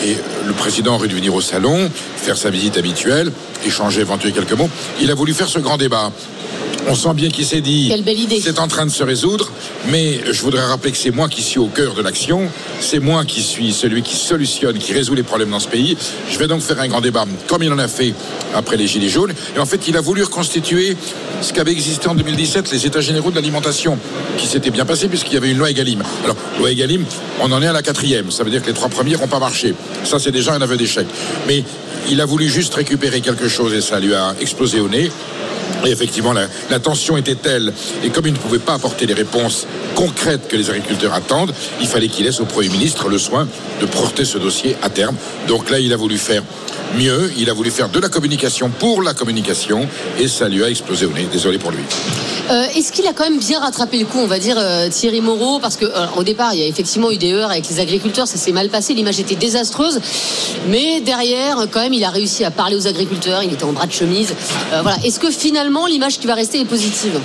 Et 0.05 0.17
le 0.47 0.53
président 0.53 0.97
aurait 0.97 1.09
dû 1.09 1.15
venir 1.15 1.35
au 1.35 1.41
salon, 1.41 1.91
faire 2.17 2.37
sa 2.37 2.51
visite 2.51 2.77
habituelle, 2.77 3.31
échanger, 3.65 4.01
éventuellement 4.01 4.37
quelques 4.37 4.59
mots. 4.59 4.71
Il 5.01 5.11
a 5.11 5.15
voulu 5.15 5.33
faire 5.33 5.49
ce 5.49 5.61
grand 5.61 5.77
débat. 5.77 6.11
On 6.89 6.95
sent 6.95 7.15
bien 7.15 7.31
qu'il 7.31 7.45
s'est 7.45 7.61
dit. 7.61 7.93
C'est 8.43 8.59
en 8.59 8.67
train 8.67 8.87
de 8.87 8.91
se 8.91 9.05
résoudre, 9.05 9.51
mais 9.89 10.21
je 10.31 10.43
voudrais 10.43 10.65
rappeler 10.65 10.91
que 10.91 10.99
c'est 10.99 11.13
moi 11.13 11.29
qui 11.29 11.41
suis 11.41 11.61
au 11.61 11.69
cœur 11.69 11.95
de 11.95 12.03
l'action. 12.03 12.51
C'est 12.81 12.99
moi 12.99 13.25
qui 13.25 13.41
suis 13.41 13.73
celui 13.73 14.03
qui 14.03 14.17
solutionne, 14.17 14.77
qui 14.79 14.93
résout 14.93 15.15
les 15.15 15.23
problèmes 15.23 15.51
dans 15.51 15.61
ce 15.61 15.69
pays. 15.69 15.97
Je 16.29 16.39
vais 16.39 16.49
donc 16.49 16.61
faire 16.61 16.81
un 16.81 16.89
grand 16.89 17.01
débat, 17.01 17.25
comme 17.47 17.63
il 17.63 17.73
en 17.73 17.79
a 17.79 17.87
fait 17.87 18.15
après 18.55 18.77
les 18.77 18.87
Gilets 18.89 19.09
jaunes. 19.09 19.33
Et 19.57 19.61
en 19.61 19.67
fait, 19.67 19.87
il 19.87 19.97
a 19.97 20.01
voulu 20.01 20.25
reconstituer 20.25 20.97
ce 21.41 21.53
qu'avait 21.53 21.73
existé 21.73 22.09
en 22.09 22.15
2017, 22.15 22.73
les 22.73 22.85
États 22.85 23.01
généraux 23.01 23.31
de 23.31 23.37
l'alimentation, 23.37 23.97
qui 24.37 24.47
s'était 24.47 24.71
bien 24.71 24.85
passé 24.85 25.09
puisqu'il 25.09 25.35
y 25.35 25.37
avait 25.37 25.51
une 25.51 25.59
loi 25.59 25.71
Egalim. 25.71 26.03
Alors, 26.25 26.37
loi 26.59 26.73
Egalim, 26.73 27.05
on 27.41 27.53
en 27.53 27.63
est 27.63 27.69
à 27.69 27.73
la 27.73 27.83
quatrième. 27.83 28.31
Ça 28.33 28.43
veut 28.43 28.51
dire 28.51 28.61
que 28.61 28.67
les 28.67 28.75
trois 28.75 28.89
premiers 28.89 29.17
n'ont 29.17 29.29
pas 29.29 29.39
marché. 29.39 29.75
Ça, 30.05 30.19
c'est 30.19 30.33
déjà 30.33 30.53
un 30.53 30.61
aveu 30.61 30.77
d'échec. 30.77 31.07
Mais 31.47 31.63
il 32.11 32.21
a 32.21 32.27
voulu 32.27 32.49
juste 32.49 32.75
récupérer 32.75 33.21
quelque 33.21 33.49
chose 33.49 33.73
et 33.73 33.81
ça 33.81 34.01
lui 34.01 34.15
a 34.15 34.35
explosé 34.41 34.81
au 34.81 34.89
nez. 34.89 35.11
Et 35.85 35.91
effectivement, 35.91 36.33
la, 36.33 36.79
tension 36.79 37.17
était 37.17 37.35
telle, 37.35 37.73
et 38.05 38.11
comme 38.11 38.27
il 38.27 38.33
ne 38.33 38.39
pouvait 38.39 38.59
pas 38.59 38.75
apporter 38.75 39.07
les 39.07 39.15
réponses 39.15 39.67
concrètes 39.95 40.49
que 40.49 40.57
les 40.57 40.71
agriculteurs 40.71 41.15
attendent, 41.15 41.53
il 41.81 41.87
fallait 41.87 42.09
qu'il 42.09 42.25
laisse 42.25 42.41
au 42.41 42.45
Premier 42.45 42.69
ministre 42.69 43.09
le 43.09 43.19
soin 43.19 43.49
de 43.81 43.87
porter 43.87 44.25
ce 44.25 44.39
dossier 44.39 44.77
à 44.83 44.91
terme. 44.91 45.17
Donc 45.49 45.71
là, 45.71 45.79
il 45.79 45.93
a 45.93 45.97
voulu 45.97 46.19
faire 46.19 46.43
mieux, 46.97 47.33
il 47.39 47.49
a 47.51 47.53
voulu 47.53 47.71
faire 47.71 47.89
de 47.89 47.99
la 47.99 48.09
communication 48.09 48.71
pour 48.71 49.03
la 49.03 49.15
communication, 49.15 49.89
et 50.19 50.29
ça 50.29 50.49
lui 50.49 50.63
a 50.63 50.71
explosé 50.71 51.07
au 51.07 51.13
nez. 51.13 51.27
Désolé 51.31 51.59
pour 51.59 51.71
lui. 51.71 51.83
Euh, 52.51 52.65
Est-ce 52.77 52.93
qu'il 52.93 53.07
a 53.07 53.13
quand 53.13 53.25
même 53.25 53.39
bien 53.39 53.61
rattrapé 53.61 53.99
le 53.99 54.05
coup, 54.05 54.19
on 54.19 54.27
va 54.27 54.39
dire, 54.39 54.57
euh, 54.59 54.89
Thierry 54.89 55.21
Moreau? 55.21 55.59
Parce 55.59 55.77
que 55.77 55.85
euh, 55.85 56.23
départ, 56.23 56.55
il 56.55 56.61
y 56.61 56.63
a 56.63 56.67
effectivement 56.67 57.11
eu 57.11 57.17
des 57.17 57.33
heures 57.33 57.51
avec 57.51 57.69
les 57.69 57.81
agriculteurs, 57.81 58.27
ça 58.27 58.37
s'est 58.37 58.53
mal 58.53 58.69
passé, 58.69 58.95
l'image 58.95 59.19
était 59.21 59.37
désastreuse. 59.37 60.01
Mais 60.69 61.01
derrière, 61.01 61.67
quand 61.71 61.81
même, 61.81 61.95
il 61.95 62.05
a 62.05 62.11
réussi 62.11 62.45
à 62.45 62.51
parler 62.51 62.77
aux 62.77 62.87
agriculteurs, 62.87 63.43
il 63.43 63.53
était 63.53 63.65
en 63.65 63.73
bras 63.73 63.87
de 63.87 63.93
chemise. 63.93 64.35
Voilà. 64.71 64.97
Est-ce 65.05 65.19
que 65.19 65.31
finalement, 65.31 65.72
l'image 65.87 66.19
qui 66.19 66.27
va 66.27 66.35
rester 66.35 66.61
est 66.61 66.65
positive 66.65 67.19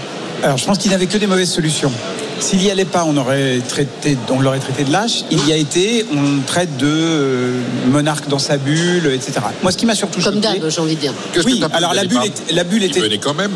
Alors, 0.44 0.58
je 0.58 0.66
pense 0.66 0.78
qu'il 0.78 0.92
n'avait 0.92 1.08
que 1.08 1.18
des 1.18 1.28
mauvaises 1.28 1.52
solutions. 1.52 1.92
S'il 2.40 2.60
n'y 2.60 2.70
allait 2.72 2.86
pas, 2.86 3.04
on 3.08 3.18
aurait 3.18 3.60
traité, 3.68 4.18
on 4.30 4.40
l'aurait 4.40 4.60
traité 4.60 4.84
de 4.84 4.92
lâche. 4.92 5.24
Il 5.32 5.46
y 5.48 5.54
a 5.54 5.56
été, 5.58 6.06
on 6.14 6.42
traite 6.46 6.78
de 6.78 6.86
euh, 6.88 7.62
monarque 7.88 8.28
dans 8.30 8.40
sa 8.40 8.58
bulle, 8.58 9.08
etc. 9.14 9.34
Moi, 9.64 9.72
ce 9.72 9.78
qui 9.78 9.86
m'a 9.86 9.96
surtout 9.96 10.22
Comme 10.22 10.36
choqué- 10.36 10.60
d'hab, 10.60 10.70
j'ai 10.70 10.82
envie 10.82 10.96
de 10.96 11.00
dire. 11.02 11.14
oui, 11.46 11.62
alors 11.74 11.94
la 11.94 12.04
bulle, 12.06 12.24
était, 12.26 12.54
la 12.54 12.64
bulle 12.64 12.84
était, 12.84 13.02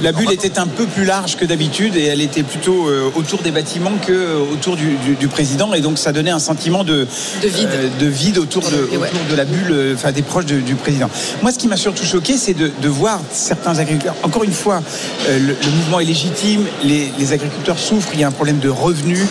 la 0.02 0.12
bulle 0.12 0.32
était 0.32 0.58
un 0.60 0.67
peu 0.67 0.86
plus 0.86 1.06
large 1.06 1.36
que 1.38 1.46
d'habitude 1.46 1.96
et 1.96 2.06
elle 2.06 2.22
était 2.22 2.44
plutôt 2.44 2.88
euh, 2.88 3.10
autour 3.15 3.41
des 3.41 3.52
bâtiments 3.52 3.91
que 4.06 4.12
euh, 4.12 4.39
autour 4.54 4.76
du, 4.76 4.96
du- 5.06 5.15
du 5.15 5.28
président 5.28 5.74
et 5.74 5.82
donc 5.82 5.98
ça 5.98 6.12
donnait 6.12 6.32
un 6.32 6.39
sentiment 6.39 6.84
de, 6.84 7.08
De 7.44 7.48
vide. 7.48 7.70
euh, 7.74 7.88
de 8.00 8.06
vide 8.08 8.38
autour 8.39 8.63
de, 8.63 8.98
ouais. 8.98 9.10
la 9.36 9.46
bulle, 9.46 9.94
enfin 9.94 10.12
des 10.12 10.22
proches 10.24 10.46
de- 10.48 10.60
du 10.60 10.76
président. 10.76 11.10
Moi, 11.41 11.52
ce 11.52 11.60
qui 11.60 11.67
m'a 11.67 11.78
surtout 11.78 12.06
choqué, 12.06 12.36
c'est 12.38 12.54
de, 12.56 12.72
de 12.82 12.88
voir 12.88 13.22
certains 13.32 13.78
agriculteurs. 13.78 14.15
Encore 14.24 14.44
une 14.44 14.52
fois, 14.54 14.82
euh, 15.28 15.39
le, 15.39 15.48
le 15.63 15.72
mouvement 15.78 16.00
est 16.00 16.06
légitime, 16.06 16.65
les, 16.84 17.12
les 17.20 17.34
agriculteurs 17.34 17.78
souffrent, 17.80 18.10
il 18.13 18.20
y 18.20 18.24
a 18.24 18.28
un 18.28 18.32
problème 18.32 18.60
de 18.60 18.70
revenus 18.71 19.25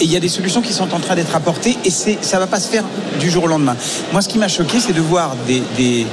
et 0.00 0.04
il 0.04 0.10
y 0.10 0.16
a 0.16 0.20
des 0.20 0.28
solutions 0.28 0.62
qui 0.62 0.72
sont 0.72 0.94
en 0.94 1.00
train 1.00 1.14
d'être 1.14 1.34
apportées 1.34 1.76
et 1.84 1.90
ça 1.90 2.38
va 2.38 2.46
pas 2.46 2.60
se 2.60 2.68
faire 2.68 2.84
du 3.20 3.30
jour 3.30 3.44
au 3.44 3.48
lendemain. 3.48 3.76
Moi, 4.12 4.22
ce 4.22 4.28
qui 4.28 4.38
m'a 4.38 4.48
choqué, 4.48 4.80
c'est 4.80 4.92
de 4.92 5.00
voir 5.00 5.36
des, 5.46 5.62
des 5.76 6.06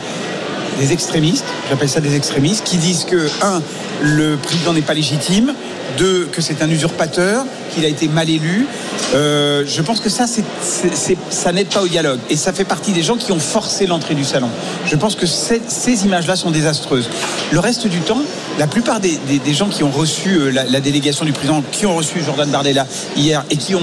extrémistes, 0.91 1.46
j'appelle 1.70 1.89
ça 1.89 2.00
des 2.00 2.15
extrémistes, 2.15 2.63
qui 2.63 2.78
disent 2.78 3.06
que, 3.06 3.30
un, 3.44 3.62
le 4.02 4.38
président 4.38 4.74
n'est 4.74 4.82
pas 4.82 4.94
légitime, 4.94 5.54
deux, 5.98 6.26
que 6.32 6.41
c'est 6.41 6.62
un 6.62 6.70
usurpateur, 6.70 7.46
qu'il 7.74 7.86
a 7.86 7.88
été 7.88 8.08
mal 8.08 8.30
élu. 8.30 8.65
Euh, 9.13 9.63
je 9.67 9.82
pense 9.82 10.00
que 10.00 10.10
ça, 10.10 10.26
ça 10.28 11.52
n'aide 11.52 11.67
pas 11.67 11.82
au 11.82 11.88
dialogue. 11.88 12.20
Et 12.30 12.36
ça 12.36 12.54
fait 12.54 12.63
partie 12.63 12.94
des 12.94 13.04
gens 13.04 13.17
qui 13.17 13.32
ont 13.32 13.39
forcé 13.39 13.86
l'entrée 13.86 14.15
du 14.15 14.24
salon. 14.24 14.50
Je 14.86 14.96
pense 14.96 15.15
que 15.15 15.26
ces 15.26 16.06
images-là 16.06 16.36
sont 16.36 16.52
désastreuses. 16.52 17.10
Le 17.52 17.60
reste 17.60 17.88
du 17.88 18.00
temps, 18.00 18.22
la 18.60 18.68
plupart 18.68 19.00
des, 19.00 19.20
gens 19.54 19.70
qui 19.70 19.84
ont 19.84 19.92
reçu 19.92 20.30
euh, 20.38 20.52
la, 20.52 20.80
délégation 20.80 21.26
du 21.26 21.34
président, 21.34 21.64
qui 21.72 21.86
ont 21.86 21.96
reçu 21.96 22.22
Jordan 22.24 22.50
Bardella 22.50 22.86
hier 23.16 23.44
et 23.50 23.58
qui 23.58 23.74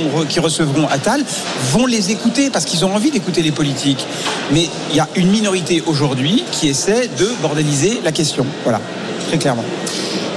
recevront 0.41 0.87
Attal, 0.89 1.25
vont 1.73 1.87
les 1.87 2.11
écouter 2.11 2.51
parce 2.51 2.65
qu'ils 2.65 2.85
ont 2.85 2.95
envie 2.95 3.11
d'écouter 3.11 3.43
les 3.43 3.53
politiques. 3.53 4.07
Mais 4.53 4.69
il 4.91 4.97
y 4.97 5.01
a 5.01 5.09
une 5.17 5.31
minorité 5.31 5.83
aujourd'hui 5.87 6.45
qui 6.53 6.69
essaie 6.69 7.09
de 7.19 7.29
bordéliser 7.43 8.01
la 8.05 8.13
question. 8.13 8.47
Voilà, 8.65 8.81
très 9.29 9.39
clairement. 9.39 9.65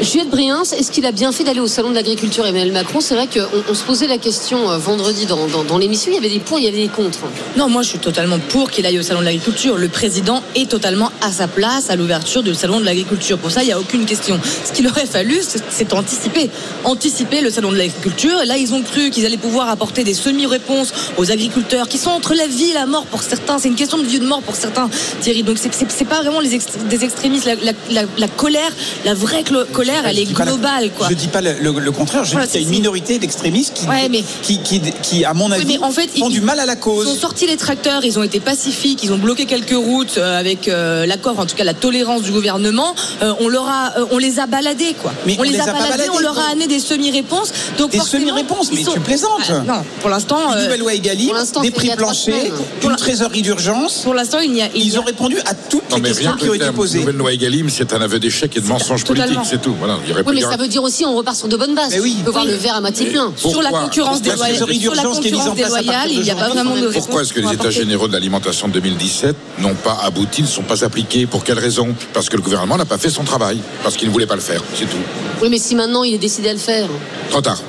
Juliette 0.02 0.30
Briens, 0.32 0.64
est-ce 0.64 0.90
qu'il 0.92 1.06
a 1.06 1.12
bien 1.12 1.32
fait 1.32 1.44
d'aller 1.44 1.60
au 1.60 1.68
salon 1.68 1.92
de 1.92 1.96
l'agriculture 1.96 2.44
Emmanuel 2.48 2.72
Macron? 2.72 3.02
C'est 3.02 3.14
vrai 3.14 3.28
qu'on 3.28 3.46
on 3.70 3.74
se 3.76 3.84
posait 3.84 4.08
la 4.08 4.18
question 4.18 4.72
euh, 4.72 4.78
vendredi 4.80 5.28
dans, 5.28 5.46
dans- 5.64 5.78
l'émission, 5.78 6.12
il 6.12 6.16
y 6.16 6.18
avait 6.18 6.30
des 6.30 6.40
pour, 6.40 6.58
il 6.58 6.66
y 6.66 6.68
avait 6.68 6.78
des 6.82 6.88
contre. 6.88 7.20
Non, 7.56 7.70
moi 7.70 7.84
je 7.84 7.90
suis 7.90 8.00
totalement 8.00 8.40
pour 8.50 8.72
qu'il 8.72 8.84
aille 8.88 8.98
au 8.98 9.04
salon 9.04 9.20
de 9.20 9.26
l'agriculture. 9.26 9.78
Le 9.78 9.90
président 9.90 10.42
est 10.56 10.68
totalement 10.70 11.12
à 11.22 11.32
sa 11.32 11.48
place 11.48 11.92
à 11.92 11.96
l'ouverture 11.96 12.42
du 12.42 12.56
salon 12.56 12.80
de 12.80 12.86
l'agriculture. 12.86 13.38
Pour 13.38 13.52
ça, 13.52 13.62
il 13.62 13.68
n'y 13.68 13.72
a 13.74 13.80
aucune 13.80 14.06
question. 14.06 14.40
Ce 14.66 14.72
qu'il 14.74 14.88
aurait 14.88 15.06
fallu, 15.06 15.40
c'est- 15.48 15.94
anticiper. 15.94 16.50
Anticiper 16.84 17.42
le 17.42 17.52
salon 17.52 17.72
de 17.72 17.78
l'agriculture. 17.78 18.40
Là, 18.46 18.58
ils 18.58 18.74
ont 18.74 18.82
cru 18.82 19.12
qu'ils 19.12 19.26
allaient 19.28 19.38
pouvoir 19.38 19.70
apporter 19.70 20.04
des 20.04 20.14
semi-réponses 20.16 20.94
aux 21.18 21.32
agriculteurs 21.32 21.88
qui 21.88 22.00
sont 22.00 22.10
entre 22.12 22.34
la 22.34 22.48
vie 22.48 22.72
et 22.72 22.74
la 22.74 22.88
mort 22.88 23.06
pour 23.06 23.22
certains. 23.22 23.60
C'est 23.60 23.68
une 23.68 23.76
question 23.76 24.00
de 24.00 24.04
vie 24.06 24.18
ou 24.18 24.22
de 24.22 24.26
mort 24.28 24.42
pour 24.42 24.56
certains, 24.56 24.90
Thierry. 25.22 25.44
Donc 25.44 25.58
c'est- 25.60 26.06
pas 26.06 26.22
vraiment 26.24 26.42
des 26.42 27.04
extrémistes. 27.06 27.48
La, 28.18 28.28
colère, 28.28 28.72
la 29.06 29.14
vraie 29.14 29.44
clo- 29.44 29.66
colère, 29.92 30.08
elle 30.10 30.16
Je 30.16 30.22
est 30.22 30.26
dis 30.26 30.34
pas 30.34 30.46
la- 30.46 30.52
globale. 30.52 30.90
Quoi. 30.98 31.08
Je 31.10 31.14
dis 31.16 31.28
pas 31.28 31.42
le, 31.42 31.54
le- 31.62 31.80
le 31.80 31.92
contraire, 31.92 32.24
je 32.26 32.32
Voilà, 32.32 32.46
dis 32.48 32.52
qu'il 32.54 32.62
y 32.62 32.64
a 32.64 32.68
c'est- 32.68 32.72
une 32.74 32.78
minorité 32.80 33.20
d'extrémistes 33.20 33.74
qui, 33.76 33.86
Ouais, 33.88 34.10
mais- 34.10 34.24
qui, 34.42 34.60
qui, 34.60 34.82
qui, 35.02 35.26
à 35.26 35.34
mon 35.34 35.52
avis, 35.52 35.66
Oui, 35.66 35.78
mais 35.80 35.86
en 35.86 35.92
fait, 35.92 36.08
font 36.18 36.30
ils- 36.30 36.34
du 36.34 36.42
mal 36.42 36.60
à 36.60 36.66
la 36.66 36.74
Ils 36.74 36.80
cause. 36.80 37.08
ont 37.08 37.16
sorti 37.16 37.48
les 37.48 37.58
tracteurs, 37.58 38.04
ils 38.06 38.18
ont 38.20 38.24
été 38.24 38.40
pacifiques, 38.40 39.04
ils 39.04 39.12
ont 39.14 39.18
bloqué 39.18 39.46
quelques 39.46 39.72
routes 39.76 40.18
euh, 40.18 40.40
avec 40.40 40.68
euh, 40.68 41.06
l'accord, 41.06 41.40
en 41.40 41.46
tout 41.46 41.56
cas 41.56 41.64
la 41.64 41.74
tolérance 41.74 42.22
du 42.24 42.32
gouvernement. 42.32 42.96
Euh, 43.22 43.34
on 43.40 43.48
leur 43.48 43.68
a, 43.68 43.94
euh, 43.98 44.06
on 44.12 44.18
les 44.18 44.40
a 44.40 44.48
baladés 44.48 44.96
quoi. 45.02 45.14
Mais 45.26 45.36
on, 45.40 45.44
les 45.44 45.60
a, 45.60 45.66
baladés, 45.66 45.90
baladés, 45.90 46.10
on 46.14 46.20
leur 46.20 46.38
a 46.40 46.52
amené 46.52 46.68
des 46.68 46.80
semi-réponses. 46.80 47.52
Donc 47.78 47.92
Des 47.92 48.00
semi-réponses, 48.00 48.70
ils 48.72 48.78
mais 48.80 48.84
sont- 48.84 48.94
tu 48.94 49.00
plaisantes. 49.00 49.30
Ah, 49.50 49.60
non, 49.66 49.84
pour 50.02 50.10
l'instant, 50.10 50.54
Une 50.56 50.64
nouvelle 50.64 50.80
loi 50.80 50.94
Egalim, 50.94 51.36
des 51.62 51.72
prix 51.72 51.90
planchers, 51.96 52.52
une 52.84 52.96
trésorerie 52.96 53.42
d'urgence. 53.42 54.02
pour 54.04 54.14
l'instant, 54.14 54.40
il 54.40 54.52
n'y 54.52 54.62
a, 54.62 54.68
il 54.76 54.84
y 54.84 54.88
Ils 54.92 55.00
ont 55.00 55.04
répondu 55.04 55.38
à 55.46 55.54
toutes 55.54 55.84
les 55.96 56.02
questions 56.02 56.34
qui 56.34 56.50
ont 56.50 56.54
été 56.54 56.72
posées. 56.72 57.00
nouvelle 57.00 57.16
loi 57.16 57.32
Egalim, 57.34 57.70
c'est 57.70 57.94
un 57.94 58.02
aveu 58.02 58.20
d'échec 58.20 58.56
et 58.58 58.60
de 58.62 58.68
mensonge 58.68 59.04
politique, 59.06 59.38
c'est 59.50 59.62
tout. 59.62 59.71
Voilà, 59.78 59.98
il 60.04 60.10
y 60.10 60.14
aurait 60.14 60.24
Oui, 60.26 60.36
mais 60.36 60.42
ça 60.42 60.58
veut 60.58 60.68
dire 60.68 60.84
aussi 60.84 61.06
on 61.06 61.16
repart 61.16 61.36
sur 61.38 61.48
de 61.48 61.58
bonnes 61.58 61.76
bases. 61.76 61.92
Mais 61.92 62.00
oui. 62.00 62.18
On 62.22 62.24
peut 62.26 62.32
voir 62.32 62.46
le 62.46 62.54
verre 62.54 62.76
à 62.76 62.82
moitié 62.82 63.08
plein. 63.08 63.32
sur 63.36 63.62
la 63.62 63.70
Pourquoi 63.70 63.82
concurrence 63.82 64.22
déloyale, 64.22 66.12
il 66.12 66.22
n'y 66.22 66.32
a 66.32 66.36
pas 66.36 66.50
vraiment 66.50 66.76
de. 66.76 66.88
Pourquoi 66.88 67.22
est-ce 67.22 67.34
que 67.34 67.40
les 67.40 67.54
états 67.54 67.72
généraux 67.72 68.08
de 68.08 68.14
l'alimentation 68.14 68.68
de 68.68 68.74
2017 68.74 69.36
n'ont 69.60 69.76
pas 69.76 70.00
abouti, 70.04 70.42
ne 70.42 70.48
sont 70.48 70.64
pas 70.64 70.84
appliqués 70.84 71.26
Pour 71.26 71.44
quelle 71.44 71.60
raison? 71.60 71.96
Parce 72.14 72.30
que 72.30 72.38
le 72.38 72.42
gouvernement 72.42 72.78
n'a 72.78 72.86
pas 72.86 72.98
fait 72.98 73.10
son 73.10 73.24
travail, 73.24 73.60
parce 73.84 73.98
qu'il 73.98 74.08
ne 74.08 74.14
voulait 74.14 74.26
pas 74.26 74.36
le 74.36 74.42
faire, 74.42 74.64
c'est 74.76 74.86
tout. 74.86 74.98
Oui, 75.42 75.50
mais 75.50 75.58
si 75.58 75.76
maintenant 75.76 76.04
il 76.04 76.14
est 76.14 76.20
décidé 76.20 76.50
à 76.50 76.54
le 76.54 76.60
faire. 76.60 76.88
Trop 77.30 77.42
tard. 77.42 77.60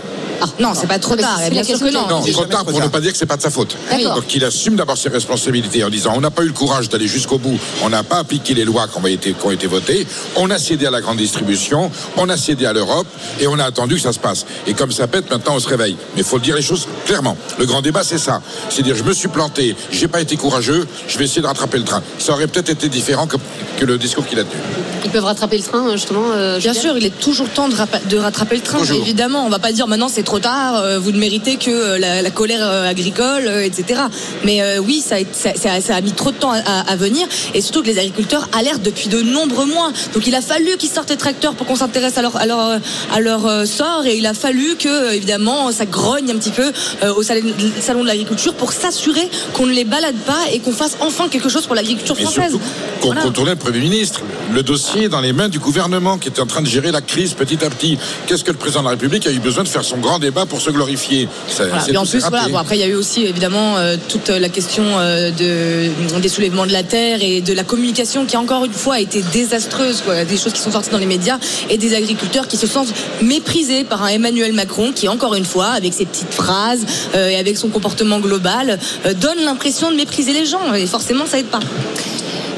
Ah, 0.43 0.49
Non, 0.59 0.73
c'est 0.75 0.87
pas 0.87 0.99
trop 0.99 1.17
tard. 1.17 1.39
c'est 1.43 1.51
Bien 1.51 1.63
sûr 1.65 1.79
que 1.79 1.91
non. 1.91 2.07
Non, 2.09 2.23
c'est 2.25 2.33
trop 2.33 2.45
tard 2.45 2.65
pour 2.65 2.81
ne 2.81 2.89
pas 2.89 3.01
dire 3.01 3.13
que 3.13 3.19
c'est 3.19 3.27
pas 3.27 3.37
de 3.37 3.43
sa 3.43 3.51
faute. 3.51 3.77
D'accord. 3.91 4.17
Donc 4.17 4.35
il 4.35 4.45
assume 4.45 4.77
d'abord 4.77 4.97
ses 4.97 5.09
responsabilités 5.09 5.85
en 5.85 5.91
disant 5.91 6.13
on 6.17 6.21
n'a 6.21 6.31
pas 6.31 6.43
eu 6.43 6.47
le 6.49 6.53
courage 6.53 6.89
d'aller 6.89 7.07
jusqu'au 7.07 7.39
bout, 7.39 7.59
on 7.83 7.89
n'a 7.89 8.03
pas 8.03 8.19
appliqué 8.19 8.55
les 8.55 8.65
lois 8.65 8.87
qui 8.89 8.99
ont 8.99 9.07
été, 9.07 9.33
qui 9.33 9.47
ont 9.47 9.51
été 9.51 9.67
votées, 9.67 10.07
on 10.37 10.51
a 10.51 10.59
cédé 10.59 10.87
à 10.87 10.91
la 10.91 11.01
grande 11.01 11.19
distribution, 11.19 11.91
on 12.17 12.29
a 12.29 12.37
cédé 12.37 12.67
à 12.67 12.73
l'Europe 12.73 13.07
et 13.41 13.47
on 13.47 13.59
a 13.59 13.65
attendu 13.65 13.95
que 13.97 14.01
ça 14.01 14.13
se 14.13 14.19
passe. 14.19 14.45
Et 14.67 14.75
comme 14.75 14.93
ça 14.93 15.07
pète, 15.07 15.31
maintenant 15.31 15.55
on 15.57 15.61
se 15.61 15.69
réveille. 15.69 15.97
Mais 16.15 16.23
il 16.23 16.25
faut 16.25 16.37
le 16.37 16.43
dire 16.43 16.57
les 16.57 16.63
choses 16.63 16.87
clairement. 17.07 17.37
Le 17.59 17.67
grand 17.67 17.83
débat 17.83 18.03
c'est 18.05 18.19
ça. 18.19 18.41
C'est 18.71 18.83
dire 18.83 18.97
je 18.97 19.05
me 19.05 19.13
suis 19.13 19.29
planté, 19.29 19.77
j'ai 19.91 20.09
pas 20.09 20.21
été 20.21 20.37
courageux, 20.37 20.87
je 21.09 21.19
vais 21.19 21.25
essayer 21.25 21.43
de 21.43 21.47
rattraper 21.47 21.79
le 21.79 21.85
train. 21.85 22.03
Ça 22.19 22.33
aurait 22.33 22.47
peut-être 22.47 22.71
été 22.71 22.89
différent 22.89 23.27
que, 23.27 23.37
que 23.79 23.85
le 23.85 23.99
discours 23.99 24.27
qu'il 24.27 24.39
a 24.39 24.45
tenu. 24.45 24.61
Ils 25.05 25.11
peuvent 25.11 25.25
rattraper 25.25 25.59
le 25.59 25.65
train, 25.65 25.91
justement. 25.93 26.23
euh, 26.33 26.59
Bien 26.59 26.75
sûr, 26.75 26.97
il 26.97 27.05
est 27.05 27.19
toujours 27.19 27.49
temps 27.49 27.69
de, 27.69 27.75
rattraper 28.17 28.57
le 28.57 28.63
train. 28.63 28.79
Évidemment, 28.85 29.45
on 29.45 29.49
va 29.49 29.59
pas 29.59 29.73
dire 29.73 29.87
maintenant 29.89 30.09
c'est 30.09 30.23
trop 30.23 30.32
tard, 30.39 30.77
euh, 30.77 30.99
vous 30.99 31.13
ne 31.13 31.19
méritez 31.19 31.57
que 31.57 31.71
euh, 31.71 31.99
la, 31.99 32.23
la 32.23 32.31
colère 32.31 32.61
euh, 32.63 32.89
agricole, 32.89 33.49
etc. 33.63 34.01
Mais 34.45 34.61
oui, 34.79 35.01
ça 35.07 35.17
a, 35.17 35.19
ça, 35.33 35.81
ça- 35.81 35.95
a 35.97 36.01
mis 36.01 36.13
trop 36.13 36.31
de 36.31 36.37
temps 36.37 36.53
à, 36.53 36.59
à- 36.91 36.97
venir, 36.97 37.27
et 37.55 37.61
surtout 37.61 37.83
que 37.83 37.87
les 37.89 37.99
agriculteurs 37.99 38.49
alertent 38.57 38.83
depuis 38.83 39.09
de 39.09 39.21
nombreux 39.23 39.67
mois. 39.67 39.93
Donc 40.15 40.27
il 40.27 40.35
a 40.35 40.41
fallu 40.41 40.77
qu'ils 40.79 40.89
sortent 40.91 41.11
les 41.11 41.17
tracteurs 41.17 41.55
pour 41.55 41.67
qu'on 41.67 41.77
s'intéresse 41.77 42.17
à 42.19 42.23
leur, 42.23 42.37
à 42.37 42.47
leur, 42.47 42.81
à 43.13 43.21
leur 43.21 43.67
sort, 43.67 44.05
et 44.07 44.17
il 44.17 44.27
a 44.27 44.35
fallu 44.35 44.77
que 44.77 45.13
évidemment 45.15 45.71
ça 45.73 45.85
grogne 45.87 46.31
un 46.31 46.37
petit 46.37 46.51
peu 46.51 46.71
au 47.17 47.23
salon, 47.23 48.03
de 48.03 48.07
l'agriculture 48.07 48.55
pour 48.55 48.73
s'assurer 48.73 49.29
qu'on 49.55 49.67
ne 49.67 49.73
les 49.73 49.85
balade 49.85 50.17
pas 50.27 50.39
et 50.53 50.61
qu'on 50.61 50.73
fasse 50.73 50.97
enfin 51.01 51.29
quelque 51.29 51.49
chose 51.49 51.67
pour 51.67 51.75
l'agriculture 51.75 52.17
française. 52.17 52.53
qu'on 53.01 53.09
Voilà. 53.09 53.23
contournait 53.23 53.53
le 53.53 53.57
Premier 53.57 53.81
ministre. 53.81 54.21
Le 54.53 54.63
dossier 54.63 55.05
est 55.05 55.09
dans 55.09 55.21
les 55.21 55.33
mains 55.33 55.49
du 55.49 55.59
gouvernement 55.59 56.19
qui 56.19 56.29
était 56.29 56.41
en 56.41 56.47
train 56.47 56.63
de 56.63 56.67
gérer 56.69 56.93
la 56.93 57.01
crise 57.01 57.35
petit 57.35 57.65
à 57.65 57.71
petit. 57.71 57.99
Qu'est-ce 58.27 58.45
que 58.45 58.51
le 58.51 58.57
président 58.59 58.81
de 58.81 58.85
la 58.87 58.91
République 58.91 59.27
a 59.27 59.31
eu 59.33 59.39
besoin 59.39 59.65
de 59.65 59.69
faire 59.69 59.85
son 59.85 59.99
grand 59.99 60.19
débat 60.23 60.47
pour 60.47 60.61
se 60.63 60.71
glorifier 60.71 61.29
Ça- 61.49 61.65
Voilà. 61.67 61.83
c'est 61.85 61.93
Et 61.93 61.97
en 61.99 62.07
plus, 62.07 62.21
voilà, 62.21 62.39
raté. 62.39 62.53
bon, 62.53 62.59
après, 62.59 62.77
il 62.77 62.81
y 62.81 62.85
a 62.85 62.87
eu 62.89 62.95
aussi 62.95 63.25
évidemment 63.27 63.77
euh, 63.77 63.97
toute 64.09 64.29
la 64.31 64.49
question 64.49 64.83
euh, 64.99 65.31
de, 65.31 66.19
des 66.21 66.29
soulèvements 66.31 66.65
de 66.67 66.73
la 66.73 66.83
terre 66.83 67.19
et 67.23 67.41
de 67.43 67.53
la 67.53 67.65
communication 67.65 68.25
qui, 68.25 68.37
encore 68.39 68.65
une 68.65 68.73
fois, 68.73 68.95
a 68.95 69.01
été 69.01 69.23
désastreuse. 69.33 70.01
Quoi. 70.05 70.25
Des 70.25 70.37
choses 70.39 70.53
qui 70.55 70.61
sont 70.61 70.73
sorties 70.73 70.91
dans 70.91 70.99
les 70.99 71.07
médias 71.07 71.39
et 71.69 71.77
des 71.77 71.95
agriculteurs 71.95 72.49
qui 72.49 72.57
se 72.57 72.67
sentent 72.67 72.95
méprisés 73.21 73.85
par 73.85 74.03
un 74.03 74.09
Emmanuel 74.09 74.53
Macron 74.55 74.93
qui, 74.95 75.09
encore 75.09 75.35
une 75.35 75.45
fois, 75.45 75.67
avec 75.67 75.93
ses 75.93 76.07
petites 76.07 76.33
phrases 76.33 76.87
euh, 77.15 77.29
et 77.29 77.37
avec 77.37 77.59
son 77.59 77.69
comportement 77.69 78.21
global, 78.21 78.79
donne 79.21 79.41
l'impression 79.45 79.91
de 79.91 79.97
mépriser 79.97 80.33
les 80.33 80.47
gens. 80.47 80.73
Et 80.75 80.87
forcément, 80.87 81.27
ça 81.27 81.39
aide 81.39 81.47
pas. 81.47 81.61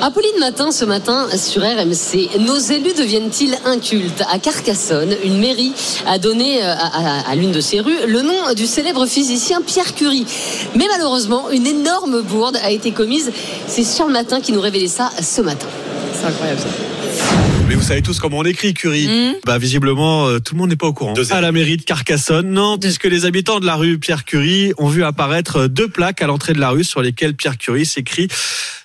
Apolline 0.01 0.39
Matin, 0.39 0.71
ce 0.71 0.85
matin, 0.85 1.29
sur 1.37 1.63
RMC, 1.63 2.41
nos 2.41 2.59
élus 2.59 2.95
deviennent-ils 2.95 3.57
incultes 3.65 4.23
À 4.31 4.39
Carcassonne, 4.39 5.15
une 5.25 5.39
mairie 5.39 5.73
a 6.07 6.19
donné 6.19 6.63
euh, 6.63 6.75
à, 6.75 7.35
l'une 7.35 7.53
de 7.53 7.61
ses 7.61 7.81
rues 7.81 8.07
le 8.07 8.23
nom 8.23 8.53
du 8.55 8.67
célèbre 8.67 9.07
physicien 9.07 9.63
Pierre 9.63 9.95
Curie. 9.95 10.27
Mais 10.77 10.87
malheureusement, 10.91 11.51
une 11.51 11.67
énorme 11.67 12.23
bourde 12.23 12.59
a 12.63 12.71
été 12.71 12.91
commise. 12.91 13.33
C'est 13.67 13.85
sur 13.85 14.07
le 14.07 14.13
matin 14.13 14.41
qui 14.41 14.53
nous 14.53 14.61
révélait 14.61 14.89
ça 14.89 15.11
ce 15.23 15.41
matin. 15.41 15.69
C'est 16.13 16.27
incroyable 16.27 16.61
ça. 16.61 17.54
Mais 17.68 17.74
vous 17.77 17.83
savez 17.83 18.03
tous 18.03 18.18
comment 18.18 18.38
on 18.38 18.44
écrit 18.44 18.74
Curie. 18.74 19.09
Bah 19.46 19.59
visiblement 19.59 20.27
euh, 20.27 20.38
tout 20.38 20.55
le 20.55 20.59
monde 20.59 20.70
n'est 20.70 20.77
pas 20.77 20.87
au 20.87 20.92
courant. 20.92 21.14
À 21.31 21.40
la 21.40 21.53
mairie 21.53 21.77
de 21.77 21.83
Carcassonne, 21.83 22.50
non, 22.50 22.79
puisque 22.79 23.05
les 23.05 23.24
habitants 23.24 23.61
de 23.61 23.66
la 23.66 23.77
rue 23.77 23.98
Pierre 23.98 24.24
Curie 24.24 24.72
ont 24.77 24.88
vu 24.88 25.03
apparaître 25.03 25.57
euh, 25.62 25.68
deux 25.68 25.88
plaques 25.88 26.20
à 26.20 26.27
l'entrée 26.27 26.53
de 26.53 26.61
la 26.61 26.70
rue 26.70 26.85
sur 26.85 27.00
lesquelles 27.00 27.35
Pierre 27.35 27.57
Curie 27.57 27.87
s'écrit 27.87 28.29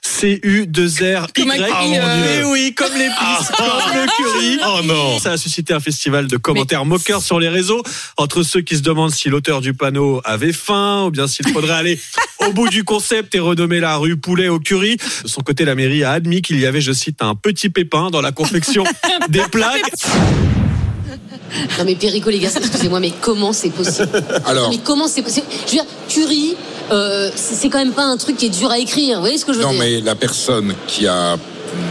C 0.02 0.40
U 0.44 0.66
2 0.66 0.88
R 0.88 1.28
Y. 1.28 1.34
Comme 1.36 1.52
un 1.52 1.56
cri, 1.56 1.98
euh, 1.98 2.40
Eh 2.42 2.44
oui, 2.46 2.74
comme 2.76 2.94
l'épice, 2.94 3.52
comme 3.58 3.68
le 3.94 4.08
Curie. 4.16 4.60
Oh 4.66 4.80
non. 4.86 5.20
Ça 5.20 5.34
a 5.34 5.38
suscité 5.38 5.74
un 5.74 5.80
festival 5.80 6.28
de 6.28 6.38
commentaires 6.38 6.86
moqueurs 6.86 7.22
sur 7.22 7.40
les 7.40 7.50
réseaux 7.50 7.84
entre 8.18 8.44
ceux 8.44 8.62
qui 8.62 8.78
se 8.78 8.82
demandent 8.82 9.12
si 9.14 9.30
l'auteur 9.30 9.62
du 9.62 9.74
panneau 9.74 10.22
avait 10.24 10.54
faim 10.54 11.06
ou 11.06 11.12
bien 11.12 11.28
s'il 11.28 11.48
faudrait 11.50 11.76
aller 11.76 12.00
au 12.48 12.54
bout 12.54 12.70
du 12.70 12.84
concept 12.84 13.36
et 13.36 13.40
renommer 13.40 13.80
la 13.80 13.98
rue 13.98 14.16
Poulet 14.16 14.48
au 14.48 14.60
Curie. 14.60 14.98
De 15.24 15.28
son 15.28 15.42
côté, 15.42 15.66
la 15.66 15.76
mairie 15.76 16.04
a 16.04 16.12
admis 16.12 16.42
qu'il 16.42 16.60
y 16.60 16.66
avait, 16.66 16.82
je 16.82 16.92
cite, 16.92 17.22
un 17.22 17.36
petit 17.36 17.70
pépin 17.70 18.10
dans 18.10 18.22
la 18.22 18.32
confection 18.32 18.69
des 19.30 19.42
plaques. 19.52 19.92
Non 21.78 21.86
mais 21.86 21.96
Perico, 21.96 22.30
les 22.30 22.40
gars, 22.40 22.50
excusez-moi, 22.56 23.00
mais 23.00 23.12
comment 23.22 23.54
c'est 23.54 23.70
possible 23.72 24.10
Alors. 24.46 24.66
Non, 24.66 24.70
Mais 24.70 24.80
comment 24.84 25.08
c'est 25.08 25.22
possible 25.22 25.48
Je 25.66 25.72
veux 25.72 25.72
dire, 25.72 25.86
Curie, 26.08 26.56
euh, 26.92 27.32
c'est 27.36 27.70
quand 27.70 27.80
même 27.80 27.94
pas 27.94 28.04
un 28.04 28.18
truc 28.18 28.38
qui 28.38 28.46
est 28.46 28.50
dur 28.50 28.70
à 28.70 28.78
écrire. 28.78 29.16
Vous 29.16 29.22
voyez 29.22 29.38
ce 29.38 29.46
que 29.46 29.54
je 29.54 29.58
veux 29.58 29.64
Non, 29.64 29.72
dire 29.72 29.80
mais 29.80 30.02
la 30.02 30.16
personne 30.16 30.74
qui 30.88 31.08
a 31.08 31.38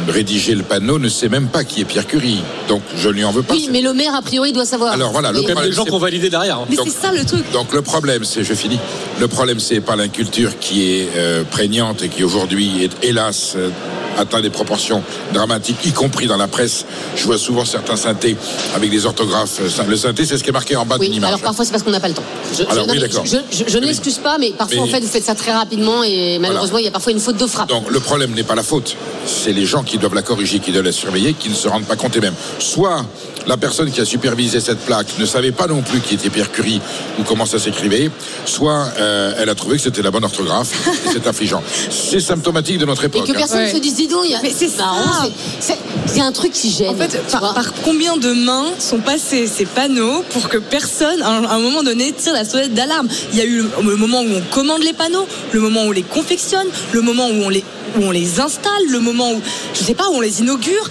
rédigé 0.08 0.54
le 0.54 0.62
panneau 0.62 0.98
ne 0.98 1.08
sait 1.08 1.28
même 1.28 1.48
pas 1.48 1.64
qui 1.64 1.80
est 1.80 1.84
Pierre 1.84 2.06
Curie. 2.06 2.40
Donc 2.68 2.82
je 2.96 3.08
ne 3.08 3.14
lui 3.14 3.24
en 3.24 3.30
veux 3.32 3.42
pas. 3.42 3.54
Oui, 3.54 3.68
mais 3.72 3.80
le 3.80 3.92
maire, 3.92 4.14
a 4.14 4.22
priori, 4.22 4.52
doit 4.52 4.64
savoir. 4.64 4.92
Alors 4.92 5.12
voilà, 5.12 5.32
le 5.32 5.42
problème, 5.42 5.64
des 5.68 5.72
gens 5.72 5.84
ont 5.90 5.98
validé 5.98 6.30
derrière. 6.30 6.58
hein. 6.58 6.66
Mais 6.70 6.76
Donc- 6.76 6.88
c'est 6.88 7.06
ça 7.06 7.12
le 7.12 7.24
truc. 7.24 7.50
Donc 7.52 7.72
le 7.72 7.82
problème, 7.82 8.24
c'est, 8.24 8.44
je 8.44 8.54
finis, 8.54 8.78
le 9.20 9.28
problème, 9.28 9.60
c'est 9.60 9.80
pas 9.80 9.96
l'inculture 9.96 10.58
qui 10.58 10.90
est 10.92 11.08
euh, 11.16 11.44
prégnante 11.44 12.02
et 12.02 12.08
qui 12.08 12.24
aujourd'hui 12.24 12.84
est, 12.84 13.04
hélas, 13.04 13.54
euh, 13.56 13.70
atteint 14.16 14.40
des 14.40 14.50
proportions 14.50 15.02
dramatiques, 15.32 15.76
y 15.86 15.92
compris 15.92 16.26
dans 16.26 16.36
la 16.36 16.48
presse. 16.48 16.84
Je 17.16 17.24
vois 17.24 17.38
souvent 17.38 17.64
certains 17.64 17.94
synthés 17.96 18.36
avec 18.74 18.90
des 18.90 19.06
orthographes. 19.06 19.60
euh, 19.60 19.84
Le 19.88 19.96
synthé, 19.96 20.26
c'est 20.26 20.36
ce 20.38 20.42
qui 20.42 20.50
est 20.50 20.52
marqué 20.52 20.74
en 20.76 20.84
bas 20.84 20.96
Oui, 20.98 21.06
d'une 21.06 21.16
image. 21.18 21.28
alors 21.28 21.40
parfois 21.40 21.64
c'est 21.64 21.70
parce 21.70 21.82
qu'on 21.84 21.90
n'a 21.90 22.00
pas 22.00 22.08
le 22.08 22.14
temps. 22.14 22.24
Je, 22.56 22.64
Alors, 22.64 22.86
je- 22.86 22.90
oui, 22.92 22.98
d'accord. 22.98 23.24
je, 23.24 23.36
je- 23.52 23.64
je 23.68 23.78
ne 23.78 23.86
l'excuse 23.86 24.18
pas, 24.18 24.36
mais 24.38 24.50
parfois 24.50 24.76
Mais- 24.76 24.82
en 24.82 24.86
fait 24.86 25.00
vous 25.00 25.06
faites 25.08 25.24
ça 25.24 25.34
très 25.36 25.52
rapidement 25.52 26.02
et 26.02 26.38
malheureusement 26.40 26.78
il 26.78 26.84
y 26.84 26.88
a 26.88 26.90
parfois 26.90 27.12
une 27.12 27.20
faute 27.20 27.36
de 27.36 27.46
frappe. 27.46 27.68
Donc 27.68 27.90
le 27.90 28.00
problème 28.00 28.32
n'est 28.32 28.42
pas 28.42 28.56
la 28.56 28.62
faute, 28.64 28.96
c'est 29.26 29.52
les 29.52 29.66
gens 29.68 29.82
qui 29.84 29.98
doivent 29.98 30.14
la 30.14 30.22
corriger, 30.22 30.58
qui 30.58 30.72
doivent 30.72 30.84
la 30.84 30.92
surveiller, 30.92 31.34
qui 31.34 31.48
ne 31.48 31.54
se 31.54 31.68
rendent 31.68 31.84
pas 31.86 31.96
compte 31.96 32.16
eux-mêmes. 32.16 32.34
Soit 32.58 33.04
la 33.46 33.56
personne 33.56 33.90
qui 33.90 34.00
a 34.00 34.04
supervisé 34.04 34.60
cette 34.60 34.80
plaque 34.80 35.06
ne 35.18 35.24
savait 35.26 35.52
pas 35.52 35.66
non 35.66 35.82
plus 35.82 36.00
qui 36.00 36.14
était 36.14 36.28
Pierre 36.30 36.50
Curie 36.52 36.80
ou 37.18 37.22
comment 37.22 37.46
ça 37.46 37.58
s'écrivait, 37.58 38.10
soit 38.44 38.90
euh, 38.98 39.32
elle 39.38 39.48
a 39.48 39.54
trouvé 39.54 39.76
que 39.76 39.82
c'était 39.82 40.02
la 40.02 40.10
bonne 40.10 40.24
orthographe, 40.24 40.72
et 41.06 41.10
c'est 41.12 41.26
affligeant. 41.26 41.62
C'est 41.90 42.20
symptomatique 42.20 42.78
de 42.78 42.84
notre 42.84 43.04
Et 43.04 43.06
époque. 43.06 43.26
que 43.26 43.32
hein. 43.32 43.34
personne 43.36 43.58
Ouais. 43.60 43.72
se 43.72 43.78
dise, 43.78 43.94
dis 43.94 44.08
donc, 44.08 44.22
il 44.24 44.32
y 44.32 44.34
a... 44.34 44.40
Mais 44.42 44.52
c'est 44.56 44.68
ça. 44.68 44.84
marrant, 44.84 45.30
c'est- 45.60 46.20
un 46.20 46.32
truc 46.32 46.52
qui 46.52 46.70
gêne. 46.70 46.88
En 46.90 46.94
fait, 46.96 47.20
par, 47.30 47.54
par 47.54 47.72
combien 47.84 48.16
de 48.16 48.32
mains 48.32 48.66
sont 48.80 48.98
passés 48.98 49.46
ces 49.46 49.64
panneaux 49.66 50.24
pour 50.30 50.48
que 50.48 50.58
personne, 50.58 51.22
à 51.22 51.28
un, 51.30 51.44
à 51.44 51.54
un 51.54 51.58
moment 51.60 51.82
donné, 51.84 52.12
tire 52.12 52.32
la 52.32 52.44
sonnette 52.44 52.74
d'alarme? 52.74 53.06
Il 53.32 53.38
y 53.38 53.40
a 53.40 53.44
eu 53.44 53.58
le, 53.62 53.70
le 53.90 53.96
moment 53.96 54.20
où 54.22 54.26
on 54.34 54.40
commande 54.52 54.82
les 54.82 54.92
panneaux, 54.92 55.26
le 55.52 55.60
moment 55.60 55.82
où 55.84 55.88
on 55.88 55.92
les 55.92 56.02
confectionne, 56.02 56.66
le 56.92 57.00
moment 57.02 57.28
où 57.28 57.44
on 57.44 57.48
les, 57.48 57.62
où 57.96 58.04
on 58.04 58.10
les 58.10 58.40
installe, 58.40 58.86
le 58.90 59.00
moment 59.00 59.32
où, 59.32 59.40
je 59.74 59.80
sais 59.80 59.94
pas, 59.94 60.08
on 60.12 60.20
les 60.20 60.40
inaugure. 60.40 60.88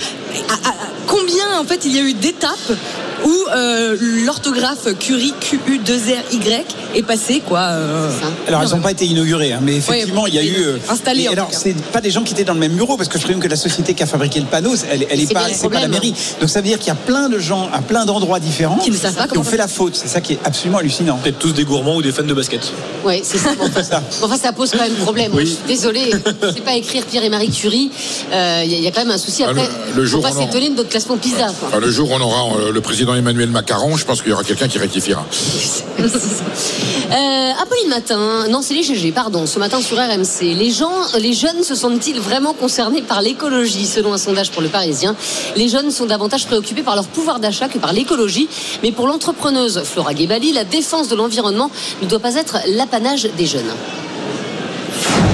Combien, 1.08 1.60
en 1.60 1.64
fait, 1.64 1.86
il 1.86 1.96
y 1.96 2.00
a 2.00 2.04
eu 2.04 2.14
d'étapes 2.14 2.72
où 3.24 3.46
euh, 3.56 3.98
l'orthographe 4.26 4.88
Curie, 5.00 5.34
Q-U-2-R-Y, 5.40 6.66
est 6.98 7.04
passée, 7.04 7.42
quoi. 7.46 7.60
euh, 7.60 8.10
Alors, 8.48 8.62
elles 8.64 8.70
n'ont 8.70 8.80
pas 8.82 8.92
été 8.92 9.06
inaugurées, 9.06 9.54
hein, 9.54 9.60
mais 9.62 9.76
effectivement, 9.78 10.28
il 10.28 10.34
y 10.36 10.40
a 10.40 10.44
eu. 10.44 10.56
euh, 10.58 10.78
Installées, 10.90 11.24
mais 11.24 11.30
en 11.30 11.34
alors, 11.34 11.48
c'est 11.52 11.76
pas 11.92 12.02
des 12.02 12.12
gens 12.12 12.24
qui 12.24 12.34
étaient 12.34 12.44
dans 12.44 12.54
le 12.54 12.60
même 12.60 12.74
bureau, 12.74 12.98
parce 12.98 13.10
que 13.10 13.18
je 13.18 13.24
présume 13.24 13.42
que 13.42 13.48
la 13.48 13.56
société 13.56 13.94
qui 13.94 14.04
a 14.04 14.06
fabriqué 14.06 14.40
le 14.40 14.46
panneau, 14.46 14.76
elle, 14.92 15.06
elle 15.10 15.20
est 15.22 15.26
C'est 15.28 15.34
pas, 15.34 15.48
c'est 15.54 15.70
pas 15.70 15.80
la 15.82 15.88
mairie. 15.88 16.14
Donc, 16.40 16.50
ça 16.50 16.62
veut 16.62 16.68
dire 16.68 16.80
qu'il 16.80 16.88
y 16.88 16.92
a 16.92 16.96
plein 16.96 17.30
de 17.30 17.40
gens 17.40 17.70
à 17.74 17.80
plein 17.82 18.06
d'endroits 18.06 18.40
différents 18.40 18.78
Qui 18.78 18.92
ne 18.92 18.96
savent 18.98 19.14
pas 19.16 19.28
qui 19.28 19.38
ont 19.38 19.44
fait 19.44 19.58
la 19.58 19.68
faute. 19.68 19.96
C'est 19.96 20.08
ça 20.08 20.22
qui 20.22 20.34
est 20.34 20.40
absolument 20.44 20.78
hallucinant. 20.80 21.18
Peut-être 21.18 21.40
tous 21.40 21.54
des 21.54 21.64
gourmands 21.66 21.96
ou 21.98 22.02
des 22.02 22.12
fans 22.12 22.24
de 22.24 22.34
basket. 22.34 22.72
Ouais, 23.04 23.22
c'est 23.24 23.38
ça. 23.38 23.50
Bon, 23.58 23.66
enfin, 23.66 23.84
ça. 23.84 24.00
bon, 24.20 24.26
enfin, 24.28 24.38
ça 24.38 24.52
pose 24.54 24.72
quand 24.72 24.80
même 24.84 24.94
problème. 24.96 25.32
Oui. 25.34 25.58
Je 25.68 25.74
sais 25.76 26.62
pas 26.64 26.76
écrire 26.76 27.06
Pierre 27.06 27.24
et 27.24 27.30
Marie 27.30 27.50
Curie. 27.50 27.90
Euh, 28.32 28.62
Il 28.66 28.72
y, 28.72 28.76
a- 28.76 28.78
il 28.78 28.84
y 28.84 28.88
a 28.88 28.92
quand 28.92 29.02
même 29.02 29.12
un 29.12 29.18
souci. 29.18 29.44
Ah, 29.44 29.50
Après, 29.50 29.68
le- 29.96 30.02
le 30.02 30.06
jour 30.06 30.24
on 30.24 30.28
en- 30.28 30.40
s'étonner 30.46 30.70
de 30.70 30.76
notre 30.76 30.90
classement 30.90 31.18
PISA. 31.18 31.48
Enfin, 31.50 31.80
le 31.80 31.90
jour 31.92 32.10
où 32.12 32.14
on 32.14 32.22
aura 32.22 32.58
euh, 32.60 32.72
le 32.72 32.82
président 32.82 33.16
Emmanuel 33.16 33.50
Macron, 33.50 33.96
je 33.98 34.06
pense 34.06 34.22
qu'il 34.22 34.30
y 34.32 34.34
aura 34.34 34.44
quelqu'un 34.44 34.68
qui 34.68 34.78
rectifiera. 34.78 35.26
Euh, 37.12 37.52
Apolline 37.62 37.90
Matin, 37.90 38.48
non 38.50 38.62
c'est 38.62 38.74
les 38.74 38.84
GG, 38.84 39.12
pardon, 39.12 39.46
ce 39.46 39.60
matin 39.60 39.82
sur 39.82 39.98
RMC. 39.98 40.54
Les 40.56 40.72
gens, 40.72 40.92
les 41.20 41.34
jeunes 41.34 41.64
se 41.64 41.76
sentent-ils 41.76 42.20
vraiment 42.20 42.54
concernés 42.54 43.02
par 43.02 43.22
l'écologie 43.22 43.86
Selon 43.86 44.14
un 44.14 44.18
sondage 44.18 44.52
pour 44.52 44.62
le 44.62 44.70
Parisien, 44.70 45.16
les 45.56 45.70
jeunes 45.70 45.92
sont 45.92 46.06
davantage 46.06 46.46
préoccupés 46.46 46.84
par 46.84 46.96
leur 46.96 47.08
pouvoir 47.08 47.40
d'achat 47.40 47.70
que 47.70 47.78
par 47.78 47.94
l'écologie. 47.94 48.48
Mais 48.84 48.92
pour 48.92 49.08
l'entrepreneuse 49.08 49.82
Flora 49.84 50.14
Gebali, 50.16 50.52
la 50.52 50.64
défense 50.64 51.08
de 51.08 51.16
l'environnement 51.16 51.72
ne 52.02 52.08
doit 52.08 52.20
pas 52.20 52.36
être 52.36 52.58
l'apanage 52.68 53.30
des 53.38 53.46
jeunes. 53.46 53.74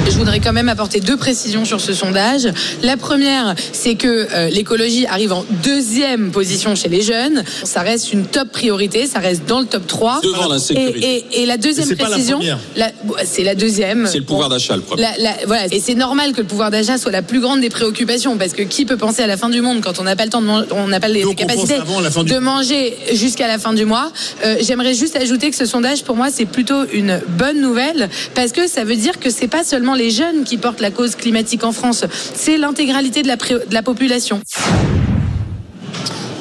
Je 0.06 0.18
voudrais 0.20 0.40
quand 0.40 0.54
même 0.54 0.70
apporter 0.70 1.00
deux 1.00 1.18
précisions 1.18 1.66
sur 1.66 1.80
ce 1.82 1.94
sondage. 1.94 2.48
La 2.84 2.98
première, 2.98 3.56
c'est 3.72 3.96
que 3.96 4.28
euh, 4.34 4.50
l'écologie 4.50 5.06
arrive 5.08 5.32
en 5.34 5.46
deuxième 5.64 6.32
position 6.32 6.76
chez 6.76 6.90
les 6.90 7.02
jeunes. 7.02 7.44
Ça 7.64 7.82
reste 7.82 8.12
une 8.14 8.26
top 8.26 8.50
priorité, 8.52 9.08
ça 9.08 9.20
reste 9.20 9.46
dans 9.48 9.60
le 9.62 9.66
top 9.66 9.88
3. 9.88 10.20
Devant 10.24 10.48
l'insécurité. 10.50 11.00
Et, 11.32 11.40
et- 11.40 11.44
et 11.44 11.46
la 11.46 11.58
deuxième 11.58 11.88
c'est 11.88 11.98
la 12.00 12.06
précision, 12.06 12.40
la- 12.76 12.92
c'est 13.26 13.44
la 13.44 13.56
deuxième. 13.56 14.08
C'est 14.08 14.20
le 14.20 14.24
pouvoir 14.26 14.50
d'achat 14.50 14.76
le 14.76 14.82
premier. 14.82 15.02
La- 15.02 15.18
la- 15.18 15.36
voilà. 15.48 15.66
Et 15.72 15.80
c'est 15.80 15.96
normal 15.96 16.34
que 16.34 16.42
le 16.42 16.48
pouvoir 16.48 16.70
d'achat 16.70 16.98
soit 16.98 17.12
la 17.12 17.22
plus 17.22 17.40
grande 17.40 17.62
des 17.62 17.70
préoccupations, 17.70 18.38
parce 18.38 18.54
que 18.54 18.62
qui 18.64 18.86
peut 18.86 18.98
penser 18.98 19.24
à 19.24 19.28
la 19.28 19.38
fin 19.38 19.50
du 19.50 19.62
monde 19.62 19.82
quand 19.82 20.00
on 20.00 20.04
n'a 20.04 20.16
pas 20.16 20.26
le 20.26 20.32
temps 20.32 20.42
de 20.42 20.48
manger, 20.48 20.68
on 20.72 20.88
n'a 20.88 21.00
pas 21.00 21.08
les, 21.08 21.24
Donc, 21.24 21.38
capacités 21.38 21.78
la 21.78 22.10
du 22.24 22.32
de 22.34 22.40
manger 22.40 22.96
jusqu'à 23.14 23.48
la 23.48 23.58
fin 23.58 23.74
du 23.74 23.86
mois. 23.86 24.12
Euh, 24.46 24.58
J'aimerais 24.62 24.94
juste 24.94 25.16
ajouter 25.16 25.50
que 25.50 25.56
ce 25.56 25.66
sondage, 25.66 26.04
pour 26.04 26.16
moi, 26.16 26.28
c'est 26.32 26.46
plutôt 26.46 26.84
une 26.94 27.20
bonne 27.38 27.60
nouvelle, 27.62 28.10
parce 28.36 28.52
que 28.52 28.68
ça 28.68 28.84
veut 28.84 28.96
dire 28.98 29.20
que 29.20 29.30
c'est 29.30 29.48
pas 29.48 29.64
seulement 29.64 29.93
les 29.96 30.10
jeunes 30.12 30.44
qui 30.44 30.58
portent 30.58 30.82
la 30.82 30.92
cause 30.92 31.16
climatique 31.16 31.64
en 31.64 31.72
France, 31.72 32.06
c'est 32.36 32.58
l'intégralité 32.58 33.22
de 33.24 33.28
la, 33.28 33.38
pré- 33.38 33.56
de 33.68 33.74
la 33.74 33.82
population. 33.84 34.40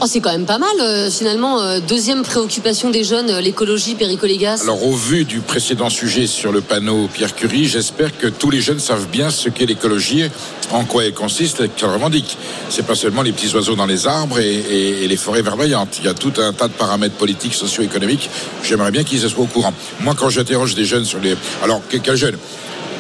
Oh, 0.05 0.07
c'est 0.09 0.19
quand 0.19 0.33
même 0.33 0.47
pas 0.47 0.59
mal, 0.59 0.69
euh, 0.81 1.09
finalement. 1.13 1.61
euh, 1.61 1.79
deuxième 1.79 2.23
préoccupation 2.23 2.91
des 2.91 3.05
jeunes, 3.05 3.31
euh, 3.31 3.41
l'écologie, 3.41 3.95
Péricolégas. 3.95 4.63
Alors, 4.65 4.85
au 4.85 4.95
vu 4.97 5.25
du 5.25 5.39
précédent 5.39 5.91
sujet 5.91 6.27
sur 6.27 6.51
le 6.51 6.61
panneau 6.61 7.09
Pierre 7.13 7.37
Curie, 7.37 7.67
j'espère 7.67 8.19
que 8.19 8.27
tous 8.27 8.51
les 8.51 8.61
jeunes 8.61 8.81
savent 8.81 9.07
bien 9.07 9.31
ce 9.31 9.49
qu'est 9.49 9.65
l'écologie, 9.67 10.25
en 10.73 10.83
quoi 10.85 11.05
elle 11.05 11.15
consiste 11.15 11.61
et 11.61 11.69
qu'elle 11.69 11.89
revendique. 11.91 12.37
C'est 12.69 12.85
pas 12.85 12.97
seulement 12.97 13.23
les 13.23 13.31
petits 13.31 13.55
oiseaux 13.55 13.77
dans 13.77 13.87
les 13.87 14.09
arbres 14.09 14.41
et, 14.41 14.53
et- 14.53 15.05
et 15.05 15.07
les 15.09 15.17
forêts 15.17 15.43
verdoyantes. 15.43 15.99
Il 16.01 16.05
y 16.07 16.09
a 16.09 16.15
tout 16.15 16.33
un 16.39 16.53
tas 16.53 16.67
de 16.67 16.73
paramètres 16.73 17.15
politiques, 17.15 17.55
socio-économiques. 17.55 18.29
J'aimerais 18.65 18.91
bien 18.91 19.05
qu'ils 19.05 19.21
soient 19.21 19.45
au 19.45 19.47
courant. 19.47 19.73
Moi, 20.01 20.17
quand 20.19 20.31
j'interroge 20.31 20.75
des 20.75 20.85
jeunes 20.85 21.05
sur 21.05 21.21
les. 21.21 21.37
Alors, 21.63 21.81
que- 21.89 21.99
quels 21.99 22.17
jeunes? 22.17 22.39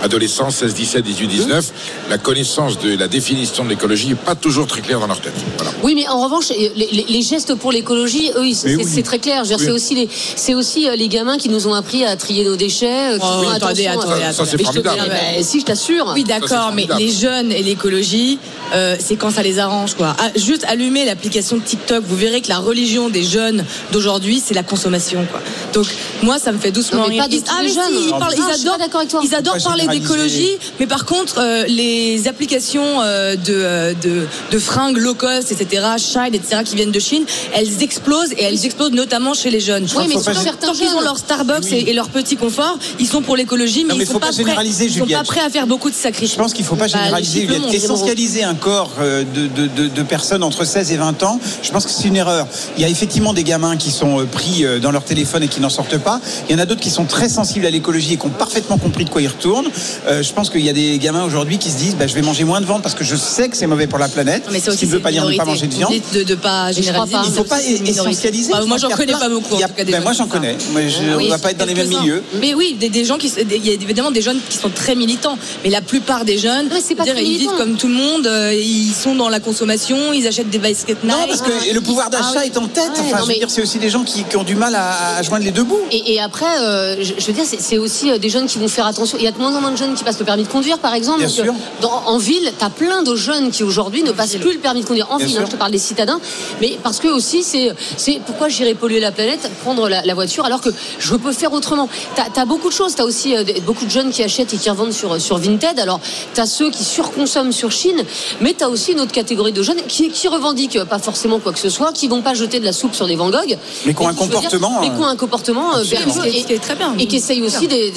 Adolescents, 0.02 0.50
16, 0.50 0.74
17, 0.74 1.04
18, 1.04 1.26
19, 1.28 1.72
la 2.10 2.18
connaissance 2.18 2.78
de 2.78 2.96
la 2.96 3.06
définition 3.08 3.64
de 3.64 3.68
l'écologie 3.70 4.08
n'est 4.08 4.14
pas 4.14 4.34
toujours 4.34 4.66
très 4.66 4.80
claire 4.80 4.98
dans 5.00 5.06
leur 5.06 5.20
tête. 5.20 5.32
Voilà. 5.56 5.72
Oui, 5.82 5.94
mais 5.94 6.08
en 6.08 6.20
revanche, 6.24 6.50
euh, 6.50 6.54
les, 6.74 6.88
les- 6.92 7.06
les 7.08 7.22
gestes 7.22 7.54
pour 7.54 7.70
l'écologie, 7.72 8.30
eux, 8.36 8.46
ils- 8.46 8.54
c'est 8.56 8.74
oui. 8.76 8.84
c'est 8.86 9.02
très 9.02 9.18
clair. 9.20 9.42
Oui. 9.48 9.54
C'est 9.58 9.70
aussi, 9.70 9.94
les, 9.94 10.08
c'est 10.36 10.54
aussi 10.54 10.88
euh, 10.88 10.96
les 10.96 11.08
gamins 11.08 11.38
qui 11.38 11.48
nous 11.48 11.68
ont 11.68 11.74
appris 11.74 12.04
à 12.04 12.16
trier 12.16 12.44
nos 12.44 12.56
déchets. 12.56 13.12
euh, 13.12 13.18
qui 13.18 13.24
Oh, 13.24 13.42
font 13.44 13.48
attendez, 13.50 13.86
attendez, 13.86 14.22
Ça, 14.32 14.44
c'est 14.44 14.56
Mais 14.58 14.64
je 14.64 14.80
te- 14.80 14.82
formidable. 14.82 14.98
eh 15.06 15.36
ben, 15.36 15.44
si, 15.44 15.60
je 15.60 15.64
t'assure. 15.66 16.10
Oui, 16.14 16.24
d'accord, 16.24 16.72
mais 16.74 16.86
les 16.98 17.10
jeunes 17.10 17.52
et 17.52 17.62
l'écologie, 17.62 18.38
euh, 18.74 18.96
c'est 18.98 19.16
quand 19.16 19.30
ça 19.30 19.42
les 19.42 19.58
arrange, 19.60 19.94
quoi. 19.94 20.16
Ah, 20.18 20.30
juste 20.36 20.64
allumer 20.68 21.04
l'application 21.04 21.58
TikTok, 21.60 22.02
vous 22.04 22.16
verrez 22.16 22.40
que 22.40 22.48
la 22.48 22.58
religion 22.58 23.08
des 23.08 23.22
jeunes 23.22 23.64
d'aujourd'hui, 23.92 24.42
c'est 24.44 24.54
la 24.54 24.62
consommation, 24.64 25.24
quoi. 25.30 25.40
Donc, 25.74 25.86
moi, 26.22 26.38
ça 26.38 26.50
me 26.52 26.58
fait 26.58 26.72
doucement 26.72 27.02
Non, 27.02 27.08
mais 27.08 27.18
pas 27.18 27.24
rire. 27.24 27.38
du 27.38 27.42
tout 27.42 27.52
ah, 27.56 27.62
les 27.62 27.68
mais 27.68 27.74
jeunes. 27.74 27.84
si, 28.02 28.08
ils, 28.08 28.12
Ah, 28.14 28.18
parlent- 28.18 28.34
ils 28.36 28.60
adorent, 28.60 28.78
d'accord 28.78 29.00
avec 29.00 29.10
toi. 29.10 29.20
ils 29.22 29.34
adorent 29.34 29.58
parler. 29.62 29.86
D'écologie, 30.00 30.48
mais 30.80 30.86
par 30.86 31.04
contre, 31.04 31.38
euh, 31.38 31.64
les 31.66 32.28
applications 32.28 33.00
euh, 33.02 33.36
de, 33.36 33.42
euh, 33.54 33.94
de, 34.02 34.26
de 34.50 34.58
fringues 34.58 34.96
low 34.98 35.14
cost, 35.14 35.52
etc., 35.52 35.84
Shine, 35.98 36.34
etc., 36.34 36.62
qui 36.64 36.76
viennent 36.76 36.90
de 36.90 37.00
Chine, 37.00 37.24
elles 37.54 37.82
explosent 37.82 38.32
et 38.32 38.42
elles 38.44 38.64
explosent 38.64 38.92
notamment 38.92 39.34
chez 39.34 39.50
les 39.50 39.60
jeunes. 39.60 39.86
Oui, 39.96 40.04
mais 40.08 40.14
Faut 40.14 40.22
sur 40.22 40.32
pas- 40.32 40.40
certains 40.40 40.66
tant 40.68 40.72
qu'ils 40.72 40.88
ont 40.94 41.00
leur 41.00 41.18
Starbucks 41.18 41.70
et, 41.72 41.90
et 41.90 41.92
leur 41.92 42.08
petit 42.08 42.36
confort, 42.36 42.78
ils 42.98 43.06
sont 43.06 43.22
pour 43.22 43.36
l'écologie, 43.36 43.84
mais, 43.84 43.90
Non, 43.92 43.96
mais 43.98 44.04
ils 44.04 44.06
sont 44.06 44.14
faut 44.14 44.18
pas, 44.18 44.26
pas 44.28 44.32
prêts, 44.32 44.42
généraliser, 44.44 44.84
ils 44.86 44.98
sont 44.98 45.06
pas 45.06 45.22
prêts 45.24 45.40
à 45.40 45.50
faire 45.50 45.66
beaucoup 45.66 45.90
de 45.90 45.94
sacrifices. 45.94 46.32
Je 46.32 46.38
pense 46.38 46.52
qu'il 46.52 46.62
ne 46.64 46.68
faut 46.68 46.76
pas 46.76 46.88
Bah, 46.88 46.98
généraliser, 46.98 47.40
Juliette. 47.46 47.74
Essentialiser 47.74 48.42
un 48.44 48.54
corps 48.54 48.90
euh, 49.00 49.24
de, 49.24 49.46
de- 49.46 49.66
de- 49.68 49.88
de- 49.88 50.02
personnes 50.02 50.42
entre 50.42 50.64
16 50.64 50.92
et 50.92 50.96
20 50.96 51.22
ans, 51.22 51.38
je 51.62 51.70
pense 51.70 51.84
que 51.84 51.90
c'est 51.90 52.08
une 52.08 52.16
erreur. 52.16 52.46
Il 52.76 52.82
y 52.82 52.84
a 52.84 52.88
effectivement 52.88 53.32
des 53.32 53.44
gamins 53.44 53.76
qui 53.76 53.90
sont 53.90 54.20
euh, 54.20 54.24
pris 54.24 54.64
dans 54.80 54.90
leur 54.90 55.04
téléphone 55.04 55.42
et 55.42 55.48
qui 55.48 55.60
n'en 55.60 55.68
sortent 55.70 55.98
pas. 55.98 56.20
Il 56.48 56.52
y 56.52 56.54
en 56.54 56.58
a 56.58 56.66
d'autres 56.66 56.80
qui 56.80 56.90
sont 56.90 57.04
très 57.04 57.28
sensibles 57.28 57.66
à 57.66 57.70
l'écologie 57.70 58.14
et 58.14 58.16
qui 58.16 58.26
ont 58.26 58.30
parfaitement 58.30 58.78
compris 58.78 59.04
de 59.04 59.10
quoi 59.10 59.22
ils 59.22 59.28
retournent. 59.28 59.68
Euh, 60.06 60.22
je 60.22 60.32
pense 60.32 60.50
qu'il 60.50 60.60
y 60.62 60.68
a 60.68 60.72
des 60.72 60.98
gamins 60.98 61.24
aujourd'hui 61.24 61.58
qui 61.58 61.70
se 61.70 61.76
disent 61.76 61.96
bah, 61.96 62.06
je 62.06 62.14
vais 62.14 62.22
manger 62.22 62.44
moins 62.44 62.60
de 62.60 62.66
viande 62.66 62.82
parce 62.82 62.94
que 62.94 63.04
je 63.04 63.16
sais 63.16 63.48
que 63.48 63.56
c'est 63.56 63.66
mauvais 63.66 63.86
pour 63.86 63.98
la 63.98 64.08
planète. 64.08 64.44
Mais 64.52 64.58
ça 64.58 64.66
ce 64.66 64.70
aussi, 64.70 64.78
qui 64.80 64.86
ne 64.86 64.90
c'est 64.90 64.96
veut 64.96 65.02
pas 65.02 65.10
dire 65.12 65.24
ne 65.26 65.36
pas 65.36 65.44
manger 65.44 65.66
de 65.66 65.74
viande. 65.74 65.92
De, 66.12 66.22
de 66.22 66.34
pas 66.34 66.72
généraliser. 66.72 67.12
pas. 67.16 67.22
Il 67.24 67.30
ne 67.30 67.36
faut 67.36 67.44
pas 67.44 67.62
essentialiser. 67.62 68.52
Bah, 68.52 68.58
Je 68.62 68.66
moi, 68.66 68.78
j'en 68.78 68.88
connais 68.90 69.12
pas 69.12 69.28
beaucoup. 69.28 69.54
il 69.54 69.60
y 69.60 69.62
a- 69.62 69.66
en 69.66 69.68
tout 69.68 69.74
cas, 69.74 69.84
des 69.84 69.92
ben, 69.92 69.98
gens 69.98 70.04
moi, 70.04 70.12
j'en 70.12 70.26
connais. 70.26 70.56
Moi, 70.72 70.82
je- 70.88 71.16
Oui, 71.16 71.24
on 71.26 71.30
va 71.30 71.38
pas 71.38 71.50
être 71.50 71.58
dans 71.58 71.64
les 71.66 71.74
mêmes 71.74 71.88
milieux. 71.88 72.22
Mais 72.40 72.54
oui, 72.54 72.76
des, 72.78 72.88
des 72.88 73.04
gens 73.04 73.18
qui, 73.18 73.30
il 73.50 73.66
y 73.66 73.70
a 73.70 73.72
évidemment 73.72 74.10
des 74.10 74.22
jeunes 74.22 74.38
qui 74.48 74.58
sont 74.58 74.70
très 74.70 74.94
militants, 74.94 75.36
mais 75.64 75.70
la 75.70 75.80
plupart 75.80 76.24
des 76.24 76.38
jeunes, 76.38 76.68
pas 76.68 77.04
dire, 77.04 77.18
ils 77.18 77.38
vivent 77.38 77.56
comme 77.56 77.76
tout 77.76 77.88
le 77.88 77.94
monde, 77.94 78.26
euh, 78.26 78.52
ils 78.54 78.92
sont 78.92 79.14
dans 79.14 79.28
la 79.28 79.40
consommation, 79.40 80.12
ils 80.12 80.26
achètent 80.26 80.50
des 80.50 80.58
baskets 80.58 81.02
Non, 81.04 81.14
parce 81.26 81.40
que 81.42 81.50
et 81.68 81.72
le 81.72 81.80
pouvoir 81.80 82.10
d'achat 82.10 82.24
Ah 82.36 82.40
oui. 82.42 82.50
est 82.52 82.58
en 82.58 82.66
tête. 82.68 82.84
Ouais, 82.94 83.00
enfin, 83.00 83.16
non, 83.18 83.22
je 83.22 83.28
mais- 83.28 83.34
veux 83.34 83.38
dire, 83.40 83.50
c'est 83.50 83.62
aussi 83.62 83.78
des 83.78 83.88
gens 83.90 84.02
qui, 84.04 84.24
ont 84.36 84.42
du 84.44 84.54
mal 84.54 84.74
à, 84.74 85.22
joindre 85.22 85.44
les 85.44 85.50
deux 85.50 85.64
bouts. 85.64 85.80
Et, 85.90 86.20
après, 86.20 86.46
euh, 86.60 86.96
je, 87.02 87.26
veux 87.26 87.32
dire, 87.32 87.44
c'est 87.46 87.78
aussi 87.78 88.18
des 88.18 88.28
jeunes 88.28 88.46
qui 88.46 88.58
vont 88.58 88.68
faire 88.68 88.86
attention. 88.86 89.16
Il 89.18 89.24
y 89.24 89.28
a 89.28 89.32
de 89.32 89.38
moins 89.38 89.54
de 89.70 89.76
jeunes 89.76 89.94
qui 89.94 90.04
passent 90.04 90.18
le 90.18 90.24
permis 90.24 90.42
de 90.42 90.48
conduire, 90.48 90.78
par 90.78 90.94
exemple. 90.94 91.18
Bien 91.20 91.28
sûr. 91.28 91.54
dans- 91.80 92.02
en 92.06 92.18
ville, 92.18 92.52
tu 92.58 92.64
as 92.64 92.70
plein 92.70 93.02
de 93.02 93.14
jeunes 93.14 93.50
qui 93.50 93.62
aujourd'hui 93.62 94.02
ne 94.02 94.12
passent 94.12 94.36
plus 94.36 94.54
le 94.54 94.58
permis 94.58 94.80
de 94.82 94.86
conduire. 94.86 95.06
En 95.10 95.16
Bien 95.18 95.26
ville, 95.26 95.38
hein, 95.38 95.44
je 95.46 95.50
te 95.52 95.56
parle 95.56 95.70
des 95.72 95.78
citadins. 95.78 96.20
Mais 96.60 96.78
parce 96.82 96.98
que 96.98 97.08
aussi, 97.08 97.42
c'est 97.42 97.72
c'est 97.96 98.20
pourquoi 98.26 98.48
j'irais 98.48 98.74
polluer 98.74 99.00
la 99.00 99.12
planète, 99.12 99.50
prendre 99.62 99.88
la, 99.88 100.02
la 100.04 100.14
voiture, 100.14 100.44
alors 100.44 100.60
que 100.60 100.70
je 100.98 101.14
peux 101.14 101.32
faire 101.32 101.52
autrement. 101.52 101.88
Tu 102.16 102.40
as, 102.40 102.44
beaucoup 102.44 102.68
de 102.68 102.74
choses. 102.74 102.94
Tu 102.94 103.02
as 103.02 103.04
aussi 103.04 103.36
euh, 103.36 103.44
beaucoup 103.66 103.84
de 103.84 103.90
jeunes 103.90 104.10
qui 104.10 104.22
achètent 104.22 104.52
et 104.52 104.56
qui 104.56 104.68
revendent 104.70 104.92
sur, 104.92 105.20
sur 105.20 105.38
Vinted. 105.38 105.78
Alors, 105.78 106.00
tu 106.34 106.40
as 106.40 106.46
ceux 106.46 106.70
qui 106.70 106.84
surconsomment 106.84 107.52
sur 107.52 107.70
Chine, 107.72 108.02
mais 108.40 108.54
tu 108.54 108.64
as 108.64 108.68
aussi 108.68 108.92
une 108.92 109.00
autre 109.00 109.12
catégorie 109.12 109.52
de 109.52 109.62
jeunes 109.62 109.82
qui, 109.88 110.10
qui 110.10 110.28
revendiquent 110.28 110.76
euh, 110.76 110.84
pas 110.84 110.98
forcément 110.98 111.38
quoi 111.38 111.52
que 111.52 111.58
ce 111.58 111.68
soit, 111.70 111.92
qui 111.92 112.08
vont 112.08 112.22
pas 112.22 112.34
jeter 112.34 112.60
de 112.60 112.64
la 112.64 112.72
soupe 112.72 112.94
sur 112.94 113.06
des 113.06 113.16
Van 113.16 113.30
Gogh. 113.30 113.56
Mais 113.86 113.94
qui 113.94 114.00
ont 114.00 114.04
Et 114.04 114.06
un 114.06 114.12
veux 114.12 114.16
dire, 114.16 114.28
comportement, 114.40 114.80
mais 114.80 114.86
qui 114.90 115.00
ont 115.00 115.06
un 115.06 115.16
comportement 115.16 115.74
euh, 115.76 115.80
Absolument. 115.82 116.24
est 116.24 116.62
très 116.62 116.74
bien. 116.74 116.94
et 116.98 117.06
qui 117.06 117.16
essaye 117.16 117.42
aussi 117.42 117.68
d'é- 117.68 117.92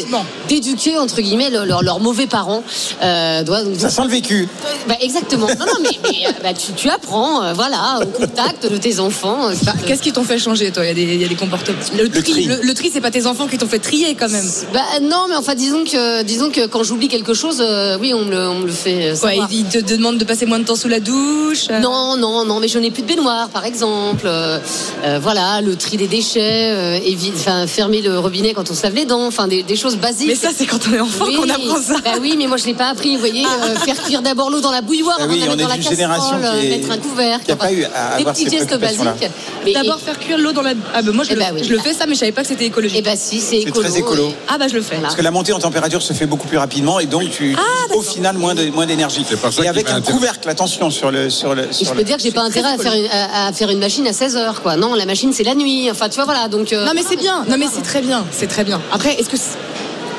d'éduquer 0.47 0.97
entre 0.97 1.22
guillemets 1.22 1.49
leurs 1.64 1.84
leurs 1.84 1.99
mauvais 1.99 2.28
parents. 2.28 2.64
Euh, 3.01 3.43
Ça 3.78 3.89
sent 3.89 4.01
le 4.03 4.10
vécu. 4.10 4.47
Bah, 4.88 4.95
exactement. 5.01 5.47
Non, 5.47 5.66
non, 5.66 5.80
mais, 5.82 5.89
mais, 6.03 6.28
euh, 6.28 6.32
bah, 6.43 6.53
tu, 6.53 6.74
tu 6.74 6.89
apprends, 6.89 7.43
euh, 7.43 7.53
voilà, 7.53 7.99
au 8.01 8.06
contact 8.08 8.70
de 8.72 8.78
tes 8.78 8.99
enfants. 8.99 9.49
euh, 9.49 9.53
Bah, 9.64 9.74
Qu'est-ce 9.86 10.01
qui 10.01 10.12
t'ont 10.12 10.24
fait 10.24 10.38
changer, 10.39 10.72
toi? 10.72 10.84
Il 10.84 10.88
y, 10.88 10.91
a 10.91 10.93
des- 10.93 11.14
il 11.16 11.22
y 11.22 11.26
a 11.26 11.28
des 11.28 11.36
comportements. 11.36 11.78
Le 11.97 12.10
tri, 12.10 12.24
tri. 12.24 12.43
le, 12.45 12.60
le 12.62 12.74
tri, 12.74 12.89
c'est 12.91 13.01
pas 13.01 13.12
tes 13.12 13.26
enfants 13.28 13.47
qui 13.47 13.58
t'ont 13.58 13.68
fait 13.68 13.80
trier 13.80 14.16
quand 14.16 14.30
même. 14.30 14.45
Bah 14.74 14.82
non, 15.01 15.26
mais 15.30 15.36
enfin 15.36 15.56
disons 15.56 15.84
que 15.84 16.24
disons 16.24 16.49
que 16.49 16.66
quand 16.68 16.84
j'oublie 16.84 17.08
quelque 17.08 17.34
chose, 17.34 17.62
euh, 17.62 17.97
oui, 17.99 18.14
on 18.14 18.26
me 18.26 18.32
le, 18.32 18.49
on 18.49 18.60
me 18.60 18.66
le 18.66 18.72
fait. 18.72 19.12
euh, 19.12 19.18
Quoi, 19.18 19.30
savoir. 19.32 19.47
ils 19.51 19.66
te 19.66 19.78
demandent 19.80 20.18
de 20.18 20.26
passer 20.26 20.45
moins 20.45 20.60
de 20.60 20.66
temps 20.66 20.76
sous 20.76 20.88
la 20.88 20.99
douche 20.99 21.66
euh, 21.70 21.80
Non, 21.80 22.18
non, 22.18 22.45
non, 22.45 22.60
mais 22.60 22.68
je 22.68 22.80
n'ai 22.80 22.91
plus 22.91 23.01
de 23.03 23.08
baignoire, 23.08 23.49
par 23.49 23.66
exemple. 23.66 24.26
Euh, 24.26 24.60
euh, 25.03 25.20
voilà, 25.22 25.62
le 25.62 25.76
tri 25.76 25.97
des 25.97 26.08
déchets, 26.08 26.72
euh, 26.72 26.97
évi- 26.99 27.32
enfin, 27.36 27.68
fermer 27.68 28.01
le 28.01 28.18
robinet 28.20 28.53
quand 28.53 28.70
on 28.72 28.74
se 28.74 28.84
lave 28.84 28.95
les 28.95 29.06
dents, 29.06 29.26
enfin 29.28 29.47
des, 29.47 29.64
des 29.64 29.76
choses 29.76 29.95
basiques. 29.97 30.28
Mais 30.28 30.36
ça, 30.36 30.49
c'est 30.56 30.66
quand 30.66 30.80
on 30.89 30.93
est 30.93 30.99
enfant 30.99 31.26
Oui, 31.28 31.36
qu'on 31.46 31.54
apprend 31.54 31.82
ça. 31.82 31.96
Bah 32.04 32.12
oui, 32.22 32.36
mais 32.38 32.48
moi 32.48 32.58
je 32.58 32.66
l'ai 32.66 32.74
pas 32.74 32.88
appris. 32.89 33.14
Vous 33.16 33.20
voyez, 33.20 33.46
euh, 33.46 33.76
faire 33.80 34.02
cuire 34.04 34.22
d'abord 34.22 34.50
l'eau 34.50 34.62
dans 34.62 34.72
la 34.72 34.82
bouilloire 34.82 35.18
Ah 35.20 35.24
avant 35.24 35.34
oui, 35.34 35.39
de 35.41 35.46
la 35.46 35.52
on 35.54 35.56
mettre 35.56 35.62
est 35.62 35.64
dans 35.64 35.70
la 35.70 35.78
casserole, 36.18 36.60
qui 36.60 36.66
est- 36.68 36.70
mettre 36.78 36.91
un 36.91 36.98
couvercle. 36.98 37.46
qui 37.46 37.52
a 37.52 37.56
pas 37.56 37.72
eu 37.72 37.84
à 37.84 37.88
des 37.88 38.22
avoir 38.22 38.34
petits 38.34 38.50
ces 38.50 38.58
gestes 38.58 38.78
basiques. 38.80 39.30
D'abord 39.74 40.00
faire 40.00 40.20
cuire 40.20 40.38
l'eau 40.38 40.52
dans 40.52 40.62
la. 40.62 40.74
Ah 40.93 41.02
bah 41.02 41.12
moi 41.12 41.24
je, 41.24 41.32
Eh 41.32 41.36
le, 41.36 41.39
bah 41.41 41.48
oui. 41.54 41.62
je 41.64 41.72
le 41.72 41.80
fais 41.80 41.93
ça, 41.93 42.06
mais 42.08 42.14
je 42.16 42.20
savais 42.20 42.32
pas 42.32 42.41
que 42.41 42.48
c'était 42.48 42.66
écologique. 42.66 42.98
Eh 43.00 43.02
bah 43.02 43.16
si, 43.16 43.39
c'est 43.39 43.62
C'est 43.62 43.62
écolo. 43.70 43.88
très 43.89 43.98
écolo. 43.98 44.34
Ah 44.48 44.58
bah 44.58 44.68
je 44.68 44.76
le 44.76 44.82
fais. 44.82 44.98
Parce 44.98 45.16
que 45.16 45.22
la 45.22 45.32
montée 45.32 45.54
en 45.54 45.60
température 45.60 46.02
se 46.02 46.14
fait 46.14 46.26
beaucoup 46.26 46.48
plus 46.48 46.58
rapidement 46.58 47.00
et 47.00 47.06
donc 47.06 47.30
tu, 47.32 47.56
au 47.93 48.02
final 48.02 48.38
moins 48.38 48.56
de- 48.56 48.70
moins 48.72 48.86
d'énergie. 48.86 49.26
Et 49.64 49.68
avec 49.68 49.89
un 49.89 50.02
couvercle, 50.02 50.48
attention 50.50 50.89
sur 50.89 51.12
le 51.12 51.30
sur 51.30 51.56
le. 51.56 51.70
Et 51.70 51.74
sur 51.74 51.88
je 51.88 51.93
peux 51.93 52.04
dire 52.04 52.18
que 52.18 52.24
j'ai 52.24 52.32
pas 52.32 52.41
intérêt 52.41 52.74
à 52.74 52.78
faire, 52.78 52.93
une, 52.93 53.08
à, 53.12 53.52
faire 53.54 53.70
une 53.70 53.80
machine 53.80 54.06
à 54.08 54.14
16 54.14 54.36
heures, 54.38 54.62
quoi. 54.62 54.76
Non, 54.76 54.93
la 54.93 55.06
machine 55.06 55.32
c'est 55.34 55.43
la 55.43 55.56
nuit. 55.56 55.89
Enfin, 55.91 56.10
tu 56.10 56.16
vois, 56.16 56.26
voilà. 56.26 56.48
Donc. 56.48 56.74
euh, 56.74 56.86
Non 56.86 56.91
mais 56.96 57.04
c'est 57.08 57.16
bien. 57.16 57.43
Non 57.50 57.56
mais 57.58 57.68
c'est 57.74 57.82
très 57.82 58.02
bien. 58.02 58.26
C'est 58.32 58.48
très 58.48 58.64
bien. 58.64 58.82
Après, 58.91 59.14
est-ce 59.14 59.30
que 59.30 59.38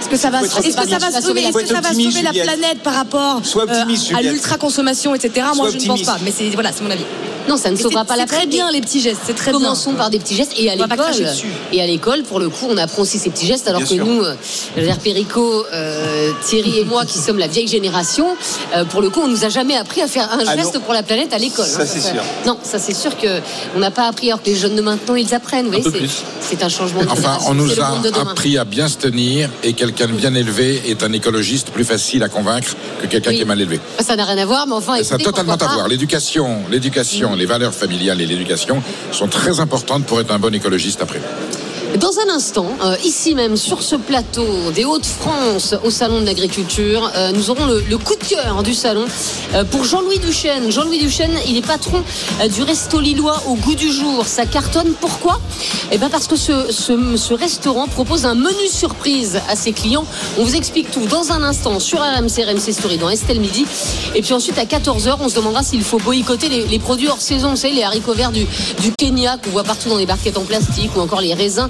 est-ce 0.07 0.11
que 0.11 0.17
ça 0.17 0.31
va, 0.31 0.39
Faut 0.39 0.45
être 0.47 0.59
est-ce 0.59 0.77
que 0.77 0.89
ça 0.89 0.99
va 0.99 1.07
optimiste. 1.07 1.27
sauver, 1.27 1.41
est-ce 1.43 1.49
Faut 1.53 1.59
que 1.59 1.63
être 1.65 1.69
ça 1.69 1.81
va 1.81 1.89
optimiste, 1.89 2.17
sauver 2.17 2.23
la 2.33 2.45
planète 2.45 2.79
par 2.83 2.95
rapport 2.95 3.41
euh, 3.57 3.61
à 3.71 3.95
Juliette. 3.95 4.33
l'ultra 4.33 4.57
consommation, 4.57 5.15
etc. 5.15 5.47
Moi, 5.57 5.69
je 5.73 5.79
ne 5.79 5.85
pense 5.87 6.03
pas. 6.03 6.17
Mais 6.25 6.33
c'est 6.37 6.49
voilà, 6.51 6.71
c'est 6.73 6.83
mon 6.85 6.91
avis. 6.91 7.05
Non, 7.49 7.57
ça 7.57 7.71
ne 7.71 7.77
sauvera 7.77 8.05
pas 8.05 8.17
la 8.17 8.23
C'est 8.23 8.27
très 8.27 8.37
planète. 8.39 8.55
bien 8.57 8.71
les 8.73 8.81
petits 8.81 9.01
gestes. 9.01 9.21
C'est 9.25 9.35
très 9.37 9.53
bien. 9.53 9.61
Commençons 9.61 9.95
par 9.95 10.11
des 10.11 10.19
petits 10.19 10.35
gestes 10.35 10.53
et 10.59 10.69
à 10.69 10.75
l'école. 10.75 10.99
Et 11.73 11.81
à 11.81 11.87
l'école, 11.87 12.23
pour 12.25 12.41
le 12.41 12.49
coup, 12.49 12.67
on 12.69 12.77
apprend 12.77 13.03
aussi 13.03 13.21
ces 13.21 13.31
petits 13.31 13.47
gestes, 13.47 13.69
alors 13.69 13.83
Bien 13.83 13.89
que 13.89 13.95
sûr. 13.95 14.05
nous, 14.05 14.21
euh, 14.21 14.35
Perico, 15.05 15.65
euh, 15.73 16.33
Thierry 16.45 16.81
et 16.81 16.85
moi, 16.85 17.05
qui 17.05 17.19
sommes 17.19 17.39
la 17.39 17.47
vieille 17.47 17.69
génération, 17.69 18.27
euh, 18.75 18.85
pour 18.85 19.01
le 19.01 19.11
coup, 19.11 19.21
on 19.23 19.29
nous 19.29 19.45
a 19.45 19.49
jamais 19.49 19.77
appris 19.77 20.03
à 20.03 20.09
faire 20.09 20.29
un 20.33 20.41
Ah 20.45 20.57
geste 20.57 20.75
non. 20.75 20.81
pour 20.81 20.93
la 20.93 21.05
planète 21.05 21.33
à 21.33 21.39
l'école. 21.39 21.67
Ça, 21.67 21.83
hein. 21.83 21.87
c'est 21.87 22.01
sûr. 22.01 22.23
Non, 22.47 22.59
ça 22.65 22.81
c'est 22.81 22.95
sûr 22.95 23.17
que 23.17 23.41
on 23.77 23.79
n'a 23.79 23.93
pas 23.93 24.09
appris, 24.09 24.27
alors 24.29 24.43
que 24.43 24.51
les 24.51 24.57
jeunes 24.57 24.75
de 24.75 24.83
maintenant, 24.83 25.15
ils 25.15 25.33
apprennent. 25.33 25.67
Vous 25.67 25.71
voyez, 25.71 25.85
peu 25.85 25.93
c'est- 25.93 25.99
plus. 25.99 26.23
c'est 26.41 26.63
un 26.65 26.69
changement 26.69 27.03
de 27.05 27.09
Enfin, 27.11 27.39
on 27.47 27.55
nous 27.55 27.79
a 27.81 27.93
appris 28.29 28.59
à 28.59 28.65
bien 28.65 28.89
se 28.89 28.97
tenir 28.97 29.51
et 29.63 29.73
quelqu'un 29.97 30.13
de 30.13 30.19
bien 30.19 30.35
élevé 30.35 30.83
est 30.91 31.03
un 31.03 31.13
écologiste 31.13 31.71
plus 31.71 31.85
facile 31.85 32.23
à 32.23 32.29
convaincre 32.29 32.77
que 33.01 33.07
quelqu'un 33.07 33.31
Oui. 33.31 33.37
qui 33.37 33.43
est 33.43 33.47
mal 33.47 33.61
élevé. 33.61 33.81
Ça 34.01 34.15
n'a 34.15 34.25
rien 34.25 34.39
à 34.39 34.45
voir, 34.45 34.67
mais 34.67 34.75
enfin, 34.75 35.03
ça 35.03 35.15
a 35.15 35.19
totalement 35.19 35.55
à 35.55 35.57
voir. 35.75 35.89
L'éducation, 35.89 36.61
l'éducation, 36.71 37.35
les 37.35 37.47
valeurs 37.47 37.75
familiales 37.75 38.21
et 38.21 38.27
l'éducation 38.27 38.83
sont 39.13 39.29
très 39.29 39.59
importantes 39.61 40.05
pour 40.05 40.21
être 40.21 40.31
un 40.33 40.39
bon 40.39 40.55
écologiste 40.55 41.01
après. 41.03 41.21
Dans 42.01 42.13
un 42.19 42.35
instant, 42.35 42.67
euh, 42.85 42.95
ici 43.05 43.35
même 43.35 43.57
sur 43.57 43.83
ce 43.83 43.97
plateau 43.97 44.45
des 44.75 44.85
Hauts-de-France 44.85 45.75
au 45.83 45.91
Salon 45.91 46.21
de 46.21 46.27
l'Agriculture, 46.27 47.11
euh, 47.17 47.33
nous 47.33 47.49
aurons 47.51 47.65
le, 47.67 47.81
le 47.89 47.97
coup 47.97 48.15
de 48.15 48.25
cœur 48.25 48.63
du 48.63 48.75
salon 48.75 49.07
euh, 49.55 49.65
pour 49.65 49.83
Jean-Louis 49.85 50.19
Duchesne. 50.19 50.71
Jean-Louis 50.71 50.99
Duchesne, 50.99 51.33
il 51.49 51.57
est 51.57 51.67
patron 51.67 52.03
euh, 52.43 52.49
du 52.49 52.63
resto 52.63 53.01
lillois 53.01 53.43
au 53.49 53.55
goût 53.55 53.75
du 53.75 53.91
jour. 53.91 54.27
Ça 54.27 54.45
cartonne. 54.47 54.93
Pourquoi? 55.01 55.41
Eh 55.91 55.97
bien 55.99 56.11
parce 56.11 56.27
que 56.27 56.37
ce, 56.37 56.71
ce- 56.71 57.17
ce 57.17 57.33
restaurant 57.35 57.89
propose 57.89 58.27
un 58.27 58.35
menu 58.35 58.69
surprise 58.71 59.41
à 59.49 59.57
ses 59.57 59.73
clients. 59.73 60.05
On 60.39 60.45
vous 60.45 60.55
explique 60.57 60.91
tout 60.91 61.07
dans 61.07 61.33
un 61.33 61.43
instant 61.43 61.81
sur 61.81 62.01
RMC, 62.01 62.45
RMC 62.47 62.73
Story 62.73 62.99
dans 62.99 63.09
Estelle 63.09 63.41
Midi. 63.41 63.65
Et 64.15 64.21
puis 64.23 64.35
ensuite 64.35 64.59
à 64.59 64.65
14h, 64.65 65.17
on 65.21 65.29
se 65.31 65.35
demandera 65.37 65.63
s'il 65.63 65.83
faut 65.83 65.99
boycotter 65.99 66.49
les, 66.51 66.67
les 66.67 66.79
produits 66.79 67.09
hors 67.09 67.21
saison. 67.23 67.51
Vous 67.51 67.57
savez, 67.57 67.75
les 67.75 67.85
haricots 67.85 68.15
verts 68.15 68.33
du, 68.33 68.45
du 68.83 68.93
Kenya 68.99 69.39
qu'on 69.43 69.51
voit 69.51 69.65
partout 69.65 69.89
dans 69.89 69.97
les 69.99 70.07
barquettes 70.07 70.37
en 70.37 70.45
plastique 70.45 70.91
ou 70.97 71.01
encore 71.01 71.21
les 71.23 71.33
raisins 71.35 71.69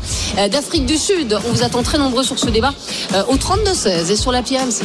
d'Afrique 0.48 0.86
du 0.86 0.96
Sud. 0.96 1.38
On 1.46 1.52
vous 1.52 1.62
attend 1.62 1.82
très 1.82 1.98
nombreux 1.98 2.24
sur 2.24 2.38
ce 2.38 2.48
débat 2.48 2.72
euh, 3.14 3.24
au 3.28 3.36
32-16 3.36 4.10
et 4.10 4.16
sur 4.16 4.32
la 4.32 4.40
RMC. 4.40 4.82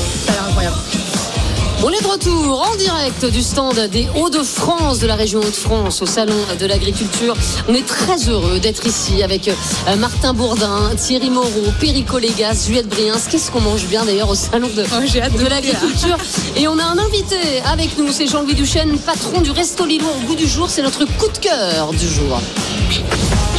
On 1.85 1.89
est 1.89 2.01
de 2.01 2.07
retour 2.07 2.65
en 2.65 2.75
direct 2.77 3.25
du 3.25 3.41
stand 3.41 3.77
des 3.91 4.07
Hauts-de-France, 4.15 4.99
de 4.99 5.07
la 5.07 5.15
région 5.15 5.41
Hauts-de-France, 5.41 6.01
au 6.01 6.05
Salon 6.05 6.37
de 6.57 6.65
l'Agriculture. 6.65 7.35
On 7.67 7.73
est 7.73 7.85
très 7.85 8.29
heureux 8.29 8.59
d'être 8.59 8.87
ici 8.87 9.21
avec 9.21 9.49
euh, 9.49 9.95
Martin 9.97 10.33
Bourdin, 10.33 10.91
Thierry 10.95 11.29
Moreau, 11.29 11.73
Perico 11.81 12.19
Légas, 12.19 12.67
Juliette 12.67 12.87
Briens. 12.87 13.17
Qu'est-ce 13.29 13.51
qu'on 13.51 13.59
mange 13.59 13.85
bien 13.87 14.05
d'ailleurs 14.05 14.29
au 14.29 14.35
Salon 14.35 14.69
de, 14.73 14.83
goûter, 14.83 15.49
l'Agriculture. 15.49 16.17
Et 16.55 16.69
on 16.69 16.79
a 16.79 16.83
un 16.83 16.97
invité 16.97 17.35
avec 17.65 17.97
nous, 17.97 18.13
c'est 18.13 18.27
Jean-Louis 18.27 18.55
Duchesne, 18.55 18.97
patron 18.99 19.41
du 19.41 19.51
Resto 19.51 19.85
Lillois 19.85 20.13
au 20.23 20.27
goût 20.27 20.35
du 20.35 20.47
jour. 20.47 20.69
C'est 20.69 20.83
notre 20.83 21.03
coup 21.03 21.27
de 21.33 21.37
cœur 21.37 21.91
du 21.91 22.07
jour. 22.07 22.39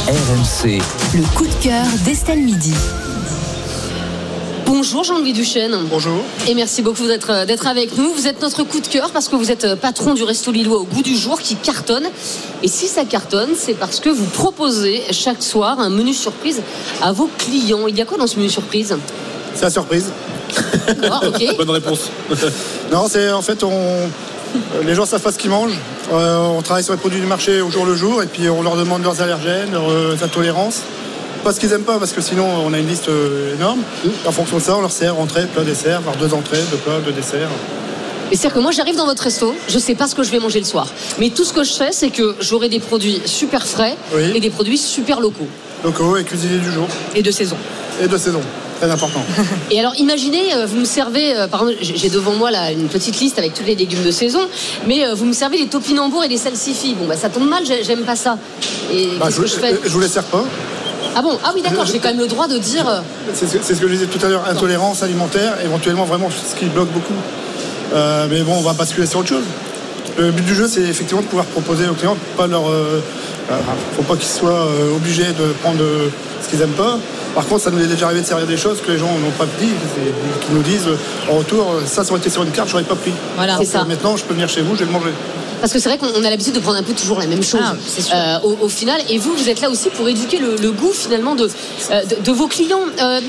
RMC, 0.09 0.81
Le 1.14 1.37
coup 1.37 1.47
de 1.47 1.62
cœur 1.62 1.85
d'Estelle 2.07 2.41
Midi. 2.41 2.72
Bonjour 4.67 5.05
Jean-Louis 5.05 5.33
Duchesne. 5.33 5.77
Bonjour. 5.91 6.23
Et 6.49 6.55
merci 6.55 6.83
beaucoup 6.83 7.07
d'être 7.07 7.31
euh, 7.31 7.45
d'être 7.45 7.67
avec 7.67 7.97
nous. 7.99 8.12
Vous 8.12 8.27
êtes 8.27 8.41
notre 8.41 8.62
coup 8.62 8.81
de 8.81 8.87
cœur 8.87 9.11
parce 9.11 9.29
que 9.29 9.37
vous 9.37 9.51
êtes 9.51 9.65
euh, 9.65 9.77
patron 9.77 10.15
du 10.15 10.23
Resto 10.23 10.53
Lillois 10.53 10.79
au 10.79 10.85
goût 10.85 11.03
du 11.03 11.17
jour 11.17 11.41
qui 11.41 11.57
cartonne. 11.57 12.05
Et 12.62 12.69
si 12.69 12.87
ça 12.87 13.05
cartonne, 13.05 13.51
c'est 13.57 13.75
parce 13.75 14.01
que 14.01 14.09
vous 14.09 14.25
proposez 14.27 15.03
chaque 15.11 15.43
soir 15.43 15.81
un 15.81 15.91
menu 15.91 16.15
surprise 16.15 16.62
à 17.03 17.12
vos 17.12 17.29
clients. 17.39 17.87
Il 17.87 17.97
y 17.97 18.01
a 18.01 18.05
quoi 18.05 18.17
dans 18.17 18.27
ce 18.27 18.37
menu 18.37 18.49
surprise? 18.49 18.97
C'est 19.55 19.65
la 19.65 19.71
surprise. 19.71 20.07
D'accord, 20.87 21.25
ok. 21.29 21.57
Bonne 21.57 21.71
réponse. 21.71 22.11
Non, 22.93 23.09
c'est 23.09 23.33
en 23.33 23.43
fait, 23.43 23.65
on, 23.65 24.09
les 24.85 24.95
gens 24.95 25.07
savent 25.07 25.23
pas 25.23 25.33
ce 25.33 25.39
qu'ils 25.39 25.51
mangent. 25.51 25.79
Euh, 26.12 26.39
on 26.39 26.62
travaille 26.62 26.85
sur 26.85 26.93
les 26.93 26.99
produits 26.99 27.21
du 27.21 27.27
marché 27.27 27.61
au 27.61 27.71
jour 27.71 27.87
le 27.87 27.97
jour 27.97 28.23
et 28.23 28.27
puis 28.27 28.49
on 28.49 28.62
leur 28.62 28.77
demande 28.77 29.03
leurs 29.03 29.21
allergènes, 29.21 29.73
leurs 29.73 29.91
euh, 29.91 30.17
intolérances. 30.23 30.83
Pas 31.45 31.53
ce 31.53 31.61
qu'ils 31.61 31.72
aiment 31.72 31.82
pas 31.82 31.99
parce 31.99 32.12
que 32.12 32.22
sinon 32.22 32.47
on 32.64 32.72
a 32.72 32.78
une 32.78 32.88
liste 32.88 33.09
euh, 33.11 33.55
énorme. 33.55 33.80
En 34.26 34.32
fonction 34.32 34.57
de 34.57 34.62
ça, 34.62 34.76
on 34.76 34.80
leur 34.80 34.90
sert 34.90 35.18
entrée, 35.20 35.45
plat, 35.47 35.62
dessert, 35.62 36.01
voire 36.01 36.16
deux 36.16 36.32
entrées, 36.32 36.59
deux 36.70 36.78
plats, 36.78 37.01
deux 37.05 37.12
desserts. 37.12 37.51
Et 38.32 38.36
c'est-à-dire 38.36 38.55
que 38.55 38.61
moi 38.61 38.70
j'arrive 38.72 38.97
dans 38.97 39.05
votre 39.05 39.22
resto, 39.22 39.55
je 39.68 39.78
sais 39.78 39.95
pas 39.95 40.07
ce 40.09 40.14
que 40.14 40.22
je 40.22 40.30
vais 40.30 40.38
manger 40.38 40.59
le 40.59 40.64
soir. 40.64 40.86
Mais 41.18 41.28
tout 41.28 41.45
ce 41.45 41.53
que 41.53 41.62
je 41.62 41.72
fais, 41.74 41.92
c'est 41.92 42.09
que 42.09 42.34
j'aurai 42.40 42.70
des 42.70 42.80
produits 42.80 43.20
super 43.26 43.66
frais 43.66 43.95
Oui. 44.14 44.22
et 44.34 44.40
des 44.40 44.49
produits 44.49 44.78
super 44.78 45.20
locaux. 45.20 45.47
Locaux 45.84 46.16
et 46.16 46.24
cuisiniers 46.24 46.59
du 46.59 46.72
jour. 46.72 46.86
Et 47.14 47.22
de 47.22 47.30
saison. 47.30 47.57
Et 48.03 48.09
de 48.09 48.16
saison. 48.16 48.40
Très 48.80 48.90
important. 48.90 49.22
Et 49.70 49.78
alors 49.78 49.95
imaginez, 49.99 50.55
euh, 50.55 50.64
vous 50.66 50.78
me 50.78 50.84
servez, 50.86 51.36
euh, 51.36 51.47
par 51.47 51.64
j'ai 51.80 52.09
devant 52.09 52.32
moi 52.32 52.51
là 52.51 52.72
une 52.72 52.88
petite 52.88 53.20
liste 53.20 53.38
avec 53.38 53.53
tous 53.55 53.62
les 53.64 53.74
légumes 53.76 54.03
de 54.03 54.11
saison, 54.11 54.40
mais 54.86 55.05
euh, 55.07 55.14
vous 55.14 55.26
me 55.26 55.32
servez 55.34 55.59
les 55.59 55.66
topinambours 55.68 56.24
et 56.24 56.28
les 56.28 56.38
salsifis. 56.38 56.95
Bon 56.99 57.07
bah 57.07 57.16
ça 57.16 57.28
tombe 57.28 57.49
mal, 57.49 57.64
j'ai- 57.66 57.84
j'aime 57.84 58.03
pas 58.03 58.16
ça. 58.16 58.36
Et 58.92 59.11
Bah, 59.20 59.28
je, 59.30 59.40
que 59.42 59.47
je 59.47 59.55
fais? 59.55 59.78
je 59.84 59.88
vous 59.90 60.01
les 60.01 60.09
sers 60.09 60.24
pas. 60.24 60.42
Ah 61.17 61.23
bon 61.23 61.39
Ah 61.45 61.53
oui 61.55 61.62
d'accord, 61.62 61.85
j'ai 61.87 61.99
quand 61.99 62.09
même 62.09 62.19
le 62.19 62.27
droit 62.27 62.47
de 62.49 62.59
dire. 62.59 62.89
euh, 62.89 63.01
C'est 63.35 63.47
ce 63.47 63.81
que 63.81 63.89
je 63.89 63.93
disais 63.93 64.07
tout 64.07 64.25
à 64.25 64.29
l'heure, 64.29 64.45
intolérance 64.49 65.03
alimentaire, 65.03 65.55
éventuellement 65.65 66.05
vraiment 66.05 66.29
ce 66.31 66.55
qui 66.59 66.67
bloque 66.67 66.91
beaucoup. 66.91 67.15
Euh, 67.95 68.27
mais 68.31 68.41
bon, 68.43 68.55
on 68.59 68.62
va 68.62 68.73
basculer 68.73 69.07
sur 69.07 69.21
autre 69.21 69.29
chose. 69.29 69.45
Le 70.19 70.31
but 70.31 70.45
du 70.45 70.55
jeu, 70.55 70.69
c'est 70.69 70.83
effectivement 70.83 71.23
de 71.23 71.27
pouvoir 71.27 71.47
proposer 71.47 71.89
aux 71.89 71.95
clients, 71.95 72.17
pas 72.37 72.47
leur. 72.47 72.69
euh, 72.69 73.01
faut 73.97 74.03
pas 74.03 74.17
qu'ils 74.17 74.29
soient 74.29 74.51
euh, 74.67 74.97
obligés 74.97 75.27
de 75.27 75.53
prendre 75.62 75.81
ce 76.43 76.49
qu'ils 76.49 76.61
aiment 76.62 76.71
pas. 76.71 76.99
Par 77.35 77.45
contre, 77.47 77.62
ça 77.65 77.71
nous 77.71 77.81
est 77.83 77.87
déjà 77.87 78.07
arrivé 78.07 78.21
de 78.23 78.27
servir 78.27 78.47
des 78.47 78.57
choses 78.57 78.81
que 78.81 78.93
les 78.93 78.99
gens 78.99 79.07
n'ont 79.19 79.31
pas 79.37 79.47
dit, 79.61 79.71
qui 80.47 80.53
nous 80.53 80.62
disent 80.62 80.89
en 81.31 81.35
retour, 81.39 81.75
ça, 81.85 82.05
ça 82.05 82.11
aurait 82.12 82.21
été 82.21 82.31
sur 82.31 82.43
une 82.45 82.51
carte, 82.53 82.69
j'aurais 82.69 82.85
pas 82.85 82.95
pris. 82.95 83.12
Voilà. 83.37 83.57
C'est 83.59 83.65
ça. 83.67 83.85
Maintenant, 83.85 84.17
je 84.17 84.25
peux 84.25 84.35
venir 84.35 84.49
chez 84.49 84.62
vous, 84.62 84.75
je 84.75 84.81
vais 84.81 84.87
le 84.87 84.93
manger. 84.93 85.11
Parce 85.65 85.73
que 85.73 85.79
c'est 85.79 85.89
vrai 85.89 85.97
qu'on 85.97 86.09
on 86.21 86.23
a 86.25 86.29
l'habitude 86.29 86.53
de 86.53 86.61
prendre 86.61 86.77
un 86.77 86.83
peu 86.83 86.93
toujours 86.93 87.19
la 87.19 87.27
même 87.27 87.43
chose 87.43 87.59
Ah, 88.12 88.37
euh, 88.43 88.47
au, 88.47 88.67
au 88.67 88.69
final. 88.69 89.01
Et 89.09 89.17
vous, 89.17 89.33
vous 89.35 89.49
êtes 89.49 89.62
là 89.62 89.71
aussi 89.71 89.89
pour 89.89 90.07
éduquer 90.07 90.37
le, 90.37 90.57
le 90.57 90.71
goût 90.73 90.93
finalement 90.93 91.35
de, 91.35 91.45
euh, 91.91 92.05
de, 92.05 92.17
de 92.23 92.33
vos 92.33 92.49
clients. 92.49 92.83
Euh, 93.01 93.21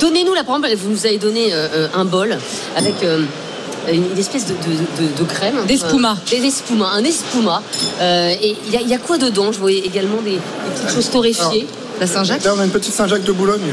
Donnez-nous 0.00 0.34
la 0.34 0.42
par 0.42 0.56
exemple, 0.56 0.74
vous 0.82 0.90
nous 0.90 1.06
avez 1.06 1.18
donné 1.18 1.52
un 1.94 2.04
bol 2.04 2.36
avec. 2.76 2.94
euh, 3.04 3.20
une 3.88 4.18
espèce 4.18 4.46
de, 4.46 4.54
de, 4.54 5.06
de- 5.06 5.16
de 5.16 5.22
crème. 5.28 5.60
D'espuma. 5.68 6.16
Euh, 6.20 6.30
Des 6.40 6.44
espuma, 6.44 6.88
un 6.88 7.04
espuma. 7.04 7.62
Euh, 8.00 8.30
et 8.42 8.56
il 8.66 8.72
y, 8.74 8.76
a- 8.76 8.80
il 8.80 8.88
y 8.88 8.94
a 8.94 8.98
quoi 8.98 9.16
dedans? 9.16 9.52
Je 9.52 9.60
voyais 9.60 9.78
également 9.78 10.20
des, 10.22 10.32
des 10.32 10.40
petites 10.74 10.92
choses 10.92 11.08
torréfiées. 11.10 11.68
La 12.00 12.06
Saint-Jacques 12.06 12.44
Là, 12.44 12.52
on 12.56 12.60
a 12.60 12.64
une 12.64 12.70
petite 12.70 12.92
Saint-Jacques 12.94 13.24
de 13.24 13.32
Boulogne. 13.32 13.72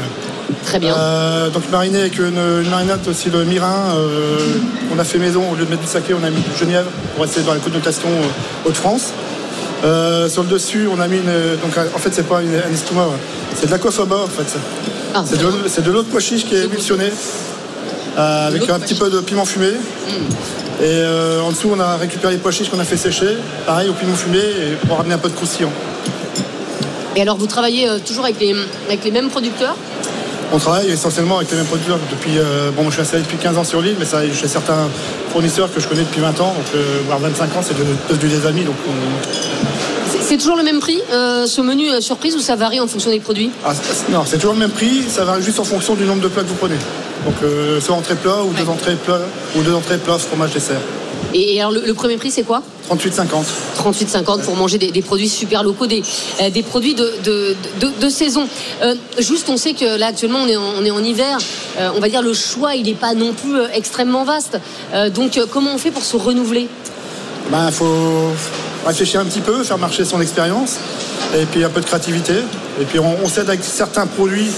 Très 0.64 0.78
bien. 0.78 0.94
Euh, 0.96 1.50
donc 1.50 1.70
marinée 1.70 2.00
avec 2.00 2.18
une, 2.18 2.38
une 2.62 2.70
marinade 2.70 3.06
aussi 3.08 3.30
de 3.30 3.42
mirin. 3.44 3.94
euh, 3.96 4.38
on 4.94 4.98
a 4.98 5.04
fait 5.04 5.18
maison, 5.18 5.42
au 5.50 5.54
lieu 5.54 5.64
de 5.64 5.70
mettre 5.70 5.82
du 5.82 5.88
saké, 5.88 6.14
on 6.14 6.24
a 6.24 6.30
mis 6.30 6.40
du 6.40 6.56
genièvre 6.58 6.88
pour 7.14 7.24
rester 7.24 7.42
dans 7.42 7.52
la 7.54 7.60
connotation 7.60 8.08
euh, 8.08 8.68
Haute-France. 8.68 9.12
Euh, 9.84 10.28
sur 10.28 10.42
le 10.42 10.48
dessus, 10.48 10.88
on 10.90 11.00
a 11.00 11.08
mis 11.08 11.18
une. 11.18 11.56
Donc 11.62 11.76
en 11.94 11.98
fait, 11.98 12.10
c'est 12.14 12.26
pas 12.26 12.40
une, 12.42 12.54
un 12.54 12.60
ouais. 12.60 13.16
c'est 13.54 13.66
de 13.66 13.70
l'aquafaba 13.70 14.16
en 14.16 14.26
fait. 14.28 14.58
Ah, 15.14 15.22
c'est 15.26 15.36
de, 15.38 15.42
l'eau- 15.42 15.52
de 15.52 15.90
l'eau 15.90 16.02
de 16.02 16.08
pois 16.08 16.20
chiche 16.20 16.46
qui 16.46 16.54
est 16.54 16.64
émulsionnée 16.64 17.12
avec 18.16 18.68
un 18.70 18.78
petit 18.78 18.94
peu 18.94 19.10
de 19.10 19.20
piment 19.20 19.44
fumé. 19.44 19.68
Mm. 19.68 20.82
Et 20.84 21.02
en 21.44 21.50
dessous, 21.50 21.70
on 21.74 21.78
a 21.80 21.96
récupéré 21.96 22.32
les 22.34 22.38
pois 22.38 22.50
chiches 22.52 22.70
qu'on 22.70 22.80
a 22.80 22.84
fait 22.84 22.96
sécher, 22.96 23.36
pareil 23.66 23.88
au 23.88 23.92
piment 23.92 24.14
fumé, 24.14 24.38
et 24.38 24.86
pour 24.86 24.96
ramener 24.96 25.14
un 25.14 25.18
peu 25.18 25.28
de 25.28 25.34
croustillant. 25.34 25.70
Et 27.16 27.22
alors, 27.22 27.36
vous 27.36 27.46
travaillez 27.46 27.88
euh, 27.88 27.98
toujours 28.04 28.24
avec 28.24 28.40
les, 28.40 28.54
avec 28.88 29.04
les 29.04 29.10
mêmes 29.10 29.28
producteurs? 29.30 29.76
On 30.52 30.58
travaille 30.58 30.90
essentiellement 30.90 31.38
avec 31.38 31.50
les 31.50 31.56
mêmes 31.56 31.66
producteurs 31.66 31.98
depuis. 32.10 32.38
euh, 32.38 32.70
bon, 32.70 32.84
je 32.86 32.92
suis 32.92 33.02
installé 33.02 33.22
depuis 33.22 33.38
15 33.38 33.58
ans 33.58 33.64
sur 33.64 33.80
l'île, 33.80 33.96
mais 33.98 34.04
ça, 34.04 34.20
chez 34.32 34.48
certains 34.48 34.88
fournisseurs 35.32 35.72
que 35.72 35.80
je 35.80 35.88
connais 35.88 36.02
depuis 36.02 36.20
20 36.20 36.40
ans, 36.40 36.54
donc, 36.54 36.66
euh, 36.74 37.00
voire 37.06 37.18
25 37.18 37.56
ans, 37.56 37.60
c'est 37.62 37.76
de- 37.76 37.84
devenu 38.14 38.28
des 38.38 38.46
amis. 38.46 38.62
Donc, 38.64 38.76
on- 38.88 40.20
C'est- 40.20 40.36
toujours 40.38 40.56
le 40.56 40.62
même 40.64 40.80
prix, 40.80 41.00
euh, 41.12 41.46
ce 41.46 41.60
menu 41.60 41.86
surprise, 42.00 42.34
ou 42.36 42.40
ça 42.40 42.56
varie 42.56 42.80
en 42.80 42.86
fonction 42.86 43.10
des 43.10 43.20
produits? 43.20 43.50
Ah, 43.64 43.72
non, 44.10 44.24
c'est 44.26 44.36
toujours 44.36 44.54
le 44.54 44.58
même 44.60 44.70
prix, 44.70 45.04
ça 45.08 45.24
varie 45.24 45.42
juste 45.42 45.60
en 45.60 45.64
fonction 45.64 45.94
du 45.94 46.04
nombre 46.04 46.22
de 46.22 46.28
plats 46.28 46.42
que 46.42 46.48
vous 46.48 46.54
prenez. 46.54 46.76
Donc, 47.24 47.34
soit 47.80 47.94
entrée 47.96 48.14
plat 48.16 48.42
ou 48.44 48.52
deux 48.52 48.68
entrées 48.68 48.96
plat 48.96 49.20
ou 49.56 49.62
deux 49.62 49.74
entrées 49.74 49.98
plat, 49.98 50.18
fromage, 50.18 50.50
dessert. 50.52 50.80
Et, 51.34 51.56
et 51.56 51.60
alors, 51.60 51.72
le, 51.72 51.82
le 51.84 51.94
premier 51.94 52.16
prix, 52.16 52.30
c'est 52.30 52.44
quoi? 52.44 52.62
38,50. 52.90 53.26
38,50 53.78 54.42
pour 54.42 54.56
manger 54.56 54.78
des, 54.78 54.90
des 54.90 55.02
produits 55.02 55.28
super 55.28 55.62
locaux, 55.62 55.86
des, 55.86 56.02
euh, 56.40 56.50
des 56.50 56.62
produits 56.62 56.94
de, 56.94 57.12
de, 57.24 57.56
de- 57.80 57.92
de 58.00 58.08
saison. 58.08 58.46
Euh, 58.82 58.94
juste, 59.18 59.48
on 59.48 59.56
sait 59.56 59.74
que 59.74 59.98
là, 59.98 60.06
actuellement, 60.08 60.40
on 60.44 60.48
est 60.48 60.56
en, 60.56 60.72
on 60.80 60.84
est 60.84 60.90
en 60.90 61.02
hiver. 61.02 61.38
Euh, 61.78 61.90
on 61.96 62.00
va 62.00 62.08
dire 62.08 62.22
le 62.22 62.32
choix, 62.34 62.74
il 62.74 62.84
n'est 62.86 62.94
pas 62.94 63.14
non 63.14 63.32
plus 63.32 63.56
extrêmement 63.74 64.24
vaste. 64.24 64.58
Euh, 64.94 65.10
donc, 65.10 65.38
comment 65.50 65.74
on 65.74 65.78
fait 65.78 65.90
pour 65.90 66.04
se 66.04 66.16
renouveler? 66.16 66.68
Ben, 67.50 67.70
faut 67.70 68.30
réfléchir 68.86 69.20
un 69.20 69.24
petit 69.24 69.40
peu, 69.40 69.64
faire 69.64 69.78
marcher 69.78 70.04
son 70.04 70.20
expérience, 70.20 70.76
et 71.36 71.44
puis 71.46 71.64
un 71.64 71.68
peu 71.70 71.80
de 71.80 71.86
créativité. 71.86 72.34
Et 72.80 72.84
puis 72.84 72.98
on, 72.98 73.16
on 73.22 73.28
s'aide 73.28 73.48
avec 73.48 73.62
certains 73.64 74.06
produits. 74.06 74.48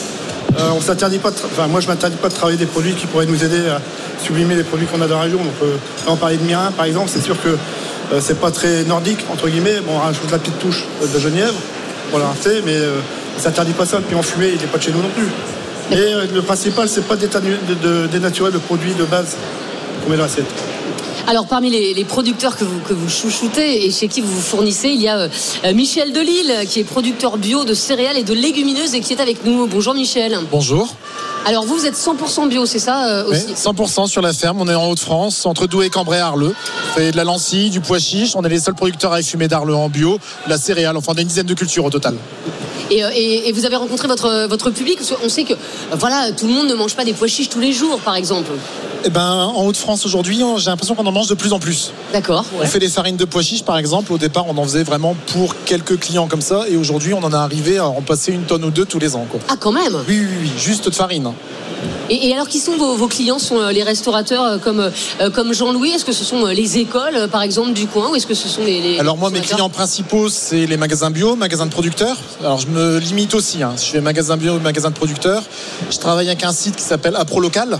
On 0.58 0.80
s'interdit 0.80 1.18
pas, 1.18 1.30
de 1.32 1.36
enfin 1.44 1.66
moi 1.66 1.80
je 1.80 1.86
m'interdis 1.88 2.16
pas 2.16 2.28
de 2.28 2.34
travailler 2.34 2.56
des 2.56 2.64
produits 2.66 2.94
qui 2.94 3.06
pourraient 3.06 3.26
nous 3.26 3.44
aider 3.44 3.68
à 3.68 3.80
sublimer 4.22 4.54
les 4.54 4.64
produits 4.64 4.86
qu'on 4.86 5.00
a 5.02 5.06
dans 5.06 5.16
la 5.16 5.22
région. 5.22 5.38
Donc 5.38 5.54
euh, 5.62 5.76
là 6.06 6.12
on 6.12 6.16
parlait 6.16 6.36
de 6.36 6.42
Mirin 6.44 6.70
par 6.72 6.84
exemple, 6.86 7.10
c'est 7.12 7.22
sûr 7.22 7.40
que 7.42 7.48
euh, 7.48 8.20
c'est 8.20 8.40
pas 8.40 8.50
très 8.50 8.84
nordique 8.84 9.24
entre 9.32 9.48
guillemets. 9.48 9.80
Bon 9.80 9.92
on 9.96 9.98
rajoute 10.00 10.30
la 10.30 10.38
petite 10.38 10.58
touche 10.58 10.84
de 11.02 11.18
Genièvre, 11.18 11.54
voilà 12.10 12.26
c'est, 12.40 12.62
mais 12.64 12.74
euh, 12.76 12.96
on 13.36 13.40
s'interdit 13.40 13.72
pas 13.72 13.86
ça. 13.86 13.98
Puis 14.06 14.16
en 14.16 14.22
fumée 14.22 14.50
il 14.54 14.60
n'est 14.60 14.66
pas 14.68 14.78
de 14.78 14.82
chez 14.82 14.92
nous 14.92 15.02
non 15.02 15.10
plus. 15.14 15.28
Euh, 15.92 16.26
le 16.34 16.42
principal 16.42 16.88
c'est 16.88 17.06
pas 17.06 17.16
de- 17.16 18.06
dénaturer 18.06 18.50
le 18.50 18.58
produit 18.58 18.94
de 18.94 19.04
base 19.04 19.36
qu'on 20.04 20.10
met 20.10 20.16
dans 20.16 20.24
l'assiette. 20.24 20.46
Alors, 21.28 21.46
parmi 21.48 21.70
les, 21.70 21.92
les 21.92 22.04
producteurs 22.04 22.56
que 22.56 22.62
vous, 22.64 22.78
que 22.88 22.94
vous 22.94 23.08
chouchoutez 23.08 23.84
et 23.84 23.90
chez 23.90 24.06
qui 24.06 24.20
vous 24.20 24.30
vous 24.32 24.40
fournissez, 24.40 24.90
il 24.90 25.02
y 25.02 25.08
a 25.08 25.18
euh, 25.18 25.74
Michel 25.74 26.12
Delille, 26.12 26.54
qui 26.68 26.78
est 26.80 26.84
producteur 26.84 27.36
bio 27.36 27.64
de 27.64 27.74
céréales 27.74 28.16
et 28.16 28.22
de 28.22 28.32
légumineuses 28.32 28.94
et 28.94 29.00
qui 29.00 29.12
est 29.12 29.20
avec 29.20 29.44
nous. 29.44 29.66
Bonjour 29.66 29.92
Michel. 29.94 30.38
Bonjour. 30.52 30.94
Alors, 31.44 31.64
vous, 31.64 31.74
vous 31.76 31.86
êtes 31.86 31.96
100% 31.96 32.48
bio, 32.48 32.64
c'est 32.64 32.78
ça 32.78 33.08
euh, 33.08 33.24
Oui, 33.28 33.36
aussi 33.36 33.54
100% 33.60 34.06
sur 34.08 34.22
la 34.22 34.32
ferme, 34.32 34.60
on 34.60 34.68
est 34.68 34.74
en 34.74 34.88
Haute-France, 34.88 35.46
entre 35.46 35.66
Douai, 35.66 35.90
Cambrai 35.90 36.18
et 36.18 36.20
Arleux. 36.20 36.54
On 36.92 36.98
fait 36.98 37.10
de 37.10 37.16
la 37.16 37.24
lentille, 37.24 37.70
du 37.70 37.80
pois 37.80 37.98
chiche, 37.98 38.36
on 38.36 38.42
est 38.44 38.48
les 38.48 38.60
seuls 38.60 38.74
producteurs 38.74 39.12
à 39.12 39.18
effumer 39.18 39.48
d'Arleux 39.48 39.74
en 39.74 39.88
bio, 39.88 40.18
de 40.46 40.50
la 40.50 40.58
céréale, 40.58 40.96
enfin 40.96 41.12
on 41.14 41.18
a 41.18 41.22
une 41.22 41.28
dizaine 41.28 41.46
de 41.46 41.54
cultures 41.54 41.84
au 41.84 41.90
total. 41.90 42.14
Et, 42.90 43.04
euh, 43.04 43.10
et- 43.12 43.48
et 43.48 43.52
vous 43.52 43.64
avez 43.64 43.74
rencontré 43.76 44.06
votre, 44.06 44.46
votre 44.48 44.70
public? 44.70 44.98
Qu'on 45.20 45.28
sait 45.28 45.42
que 45.42 45.54
voilà, 45.92 46.30
tout 46.30 46.46
le 46.46 46.52
monde 46.52 46.68
ne 46.68 46.74
mange 46.74 46.94
pas 46.94 47.04
des 47.04 47.14
pois 47.14 47.26
chiches 47.26 47.48
tous 47.48 47.58
les 47.60 47.72
jours, 47.72 47.98
par 47.98 48.14
exemple. 48.14 48.52
Eh 49.04 49.10
ben, 49.10 49.52
en 49.54 49.64
Haute-France 49.64 50.04
aujourd'hui, 50.04 50.42
j'ai 50.56 50.70
l'impression 50.70 50.94
qu'on 50.94 51.06
en 51.06 51.12
mange 51.12 51.28
de 51.28 51.34
plus 51.34 51.52
en 51.52 51.58
plus. 51.58 51.92
D'accord. 52.12 52.44
On 52.60 52.66
fait 52.66 52.78
des 52.78 52.88
farines 52.88 53.16
de 53.16 53.24
pois 53.24 53.42
chiches 53.42 53.64
par 53.64 53.78
exemple, 53.78 54.12
au 54.12 54.18
départ 54.18 54.44
on 54.48 54.56
en 54.58 54.64
faisait 54.64 54.82
vraiment 54.82 55.14
pour 55.32 55.54
quelques 55.64 55.98
clients 55.98 56.26
comme 56.26 56.40
ça, 56.40 56.64
et 56.68 56.76
aujourd'hui 56.76 57.14
on 57.14 57.22
en 57.22 57.32
est 57.32 57.36
arrivé 57.36 57.78
à 57.78 57.86
en 57.86 58.02
passer 58.02 58.32
une 58.32 58.42
tonne 58.42 58.64
ou 58.64 58.70
deux 58.70 58.84
tous 58.84 58.98
les 58.98 59.14
ans. 59.14 59.26
Quoi. 59.30 59.40
Ah, 59.48 59.54
quand 59.58 59.72
même 59.72 59.94
Oui, 60.08 60.20
oui, 60.20 60.36
oui, 60.42 60.50
juste 60.58 60.88
de 60.88 60.94
farine. 60.94 61.32
Et, 62.10 62.28
et 62.28 62.34
alors, 62.34 62.48
qui 62.48 62.58
sont 62.60 62.76
vos, 62.76 62.94
vos 62.96 63.08
clients? 63.08 63.38
Sont 63.38 63.60
euh, 63.60 63.72
les 63.72 63.82
restaurateurs 63.82 64.42
euh, 64.44 64.58
comme, 64.58 64.80
euh, 64.80 65.30
comme 65.30 65.52
Jean-Louis? 65.52 65.90
Est-ce 65.90 66.04
que 66.04 66.12
ce 66.12 66.24
sont 66.24 66.44
les 66.46 66.78
écoles, 66.78 67.28
par 67.30 67.42
exemple, 67.42 67.72
du 67.72 67.86
coin 67.86 68.10
Ou 68.10 68.14
est-ce 68.16 68.26
que 68.26 68.34
ce 68.34 68.48
sont 68.48 68.62
les. 68.64 68.80
les- 68.80 68.98
Alors 68.98 69.16
moi, 69.16 69.30
mes 69.30 69.40
clients 69.40 69.68
principaux, 69.68 70.28
c'est 70.28 70.66
les 70.66 70.76
magasins 70.76 71.10
bio, 71.10 71.36
magasins 71.36 71.66
de 71.66 71.70
producteurs. 71.72 72.16
Alors 72.40 72.58
je 72.58 72.68
me 72.68 72.98
limite 72.98 73.34
aussi. 73.34 73.62
hein. 73.62 73.74
Je 73.76 73.84
fais 73.84 74.00
magasin 74.00 74.36
bio, 74.36 74.58
magasin 74.60 74.90
de 74.90 74.94
producteurs. 74.94 75.42
Je 75.90 75.98
travaille 75.98 76.26
avec 76.28 76.44
un 76.44 76.52
site 76.52 76.76
qui 76.76 76.82
s'appelle 76.82 77.16
Apro 77.16 77.40
Local 77.40 77.78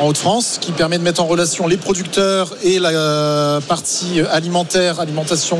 en 0.00 0.06
Haute-France, 0.08 0.58
qui 0.60 0.72
permet 0.72 0.98
de 0.98 1.02
mettre 1.04 1.22
en 1.22 1.26
relation 1.26 1.66
les 1.66 1.76
producteurs 1.76 2.50
et 2.62 2.78
la 2.78 3.60
partie 3.68 4.20
alimentaire, 4.30 5.00
alimentation, 5.00 5.58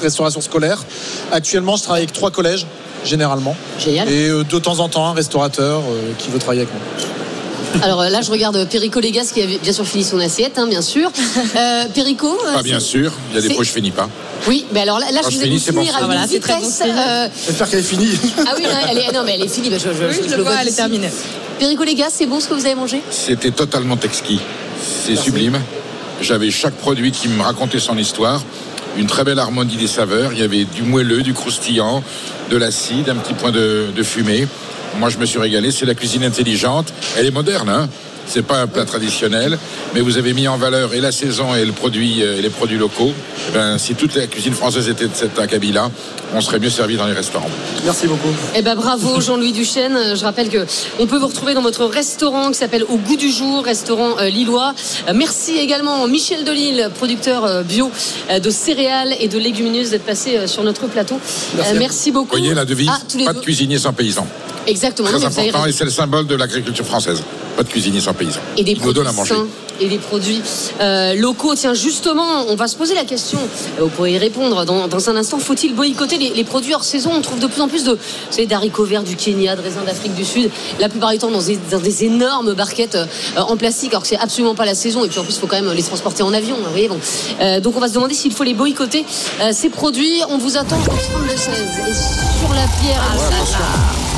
restauration 0.00 0.40
scolaire. 0.40 0.84
Actuellement, 1.32 1.76
je 1.76 1.82
travaille 1.82 2.02
avec 2.02 2.12
trois 2.12 2.30
collèges 2.30 2.66
généralement. 3.04 3.54
Génial. 3.78 4.08
Et 4.10 4.28
de 4.28 4.58
temps 4.58 4.80
en 4.80 4.88
temps 4.88 5.06
un 5.06 5.12
restaurateur 5.12 5.82
qui 6.18 6.30
veut 6.30 6.38
travailler 6.38 6.62
avec 6.62 6.74
moi. 6.74 6.82
Alors 7.82 8.00
euh, 8.02 8.08
là, 8.08 8.20
je 8.22 8.30
regarde 8.30 8.66
Perico 8.68 9.00
Légas 9.00 9.30
qui 9.32 9.42
a 9.42 9.46
bien 9.46 9.72
sûr 9.72 9.86
fini 9.86 10.04
son 10.04 10.18
assiette, 10.18 10.58
hein, 10.58 10.66
bien 10.66 10.82
sûr. 10.82 11.10
Euh, 11.56 11.84
Perico 11.94 12.26
euh, 12.46 12.54
Pas 12.54 12.62
bien 12.62 12.80
sûr, 12.80 13.12
il 13.30 13.36
y 13.36 13.38
a 13.38 13.48
des 13.48 13.54
fois 13.54 13.64
je 13.64 13.70
finis 13.70 13.90
pas. 13.90 14.08
Oui, 14.46 14.64
mais 14.72 14.80
alors 14.80 14.98
là, 14.98 15.06
là 15.12 15.20
Quand 15.22 15.30
je 15.30 15.34
je 15.36 15.40
vous 15.40 15.46
ai 15.46 15.72
bon 15.72 15.80
finir 15.80 15.96
à 15.96 16.04
Voilà, 16.06 16.22
une 16.22 16.28
c'est 16.28 16.40
très 16.40 16.56
vitesse. 16.56 16.82
bon 16.84 16.90
euh, 16.96 17.28
J'espère 17.46 17.68
qu'elle 17.70 17.80
est 17.80 17.82
finie. 17.82 18.10
Ah 18.46 18.52
oui, 18.56 18.62
non, 18.64 18.70
elle 18.90 18.98
est, 18.98 19.12
non, 19.12 19.22
mais 19.24 19.34
elle 19.34 19.42
est 19.42 19.48
finie. 19.48 19.70
bah, 19.70 19.76
je, 19.78 19.88
je- 19.92 20.04
Oui, 20.08 20.14
je 20.24 20.30
le 20.30 20.36
le 20.38 20.42
vois, 20.42 20.54
elle 20.62 20.68
est 20.68 20.72
terminée. 20.76 21.10
Perico 21.58 21.84
Légas, 21.84 22.10
c'est 22.12 22.26
bon 22.26 22.40
ce 22.40 22.48
que 22.48 22.54
vous 22.54 22.64
avez 22.66 22.74
mangé? 22.76 23.02
C'était 23.10 23.50
totalement 23.50 23.98
exquis. 24.02 24.40
C'est 25.06 25.16
sublime. 25.16 25.58
J'avais 26.22 26.50
chaque 26.50 26.74
produit 26.74 27.10
qui 27.12 27.28
me 27.28 27.42
racontait 27.42 27.80
son 27.80 27.96
histoire. 27.98 28.42
Une 28.96 29.06
très 29.06 29.24
belle 29.24 29.38
harmonie 29.38 29.76
des 29.76 29.86
saveurs. 29.88 30.32
Il 30.32 30.38
y 30.38 30.42
avait 30.42 30.64
du 30.64 30.82
moelleux, 30.82 31.22
du 31.22 31.32
croustillant, 31.34 32.02
de 32.50 32.56
l'acide, 32.56 33.08
un 33.08 33.16
petit 33.16 33.34
point 33.34 33.50
de, 33.52 33.86
de 33.94 34.02
fumée. 34.02 34.46
Moi, 34.98 35.08
je 35.10 35.18
me 35.18 35.26
suis 35.26 35.38
régalé. 35.38 35.70
C'est 35.70 35.86
la 35.86 35.94
cuisine 35.94 36.24
intelligente. 36.24 36.92
Elle 37.16 37.26
est 37.26 37.30
moderne, 37.30 37.68
hein. 37.68 37.88
C'est 38.30 38.42
pas 38.42 38.60
un 38.60 38.66
plat 38.66 38.84
traditionnel, 38.84 39.56
mais 39.94 40.02
vous 40.02 40.18
avez 40.18 40.34
mis 40.34 40.46
en 40.48 40.58
valeur 40.58 40.92
et 40.92 41.00
la 41.00 41.12
saison 41.12 41.54
et 41.54 41.64
le 41.64 41.72
produit 41.72 42.22
euh, 42.22 42.36
et 42.36 42.42
les 42.42 42.50
produits 42.50 42.76
locaux. 42.76 43.14
Eh 43.48 43.52
Ben, 43.52 43.78
si 43.78 43.94
toute 43.94 44.14
la 44.16 44.26
cuisine 44.26 44.52
française 44.52 44.86
était 44.90 45.06
de 45.06 45.14
cet 45.14 45.38
acabit-là, 45.38 45.90
on 46.34 46.42
serait 46.42 46.58
mieux 46.58 46.68
servi 46.68 46.98
dans 46.98 47.06
les 47.06 47.14
restaurants. 47.14 47.48
Merci 47.86 48.06
beaucoup. 48.06 48.28
Eh 48.54 48.60
ben 48.60 48.74
bravo 48.74 49.18
Jean-Louis 49.22 49.52
Duchesne. 49.52 50.14
Je 50.14 50.22
rappelle 50.24 50.50
que 50.50 50.66
on 50.98 51.06
peut 51.06 51.16
vous 51.16 51.28
retrouver 51.28 51.54
dans 51.54 51.62
votre 51.62 51.86
restaurant 51.86 52.48
qui 52.50 52.58
s'appelle 52.58 52.84
Au 52.90 52.96
goût 52.98 53.16
du 53.16 53.30
jour, 53.30 53.64
restaurant 53.64 54.18
euh, 54.18 54.28
lillois. 54.28 54.74
Euh, 55.08 55.12
merci 55.14 55.56
également 55.56 56.06
Michel 56.06 56.44
Delille, 56.44 56.86
producteur 56.96 57.64
bio 57.64 57.90
de 58.44 58.50
céréales 58.50 59.14
et 59.20 59.28
de 59.28 59.38
légumineuses, 59.38 59.88
d'être 59.88 60.04
passé 60.04 60.46
sur 60.46 60.64
notre 60.64 60.86
plateau. 60.86 61.18
Merci 61.78 62.10
beaucoup. 62.12 62.36
Vous 62.36 62.42
voyez 62.42 62.52
la 62.54 62.66
devise 62.66 62.90
Ah, 62.92 62.98
Pas 63.24 63.32
deux. 63.32 63.38
de 63.38 63.42
cuisinier 63.44 63.78
sans 63.78 63.94
paysan. 63.94 64.26
Exactement. 64.68 65.08
Très 65.08 65.18
Non, 65.18 65.26
important 65.26 65.66
et 65.66 65.72
c'est 65.72 65.84
le 65.84 65.90
symbole 65.90 66.26
de 66.26 66.34
l'agriculture 66.34 66.84
française. 66.86 67.22
Pas 67.56 67.62
de 67.64 67.68
cuisinier 67.68 68.00
sans 68.00 68.14
paysan. 68.14 68.38
et 68.56 68.62
des 68.62 68.74
produits 68.76 68.94
donne 68.94 69.06
à 69.08 69.12
manger. 69.12 69.34
sains 69.34 69.46
et 69.80 69.88
des 69.88 69.98
produits 69.98 70.42
euh, 70.80 71.14
locaux. 71.14 71.54
Tiens, 71.54 71.72
justement, 71.74 72.44
on 72.48 72.56
va 72.56 72.66
se 72.66 72.74
poser 72.76 72.94
la 72.96 73.04
question. 73.04 73.38
euh, 73.38 73.82
Vous 73.82 73.88
pourrez 73.88 74.12
y 74.12 74.18
répondre 74.18 74.64
dans, 74.64 74.88
dans 74.88 75.08
un 75.10 75.16
instant. 75.16 75.38
Faut-il 75.38 75.72
boycotter 75.74 76.18
les, 76.18 76.30
les 76.30 76.44
produits 76.44 76.74
hors 76.74 76.82
saison? 76.84 77.10
On 77.14 77.20
trouve 77.20 77.38
de 77.38 77.46
plus 77.46 77.60
en 77.60 77.68
plus 77.68 77.84
de, 77.84 77.92
vous 77.92 77.98
savez, 78.30 78.46
d'haricots 78.46 78.84
verts 78.84 79.04
du 79.04 79.14
Kenya, 79.16 79.54
de 79.56 79.60
raisins 79.62 79.84
d'Afrique 79.86 80.14
du 80.14 80.24
Sud. 80.24 80.50
La 80.80 80.88
plupart 80.88 81.10
du 81.12 81.18
temps 81.18 81.30
dans 81.30 81.42
des, 81.42 81.58
dans 81.70 81.78
des 81.78 82.04
énormes 82.04 82.54
barquettes 82.54 82.96
euh, 82.96 83.06
en 83.40 83.56
plastique, 83.56 83.90
alors 83.90 84.02
que 84.02 84.08
c'est 84.08 84.18
absolument 84.18 84.54
pas 84.56 84.64
la 84.64 84.74
saison. 84.74 85.04
Et 85.04 85.08
puis 85.08 85.18
en 85.20 85.24
plus, 85.24 85.34
il 85.36 85.40
faut 85.40 85.46
quand 85.46 85.60
même 85.60 85.72
les 85.72 85.82
transporter 85.84 86.22
en 86.24 86.32
avion. 86.32 86.56
Vous 86.56 86.70
voyez, 86.70 86.88
bon. 86.88 86.98
Euh, 87.40 87.60
donc 87.60 87.76
on 87.76 87.80
va 87.80 87.88
se 87.88 87.94
demander 87.94 88.14
s'il 88.14 88.32
faut 88.32 88.44
les 88.44 88.54
boycotter 88.54 89.04
euh, 89.40 89.50
ces 89.52 89.68
produits. 89.68 90.22
On 90.28 90.38
vous 90.38 90.56
attend 90.56 90.76
au 90.76 90.84
32 90.84 91.28
16 91.36 91.38
et 91.88 91.94
sur 91.94 92.52
la 92.54 92.66
pierre. 92.82 93.02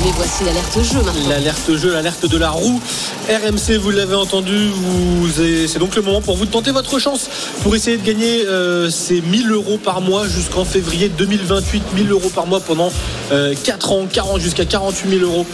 Mais 0.03 0.11
voici 0.15 0.43
l'alerte 0.43 0.79
jeu 0.81 1.01
maintenant. 1.03 1.29
L'alerte 1.29 1.75
jeu, 1.75 1.91
l'alerte 1.91 2.25
de 2.25 2.37
la 2.37 2.49
roue. 2.49 2.81
RMC, 3.29 3.77
vous 3.77 3.91
l'avez 3.91 4.15
entendu, 4.15 4.69
vous 4.69 5.27
c'est 5.67 5.77
donc 5.77 5.95
le 5.95 6.01
moment 6.01 6.21
pour 6.21 6.37
vous 6.37 6.45
de 6.45 6.51
tenter 6.51 6.71
votre 6.71 6.97
chance 6.97 7.29
pour 7.61 7.75
essayer 7.75 7.97
de 7.97 8.05
gagner 8.05 8.47
euh, 8.47 8.89
ces 8.89 9.21
1000 9.21 9.51
euros 9.51 9.77
par 9.77 10.01
mois 10.01 10.27
jusqu'en 10.27 10.65
février 10.65 11.09
2028. 11.09 11.93
1000 11.93 12.11
euros 12.11 12.31
par 12.33 12.47
mois 12.47 12.59
pendant 12.61 12.91
euh, 13.31 13.53
4 13.63 13.91
ans, 13.91 14.07
40 14.11 14.41
jusqu'à 14.41 14.65
48 14.65 15.19
000 15.19 15.31
euros. 15.31 15.45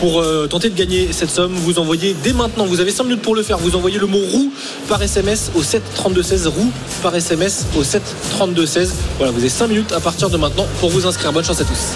Pour 0.00 0.20
euh, 0.20 0.48
tenter 0.48 0.68
de 0.68 0.76
gagner 0.76 1.10
cette 1.12 1.30
somme, 1.30 1.52
vous 1.54 1.78
envoyez 1.78 2.16
dès 2.24 2.32
maintenant, 2.32 2.66
vous 2.66 2.80
avez 2.80 2.90
5 2.90 3.04
minutes 3.04 3.22
pour 3.22 3.36
le 3.36 3.44
faire, 3.44 3.58
vous 3.58 3.76
envoyez 3.76 3.98
le 3.98 4.06
mot 4.06 4.18
roue 4.18 4.52
par 4.88 5.00
SMS 5.00 5.52
au 5.54 5.62
7 5.62 5.80
32 5.94 6.22
16, 6.22 6.46
roue 6.48 6.72
par 7.04 7.14
SMS 7.14 7.66
au 7.76 7.84
7 7.84 8.02
32 8.30 8.66
16. 8.66 8.92
Voilà, 9.18 9.30
vous 9.30 9.38
avez 9.38 9.48
5 9.48 9.68
minutes 9.68 9.92
à 9.92 10.00
partir 10.00 10.28
de 10.28 10.36
maintenant 10.36 10.66
pour 10.80 10.90
vous 10.90 11.06
inscrire. 11.06 11.32
Bonne 11.32 11.44
chance 11.44 11.60
à 11.60 11.64
tous. 11.64 11.94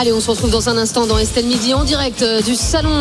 Allez, 0.00 0.12
on 0.12 0.20
se 0.20 0.30
retrouve 0.30 0.50
dans 0.50 0.68
un 0.68 0.78
instant 0.78 1.06
dans 1.06 1.18
Estelle 1.18 1.46
Midi 1.46 1.74
en 1.74 1.82
direct 1.82 2.22
euh, 2.22 2.40
du 2.40 2.54
salon, 2.54 2.92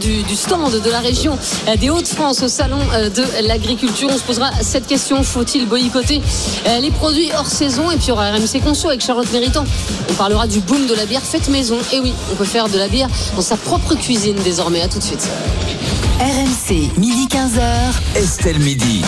du, 0.00 0.22
du 0.22 0.36
stand 0.36 0.70
de 0.70 0.88
la 0.88 1.00
région 1.00 1.36
euh, 1.66 1.74
des 1.74 1.90
Hauts-de-France 1.90 2.44
au 2.44 2.48
salon 2.48 2.78
euh, 2.92 3.10
de 3.10 3.24
l'agriculture. 3.48 4.08
On 4.12 4.16
se 4.16 4.22
posera 4.22 4.52
cette 4.62 4.86
question 4.86 5.24
faut-il 5.24 5.66
boycotter 5.66 6.22
les 6.80 6.92
produits 6.92 7.30
hors 7.36 7.48
saison? 7.48 7.90
Et 7.90 7.96
puis 7.96 8.04
il 8.04 8.08
y 8.10 8.12
aura 8.12 8.30
RMC 8.30 8.62
Conso 8.62 8.88
avec 8.88 9.00
Charlotte 9.00 9.32
Méritant. 9.32 9.64
On 10.08 10.14
parlera 10.14 10.46
du 10.46 10.60
boom 10.60 10.86
de 10.86 10.94
la 10.94 11.06
bière 11.06 11.22
faite 11.22 11.48
maison. 11.48 11.78
Et 11.92 11.98
oui, 11.98 12.12
on 12.30 12.36
peut 12.36 12.44
faire 12.44 12.68
de 12.68 12.78
la 12.78 12.86
bière 12.86 13.08
dans 13.34 13.42
sa 13.42 13.56
propre 13.56 13.96
cuisine 13.96 14.36
désormais. 14.44 14.82
À 14.82 14.86
tout 14.86 15.00
de 15.00 15.04
suite. 15.04 15.28
RMC, 16.20 16.96
midi 16.98 17.26
15h. 17.26 18.16
Estelle 18.16 18.60
Midi. 18.60 19.02